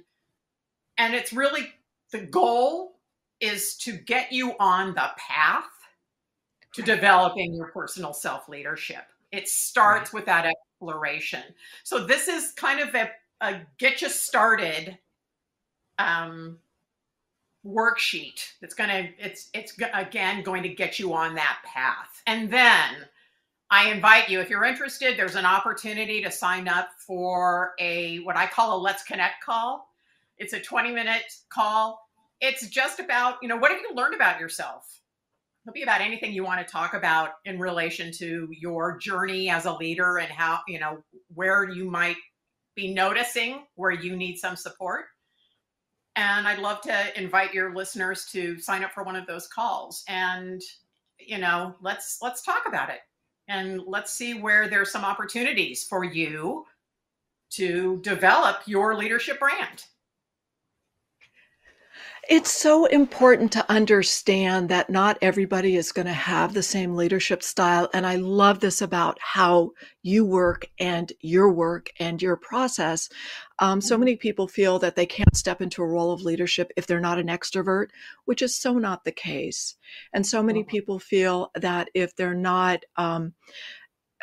and 0.98 1.14
it's 1.14 1.34
really 1.34 1.74
the 2.12 2.20
goal 2.20 2.94
is 3.40 3.76
to 3.76 3.92
get 3.92 4.32
you 4.32 4.56
on 4.60 4.94
the 4.94 5.10
path 5.18 5.66
to 6.74 6.82
developing 6.82 7.54
your 7.54 7.68
personal 7.68 8.14
self 8.14 8.50
leadership. 8.50 9.04
It 9.32 9.48
starts 9.48 10.14
with 10.14 10.26
that 10.26 10.46
exploration. 10.46 11.44
So 11.84 12.06
this 12.06 12.28
is 12.28 12.52
kind 12.52 12.80
of 12.80 12.94
a, 12.96 13.12
a 13.42 13.62
get 13.78 14.02
you 14.02 14.10
started 14.10 14.98
um, 15.98 16.58
worksheet. 17.66 18.54
It's 18.62 18.74
gonna 18.74 19.10
it's 19.18 19.50
it's 19.54 19.78
again 19.94 20.44
going 20.44 20.64
to 20.64 20.70
get 20.70 21.00
you 21.00 21.14
on 21.14 21.36
that 21.36 21.60
path, 21.66 22.22
and 22.28 22.50
then 22.52 23.08
I 23.74 23.90
invite 23.90 24.30
you, 24.30 24.40
if 24.40 24.52
you're 24.52 24.66
interested, 24.66 25.18
there's 25.18 25.34
an 25.34 25.48
opportunity 25.48 26.22
to 26.22 26.30
sign 26.30 26.68
up 26.68 26.90
for 26.96 27.74
a 27.80 28.18
what 28.18 28.38
I 28.38 28.46
call 28.46 28.78
a 28.78 28.80
Let's 28.80 29.02
Connect 29.02 29.44
call. 29.44 29.90
It's 30.38 30.54
a 30.54 30.60
20 30.60 30.92
minute 30.92 31.24
call. 31.50 32.08
It's 32.40 32.68
just 32.70 33.00
about, 33.00 33.38
you 33.42 33.48
know, 33.48 33.58
what 33.58 33.72
have 33.72 33.82
you 33.82 33.96
learned 33.96 34.14
about 34.14 34.40
yourself? 34.40 35.00
It'll 35.66 35.74
be 35.74 35.82
about 35.82 36.02
anything 36.02 36.34
you 36.34 36.44
want 36.44 36.64
to 36.64 36.72
talk 36.72 36.94
about 36.94 37.32
in 37.46 37.58
relation 37.58 38.12
to 38.20 38.48
your 38.52 39.00
journey 39.00 39.50
as 39.50 39.66
a 39.66 39.74
leader 39.74 40.20
and 40.20 40.30
how, 40.32 40.60
you 40.68 40.80
know, 40.80 41.04
where 41.34 41.68
you 41.68 41.90
might 41.90 42.18
be 42.76 42.94
noticing 42.94 43.64
where 43.74 43.90
you 43.90 44.16
need 44.16 44.36
some 44.38 44.56
support. 44.56 45.06
And 46.16 46.48
I'd 46.48 46.60
love 46.60 46.82
to 46.82 47.20
invite 47.20 47.56
your 47.56 47.74
listeners 47.74 48.28
to 48.34 48.60
sign 48.60 48.84
up 48.84 48.92
for 48.92 49.02
one 49.02 49.16
of 49.16 49.26
those 49.26 49.48
calls 49.48 50.04
and, 50.08 50.62
you 51.18 51.40
know, 51.40 51.74
let's 51.82 52.20
let's 52.22 52.44
talk 52.44 52.68
about 52.68 52.92
it 52.92 53.00
and 53.48 53.82
let's 53.86 54.12
see 54.12 54.34
where 54.34 54.68
there's 54.68 54.92
some 54.92 55.04
opportunities 55.04 55.84
for 55.84 56.04
you 56.04 56.66
to 57.52 58.00
develop 58.02 58.62
your 58.66 58.96
leadership 58.96 59.40
brand. 59.40 59.86
It's 62.30 62.52
so 62.52 62.86
important 62.86 63.52
to 63.52 63.70
understand 63.70 64.70
that 64.70 64.90
not 64.90 65.18
everybody 65.22 65.76
is 65.76 65.92
going 65.92 66.06
to 66.06 66.14
have 66.14 66.54
the 66.54 66.64
same 66.64 66.96
leadership 66.96 67.44
style. 67.44 67.90
And 67.94 68.08
I 68.08 68.16
love 68.16 68.62
this 68.62 68.82
about 68.82 69.18
how 69.20 69.72
you 70.04 70.24
work 70.24 70.68
and 70.80 71.12
your 71.20 71.52
work 71.52 71.92
and 72.00 72.22
your 72.22 72.38
process. 72.38 73.10
Um, 73.60 73.82
so 73.82 73.96
mm-hmm. 73.96 74.00
many 74.00 74.16
people 74.16 74.48
feel 74.48 74.80
that 74.80 74.96
they 74.96 75.06
can't 75.06 75.36
step 75.36 75.62
into 75.62 75.84
a 75.84 75.88
role 75.88 76.14
of 76.14 76.22
leadership 76.22 76.72
if 76.78 76.88
they're 76.88 77.02
not 77.02 77.20
an 77.20 77.28
extrovert, 77.28 77.88
which 78.24 78.42
is 78.42 78.56
so 78.56 78.76
not 78.76 79.04
the 79.04 79.12
case. 79.12 79.76
And 80.14 80.26
so 80.26 80.42
many 80.42 80.64
people 80.64 81.00
feel 81.00 81.52
that 81.56 81.90
if 81.94 82.16
they're 82.16 82.34
not, 82.34 82.86
um, 82.96 83.34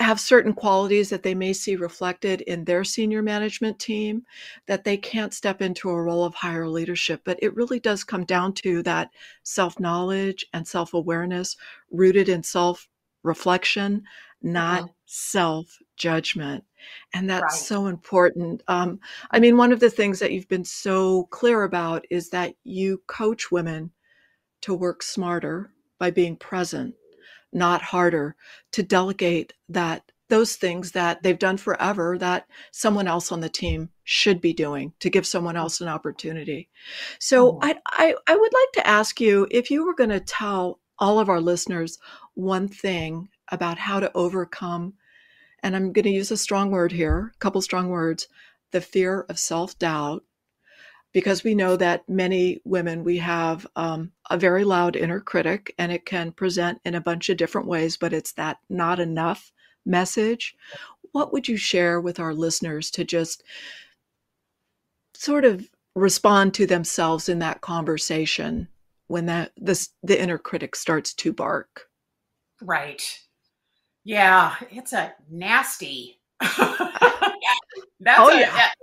have 0.00 0.18
certain 0.18 0.54
qualities 0.54 1.10
that 1.10 1.22
they 1.22 1.34
may 1.34 1.52
see 1.52 1.76
reflected 1.76 2.40
in 2.42 2.64
their 2.64 2.84
senior 2.84 3.22
management 3.22 3.78
team 3.78 4.24
that 4.66 4.82
they 4.82 4.96
can't 4.96 5.34
step 5.34 5.60
into 5.60 5.90
a 5.90 6.02
role 6.02 6.24
of 6.24 6.34
higher 6.34 6.66
leadership. 6.66 7.20
But 7.24 7.38
it 7.42 7.54
really 7.54 7.78
does 7.78 8.02
come 8.02 8.24
down 8.24 8.54
to 8.54 8.82
that 8.84 9.10
self 9.42 9.78
knowledge 9.78 10.46
and 10.54 10.66
self 10.66 10.94
awareness 10.94 11.56
rooted 11.90 12.28
in 12.30 12.42
self 12.42 12.88
reflection, 13.22 14.02
not 14.42 14.82
mm-hmm. 14.82 14.92
self 15.04 15.78
judgment. 15.96 16.64
And 17.12 17.28
that's 17.28 17.42
right. 17.42 17.52
so 17.52 17.86
important. 17.86 18.62
Um, 18.68 19.00
I 19.30 19.38
mean, 19.38 19.58
one 19.58 19.70
of 19.70 19.80
the 19.80 19.90
things 19.90 20.18
that 20.20 20.32
you've 20.32 20.48
been 20.48 20.64
so 20.64 21.24
clear 21.24 21.64
about 21.64 22.06
is 22.08 22.30
that 22.30 22.54
you 22.64 23.02
coach 23.06 23.50
women 23.52 23.90
to 24.62 24.74
work 24.74 25.02
smarter 25.02 25.72
by 25.98 26.10
being 26.10 26.36
present 26.36 26.94
not 27.52 27.82
harder, 27.82 28.36
to 28.72 28.82
delegate 28.82 29.52
that 29.68 30.10
those 30.30 30.56
things 30.56 30.92
that 30.92 31.22
they've 31.22 31.38
done 31.38 31.56
forever 31.56 32.16
that 32.16 32.46
someone 32.70 33.08
else 33.08 33.30
on 33.30 33.40
the 33.40 33.48
team 33.48 33.90
should 34.04 34.40
be 34.40 34.52
doing 34.52 34.92
to 35.00 35.10
give 35.10 35.26
someone 35.26 35.56
else 35.56 35.80
an 35.80 35.88
opportunity. 35.88 36.68
So 37.18 37.56
oh. 37.56 37.58
I, 37.62 37.76
I, 37.86 38.14
I 38.26 38.36
would 38.36 38.52
like 38.52 38.72
to 38.74 38.86
ask 38.86 39.20
you 39.20 39.46
if 39.50 39.70
you 39.70 39.84
were 39.84 39.94
going 39.94 40.10
to 40.10 40.20
tell 40.20 40.78
all 40.98 41.18
of 41.18 41.28
our 41.28 41.40
listeners 41.40 41.98
one 42.34 42.68
thing 42.68 43.28
about 43.50 43.78
how 43.78 44.00
to 44.00 44.12
overcome, 44.14 44.94
and 45.62 45.74
I'm 45.74 45.92
going 45.92 46.04
to 46.04 46.10
use 46.10 46.30
a 46.30 46.36
strong 46.36 46.70
word 46.70 46.92
here, 46.92 47.32
a 47.34 47.38
couple 47.38 47.60
strong 47.60 47.88
words, 47.88 48.28
the 48.70 48.80
fear 48.80 49.26
of 49.28 49.38
self 49.38 49.78
doubt 49.78 50.22
because 51.12 51.42
we 51.42 51.54
know 51.54 51.76
that 51.76 52.08
many 52.08 52.60
women 52.64 53.04
we 53.04 53.18
have 53.18 53.66
um, 53.76 54.12
a 54.30 54.38
very 54.38 54.64
loud 54.64 54.96
inner 54.96 55.20
critic 55.20 55.74
and 55.78 55.90
it 55.90 56.06
can 56.06 56.32
present 56.32 56.80
in 56.84 56.94
a 56.94 57.00
bunch 57.00 57.28
of 57.28 57.36
different 57.36 57.66
ways 57.66 57.96
but 57.96 58.12
it's 58.12 58.32
that 58.32 58.58
not 58.68 59.00
enough 59.00 59.52
message. 59.86 60.54
What 61.12 61.32
would 61.32 61.48
you 61.48 61.56
share 61.56 62.00
with 62.00 62.20
our 62.20 62.34
listeners 62.34 62.90
to 62.92 63.04
just 63.04 63.42
sort 65.14 65.44
of 65.44 65.68
respond 65.94 66.54
to 66.54 66.66
themselves 66.66 67.28
in 67.28 67.40
that 67.40 67.60
conversation 67.60 68.68
when 69.08 69.26
that 69.26 69.52
this 69.56 69.90
the 70.02 70.20
inner 70.20 70.38
critic 70.38 70.76
starts 70.76 71.12
to 71.14 71.32
bark? 71.32 71.88
Right. 72.62 73.02
Yeah 74.04 74.54
it's 74.70 74.92
a 74.92 75.14
nasty. 75.30 76.20
That's 76.40 78.18
oh, 78.18 78.28
a, 78.30 78.40
yeah. 78.40 78.52
that- 78.54 78.74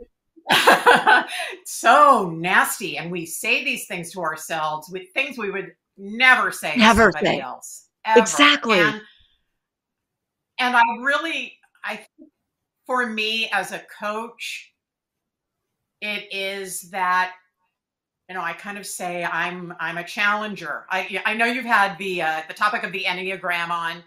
so 1.66 2.30
nasty. 2.30 2.98
And 2.98 3.12
we 3.12 3.26
say 3.26 3.64
these 3.64 3.88
things 3.88 4.12
to 4.14 4.22
ourselves 4.22 4.89
with 4.89 5.04
things 5.14 5.38
we 5.38 5.52
would 5.52 5.72
never 5.98 6.52
say 6.52 6.76
Never 6.78 7.12
to 7.12 7.18
somebody 7.18 7.38
say. 7.38 7.41
else. 7.41 7.88
ever. 8.06 8.20
Exactly. 8.20 8.80
And, 8.80 9.02
and 10.60 10.76
I 10.76 10.84
really, 11.02 11.54
I 11.84 11.95
think 11.98 12.30
for 12.86 13.06
me 13.06 13.50
as 13.52 13.72
a 13.72 13.82
coach, 14.00 14.74
it 16.02 16.32
is 16.32 16.89
that 16.91 17.34
you 18.30 18.36
know 18.36 18.41
i 18.41 18.54
kind 18.54 18.78
of 18.78 18.86
say 18.86 19.24
i'm 19.24 19.74
i'm 19.80 19.98
a 19.98 20.04
challenger 20.04 20.86
i 20.91 21.20
i 21.26 21.34
know 21.34 21.45
you've 21.45 21.66
had 21.66 21.98
the 21.98 22.22
uh, 22.22 22.41
the 22.48 22.54
topic 22.54 22.84
of 22.84 22.91
the 22.91 23.04
enneagram 23.06 23.70
on 23.72 24.04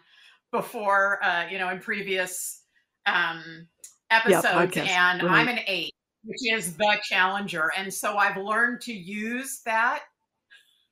before 0.52 1.18
uh, 1.24 1.46
you 1.50 1.58
know 1.58 1.68
in 1.70 1.80
previous 1.80 2.62
um 3.06 3.66
episodes 4.10 4.76
and 4.76 5.22
Right. 5.22 5.32
i'm 5.32 5.48
an 5.48 5.58
eight 5.66 5.94
which 6.24 6.40
is 6.52 6.76
the 6.76 6.98
challenger. 7.04 7.70
And 7.76 7.92
so 7.92 8.16
i've 8.16 8.36
learned 8.36 8.80
to 8.82 8.92
use 8.92 9.60
that 9.64 10.02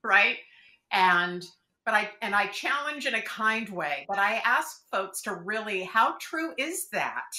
right? 0.03 0.37
And 0.93 1.45
but 1.85 1.95
i 1.95 2.11
and 2.23 2.35
i 2.35 2.47
challenge 2.47 3.07
in 3.07 3.15
a 3.15 3.23
kind 3.23 3.69
way 3.71 4.05
but 4.09 4.19
i 4.19 4.43
ask 4.45 4.89
folks 4.91 5.23
to 5.23 5.35
really 5.35 5.83
how 5.85 6.17
true 6.21 6.53
is 6.59 6.89
that? 6.91 7.33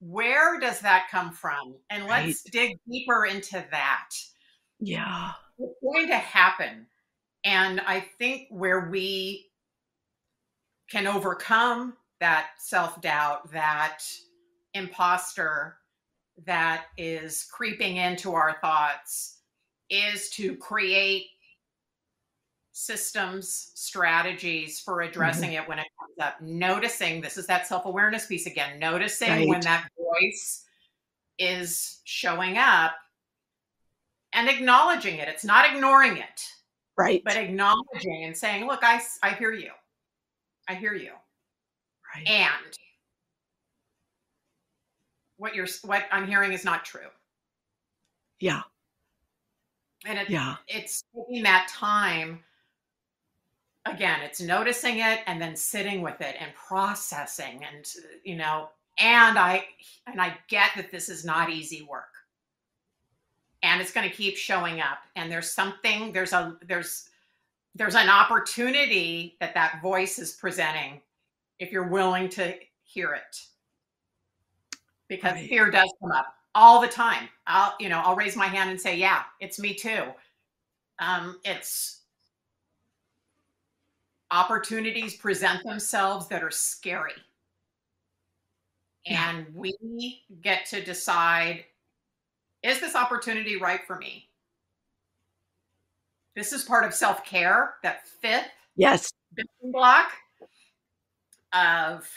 Where 0.00 0.58
does 0.58 0.80
that 0.80 1.08
come 1.10 1.32
from? 1.32 1.74
And 1.90 2.06
let's 2.06 2.42
dig 2.42 2.78
deeper 2.90 3.26
into 3.26 3.64
that. 3.70 4.08
Yeah. 4.78 5.32
it's 5.58 5.74
going 5.82 6.08
to 6.08 6.16
happen. 6.16 6.86
And 7.44 7.80
I 7.80 8.00
think 8.18 8.48
where 8.48 8.88
we 8.88 9.50
can 10.90 11.06
overcome 11.06 11.98
that 12.18 12.48
self 12.58 13.00
doubt, 13.02 13.52
that 13.52 13.98
imposter 14.72 15.76
that 16.46 16.86
is 16.96 17.46
creeping 17.52 17.96
into 17.96 18.34
our 18.34 18.56
thoughts, 18.60 19.38
is 19.88 20.30
to 20.30 20.56
create 20.56 21.26
systems, 22.72 23.72
strategies 23.74 24.80
for 24.80 24.96
mm-hmm. 24.98 25.10
addressing 25.10 25.52
it 25.52 25.68
when 25.68 25.78
it 25.78 25.86
comes 25.98 26.26
up. 26.26 26.40
Noticing 26.40 27.20
this 27.20 27.36
is 27.36 27.46
that 27.46 27.66
self 27.66 27.86
awareness 27.86 28.26
piece 28.26 28.46
again, 28.46 28.78
noticing 28.78 29.48
when 29.48 29.60
that 29.60 29.88
voice 29.98 30.64
is 31.38 32.00
showing 32.04 32.58
up 32.58 32.92
and 34.32 34.48
acknowledging 34.48 35.16
it. 35.16 35.28
It's 35.28 35.44
not 35.44 35.72
ignoring 35.72 36.16
it, 36.16 36.48
Right. 36.96 37.22
but 37.24 37.36
acknowledging 37.36 38.24
and 38.24 38.36
saying, 38.36 38.66
"Look, 38.66 38.80
I, 38.82 39.00
I 39.22 39.30
hear 39.30 39.52
you. 39.52 39.72
I 40.68 40.74
hear 40.74 40.94
you." 40.94 41.12
right. 42.14 42.28
And 42.28 42.78
what 45.40 45.54
you're 45.54 45.66
what 45.82 46.04
I'm 46.12 46.26
hearing 46.28 46.52
is 46.52 46.64
not 46.64 46.84
true. 46.84 47.08
yeah. 48.40 48.62
And 50.06 50.18
it, 50.18 50.30
Yeah. 50.30 50.56
it's 50.68 51.02
taking 51.14 51.42
that 51.42 51.68
time 51.68 52.42
again 53.86 54.20
it's 54.22 54.40
noticing 54.40 54.98
it 54.98 55.20
and 55.26 55.40
then 55.40 55.56
sitting 55.56 56.02
with 56.02 56.20
it 56.20 56.36
and 56.38 56.52
processing 56.54 57.64
and 57.64 57.86
you 58.24 58.36
know 58.36 58.68
and 58.98 59.38
i 59.38 59.64
and 60.06 60.20
i 60.20 60.36
get 60.48 60.70
that 60.76 60.90
this 60.90 61.08
is 61.08 61.24
not 61.24 61.48
easy 61.50 61.82
work 61.90 62.12
and 63.62 63.80
it's 63.80 63.92
going 63.92 64.08
to 64.08 64.14
keep 64.14 64.36
showing 64.36 64.80
up 64.82 64.98
and 65.16 65.32
there's 65.32 65.50
something 65.50 66.12
there's 66.12 66.34
a 66.34 66.56
there's 66.68 67.08
there's 67.74 67.94
an 67.94 68.10
opportunity 68.10 69.36
that 69.40 69.54
that 69.54 69.80
voice 69.82 70.18
is 70.18 70.32
presenting 70.32 71.00
if 71.58 71.72
you're 71.72 71.88
willing 71.88 72.28
to 72.28 72.54
hear 72.84 73.14
it 73.14 73.40
because 75.10 75.32
Right. 75.34 75.48
fear 75.48 75.70
does 75.70 75.92
come 76.00 76.12
up 76.12 76.34
all 76.54 76.80
the 76.80 76.88
time 76.88 77.28
i'll 77.46 77.74
you 77.78 77.88
know 77.90 77.98
i'll 77.98 78.16
raise 78.16 78.34
my 78.36 78.46
hand 78.46 78.70
and 78.70 78.80
say 78.80 78.96
yeah 78.96 79.24
it's 79.40 79.58
me 79.58 79.74
too 79.74 80.04
um 81.00 81.38
it's 81.44 82.00
opportunities 84.30 85.16
present 85.16 85.62
themselves 85.64 86.28
that 86.28 86.42
are 86.42 86.50
scary 86.50 87.12
Yeah. 89.04 89.30
and 89.30 89.54
we 89.54 90.22
get 90.40 90.64
to 90.66 90.82
decide 90.82 91.64
is 92.62 92.80
this 92.80 92.94
opportunity 92.94 93.56
right 93.60 93.80
for 93.86 93.96
me 93.96 94.28
this 96.36 96.52
is 96.52 96.62
part 96.64 96.84
of 96.84 96.94
self-care 96.94 97.74
that 97.82 98.06
fifth 98.06 98.46
Yes. 98.76 99.12
building 99.34 99.72
block 99.72 100.12
of 101.52 102.08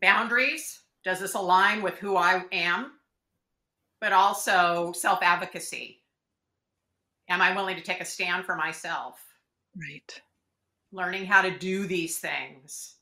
boundaries. 0.00 0.80
Does 1.06 1.20
this 1.20 1.34
align 1.34 1.82
with 1.82 1.94
who 1.98 2.16
I 2.16 2.42
am? 2.50 2.90
But 4.00 4.12
also 4.12 4.92
self 4.92 5.20
advocacy. 5.22 6.02
Am 7.28 7.40
I 7.40 7.54
willing 7.54 7.76
to 7.76 7.82
take 7.82 8.00
a 8.00 8.04
stand 8.04 8.44
for 8.44 8.56
myself? 8.56 9.20
Right. 9.76 10.20
Learning 10.90 11.24
how 11.24 11.42
to 11.42 11.56
do 11.56 11.86
these 11.86 12.18
things 12.18 12.96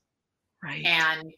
Right. 0.62 0.84
and 0.84 1.32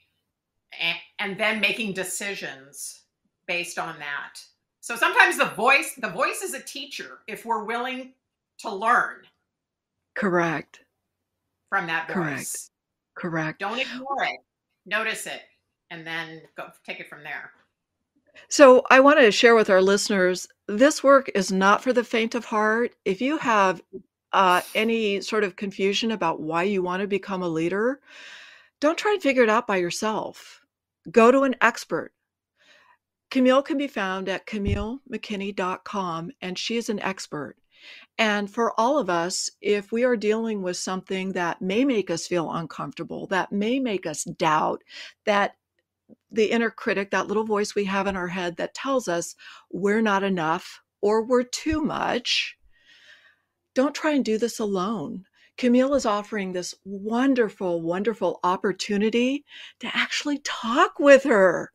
and, 0.81 0.99
and 1.21 1.39
then 1.41 1.61
making 1.61 1.93
decisions 1.95 3.03
based 3.47 3.79
on 3.79 3.99
that. 4.01 4.41
So 4.81 4.97
sometimes 4.97 5.39
the 5.39 5.47
voice 5.47 5.95
the 5.97 6.11
voice 6.11 6.43
is 6.43 6.55
a 6.55 6.61
teacher 6.61 7.21
if 7.29 7.45
we're 7.45 7.64
willing 7.64 8.12
to 8.59 8.75
learn 8.75 9.23
Correct. 10.17 10.81
from 11.69 11.87
that 11.87 12.09
voice. 12.09 12.71
Correct. 13.14 13.57
Correct. 13.57 13.59
Don't 13.61 13.79
ignore 13.79 14.25
it. 14.25 14.41
Notice 14.85 15.27
it, 15.27 15.43
and 15.91 16.07
then 16.07 16.43
go 16.57 16.68
take 16.84 17.01
it 17.01 17.09
from 17.09 17.22
there. 17.22 17.51
So 18.49 18.84
I 18.91 19.01
want 19.01 19.18
to 19.18 19.30
share 19.30 19.55
with 19.55 19.70
our 19.70 19.82
listeners 19.82 20.47
this 20.68 21.03
work 21.03 21.30
is 21.34 21.51
not 21.51 21.82
for 21.82 21.93
the 21.93 22.05
faint 22.05 22.34
of 22.34 22.45
heart. 22.45 22.95
If 23.05 23.20
you 23.20 23.39
have 23.39 23.82
uh, 24.32 24.61
any 24.74 25.20
sort 25.20 25.45
of 25.45 25.57
confusion 25.57 26.11
about 26.11 26.41
why 26.41 26.64
you 26.64 26.82
want 26.82 27.01
to 27.01 27.07
become 27.09 27.43
a 27.43 27.49
leader, 27.49 28.01
don't 28.80 28.99
try 28.99 29.12
and 29.12 29.22
figure 29.22 29.43
it 29.43 29.49
out 29.49 29.66
by 29.66 29.76
yourself. 29.76 30.61
Go 31.11 31.30
to 31.30 31.43
an 31.43 31.57
expert. 31.61 32.12
Camille 33.30 33.62
can 33.62 33.78
be 33.78 33.89
found 33.89 34.28
at 34.28 34.47
CamilleMcKinney.com, 34.47 36.30
and 36.41 36.59
she 36.59 36.76
is 36.76 36.89
an 36.89 37.01
expert. 37.01 37.57
And 38.18 38.51
for 38.51 38.78
all 38.78 38.99
of 38.99 39.11
us, 39.11 39.51
if 39.61 39.93
we 39.93 40.05
are 40.05 40.16
dealing 40.16 40.62
with 40.62 40.76
something 40.76 41.32
that 41.32 41.61
may 41.61 41.84
make 41.84 42.11
us 42.11 42.26
feel 42.26 42.51
uncomfortable, 42.51 43.26
that 43.28 43.53
may 43.53 43.78
make 43.78 44.07
us 44.07 44.24
doubt, 44.24 44.82
that 45.24 45.57
the 46.31 46.51
inner 46.51 46.71
critic, 46.71 47.11
that 47.11 47.27
little 47.27 47.45
voice 47.45 47.75
we 47.75 47.85
have 47.85 48.07
in 48.07 48.17
our 48.17 48.29
head 48.29 48.57
that 48.57 48.75
tells 48.75 49.09
us 49.09 49.35
we're 49.71 50.03
not 50.03 50.23
enough 50.23 50.81
or 51.01 51.25
we're 51.25 51.43
too 51.43 51.81
much, 51.81 52.57
don't 53.75 53.95
try 53.95 54.13
and 54.13 54.25
do 54.25 54.39
this 54.39 54.59
alone. 54.59 55.25
Camille 55.57 55.95
is 55.95 56.05
offering 56.05 56.53
this 56.53 56.75
wonderful, 56.85 57.81
wonderful 57.81 58.41
opportunity 58.45 59.45
to 59.81 59.91
actually 59.95 60.39
talk 60.39 60.99
with 60.99 61.25
her. 61.25 61.73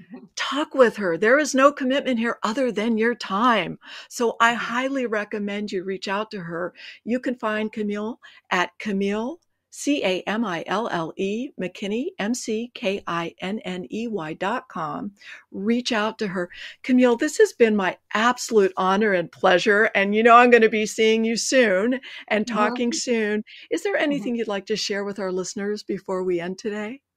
Mm-hmm. 0.00 0.26
Talk 0.36 0.74
with 0.74 0.96
her. 0.96 1.18
There 1.18 1.38
is 1.38 1.54
no 1.54 1.72
commitment 1.72 2.18
here 2.18 2.38
other 2.42 2.72
than 2.72 2.96
your 2.96 3.14
time. 3.14 3.78
So 4.08 4.36
I 4.40 4.52
mm-hmm. 4.52 4.60
highly 4.60 5.06
recommend 5.06 5.72
you 5.72 5.84
reach 5.84 6.08
out 6.08 6.30
to 6.30 6.40
her. 6.40 6.72
You 7.04 7.20
can 7.20 7.34
find 7.34 7.72
Camille 7.72 8.18
at 8.50 8.78
Camille, 8.78 9.40
C 9.78 10.02
A 10.04 10.22
M 10.22 10.44
I 10.44 10.64
L 10.66 10.88
L 10.88 11.12
E, 11.16 11.50
McKinney, 11.56 12.06
M 12.18 12.34
C 12.34 12.72
K 12.74 13.00
I 13.06 13.36
N 13.40 13.60
N 13.60 13.86
E 13.92 14.08
Y 14.08 14.32
dot 14.32 14.66
com. 14.66 15.12
Reach 15.52 15.92
out 15.92 16.18
to 16.18 16.26
her. 16.26 16.50
Camille, 16.82 17.14
this 17.16 17.38
has 17.38 17.52
been 17.52 17.76
my 17.76 17.96
absolute 18.12 18.72
honor 18.76 19.12
and 19.12 19.30
pleasure. 19.30 19.84
And 19.94 20.16
you 20.16 20.24
know, 20.24 20.34
I'm 20.34 20.50
going 20.50 20.64
to 20.64 20.68
be 20.68 20.84
seeing 20.84 21.24
you 21.24 21.36
soon 21.36 22.00
and 22.26 22.44
talking 22.44 22.92
soon. 22.92 23.44
Is 23.70 23.84
there 23.84 23.94
uh-huh. 23.94 24.02
anything 24.02 24.34
you'd 24.34 24.48
like 24.48 24.66
to 24.66 24.74
share 24.74 25.04
with 25.04 25.20
our 25.20 25.30
listeners 25.30 25.84
before 25.84 26.24
we 26.24 26.40
end 26.40 26.58
today? 26.58 27.00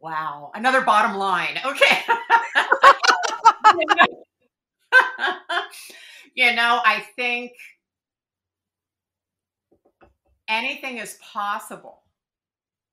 Wow, 0.00 0.50
another 0.54 0.82
bottom 0.82 1.16
line. 1.16 1.58
Okay. 1.64 2.02
you 6.34 6.54
know, 6.54 6.82
I 6.84 7.06
think 7.16 7.52
anything 10.48 10.98
is 10.98 11.18
possible 11.22 12.02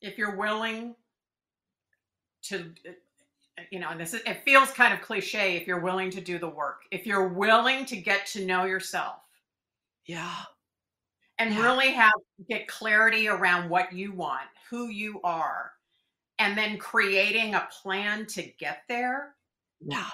if 0.01 0.17
you're 0.17 0.35
willing 0.35 0.95
to 2.43 2.73
you 3.71 3.79
know, 3.79 3.89
and 3.89 3.99
this 3.99 4.13
is 4.13 4.21
it 4.25 4.43
feels 4.43 4.71
kind 4.71 4.93
of 4.93 5.01
cliche 5.01 5.55
if 5.57 5.67
you're 5.67 5.81
willing 5.81 6.09
to 6.11 6.21
do 6.21 6.39
the 6.39 6.49
work. 6.49 6.83
If 6.91 7.05
you're 7.05 7.27
willing 7.29 7.85
to 7.85 7.97
get 7.97 8.25
to 8.27 8.45
know 8.45 8.65
yourself 8.65 9.21
Yeah. 10.05 10.45
and 11.37 11.53
Yeah. 11.53 11.61
really 11.61 11.91
have 11.93 12.13
get 12.49 12.67
clarity 12.67 13.27
around 13.27 13.69
what 13.69 13.93
you 13.93 14.11
want, 14.11 14.49
who 14.69 14.87
you 14.89 15.21
are, 15.23 15.73
and 16.39 16.57
then 16.57 16.77
creating 16.77 17.55
a 17.55 17.67
plan 17.81 18.25
to 18.27 18.43
get 18.43 18.83
there, 18.89 19.35
Yeah. 19.81 20.09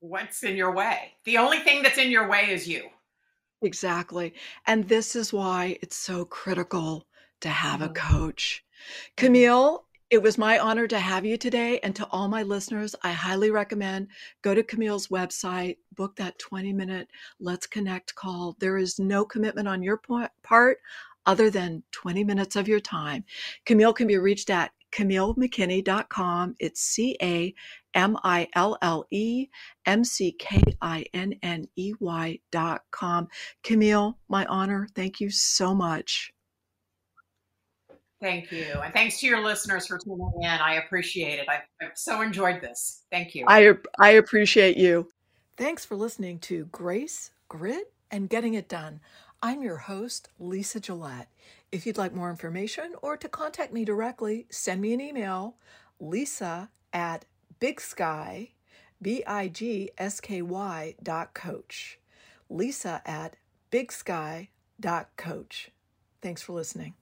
what's 0.00 0.42
in 0.42 0.56
your 0.56 0.72
way? 0.72 1.12
The 1.24 1.38
only 1.38 1.58
thing 1.60 1.82
that's 1.82 1.98
in 1.98 2.10
your 2.10 2.28
way 2.28 2.50
is 2.50 2.66
you. 2.68 2.90
Exactly. 3.62 4.34
And 4.66 4.88
this 4.88 5.14
is 5.14 5.32
why 5.32 5.78
it's 5.82 5.96
so 5.96 6.24
critical 6.24 7.06
to 7.40 7.48
have 7.48 7.80
mm-hmm. 7.80 7.90
a 7.90 7.94
coach. 7.94 8.64
Mm-hmm. 8.64 9.26
Camille, 9.26 9.84
it 10.08 10.22
was 10.22 10.38
my 10.38 10.58
honor 10.58 10.86
to 10.88 10.98
have 10.98 11.24
you 11.24 11.36
today. 11.36 11.78
And 11.82 11.94
to 11.96 12.06
all 12.10 12.28
my 12.28 12.42
listeners, 12.42 12.96
I 13.02 13.12
highly 13.12 13.50
recommend 13.50 14.08
go 14.42 14.54
to 14.54 14.62
Camille's 14.62 15.08
website, 15.08 15.76
book 15.94 16.16
that 16.16 16.38
20 16.38 16.72
minute 16.72 17.08
Let's 17.38 17.66
Connect 17.66 18.14
call. 18.14 18.56
There 18.58 18.76
is 18.76 18.98
no 18.98 19.24
commitment 19.24 19.68
on 19.68 19.82
your 19.82 20.00
part 20.42 20.78
other 21.26 21.50
than 21.50 21.82
20 21.92 22.24
minutes 22.24 22.56
of 22.56 22.66
your 22.66 22.80
time. 22.80 23.24
Camille 23.66 23.92
can 23.92 24.06
be 24.06 24.18
reached 24.18 24.50
at 24.50 24.72
CamilleMcKinney.com. 24.92 26.56
It's 26.58 26.80
C 26.80 27.16
A 27.22 27.54
M 27.94 28.16
I 28.24 28.48
L 28.54 28.78
L 28.82 29.06
E 29.10 29.48
M 29.86 30.04
C 30.04 30.32
K 30.32 30.62
I 30.80 31.04
N 31.14 31.34
N 31.42 31.66
E 31.76 31.94
Y.com. 31.98 33.28
Camille, 33.62 34.18
my 34.28 34.44
honor. 34.46 34.88
Thank 34.94 35.20
you 35.20 35.30
so 35.30 35.74
much. 35.74 36.32
Thank 38.20 38.52
you. 38.52 38.74
And 38.84 38.92
thanks 38.92 39.18
to 39.20 39.26
your 39.26 39.42
listeners 39.42 39.86
for 39.86 39.98
tuning 39.98 40.30
in. 40.42 40.48
I 40.48 40.74
appreciate 40.74 41.38
it. 41.38 41.48
I've, 41.48 41.62
I've 41.80 41.96
so 41.96 42.20
enjoyed 42.20 42.60
this. 42.60 43.04
Thank 43.10 43.34
you. 43.34 43.46
I, 43.48 43.72
I 43.98 44.10
appreciate 44.10 44.76
you. 44.76 45.08
Thanks 45.56 45.86
for 45.86 45.94
listening 45.94 46.38
to 46.40 46.66
Grace, 46.66 47.30
Grit, 47.48 47.92
and 48.10 48.28
Getting 48.28 48.54
It 48.54 48.68
Done. 48.68 49.00
I'm 49.42 49.62
your 49.62 49.78
host, 49.78 50.28
Lisa 50.38 50.80
Gillette. 50.80 51.28
If 51.72 51.86
you'd 51.86 51.98
like 51.98 52.12
more 52.12 52.30
information 52.30 52.94
or 53.00 53.16
to 53.16 53.28
contact 53.28 53.72
me 53.72 53.84
directly, 53.84 54.46
send 54.50 54.80
me 54.80 54.92
an 54.92 55.00
email, 55.00 55.54
lisa 56.00 56.68
at 56.92 57.26
big 57.60 57.80
sky, 57.80 58.50
B-I-G-S-K-Y 59.00 60.94
dot 61.02 61.32
coach. 61.32 61.98
Lisa 62.48 63.00
at 63.06 63.36
big 63.70 63.92
sky 63.92 64.48
dot 64.80 65.10
coach. 65.16 65.70
Thanks 66.20 66.42
for 66.42 66.54
listening. 66.54 66.94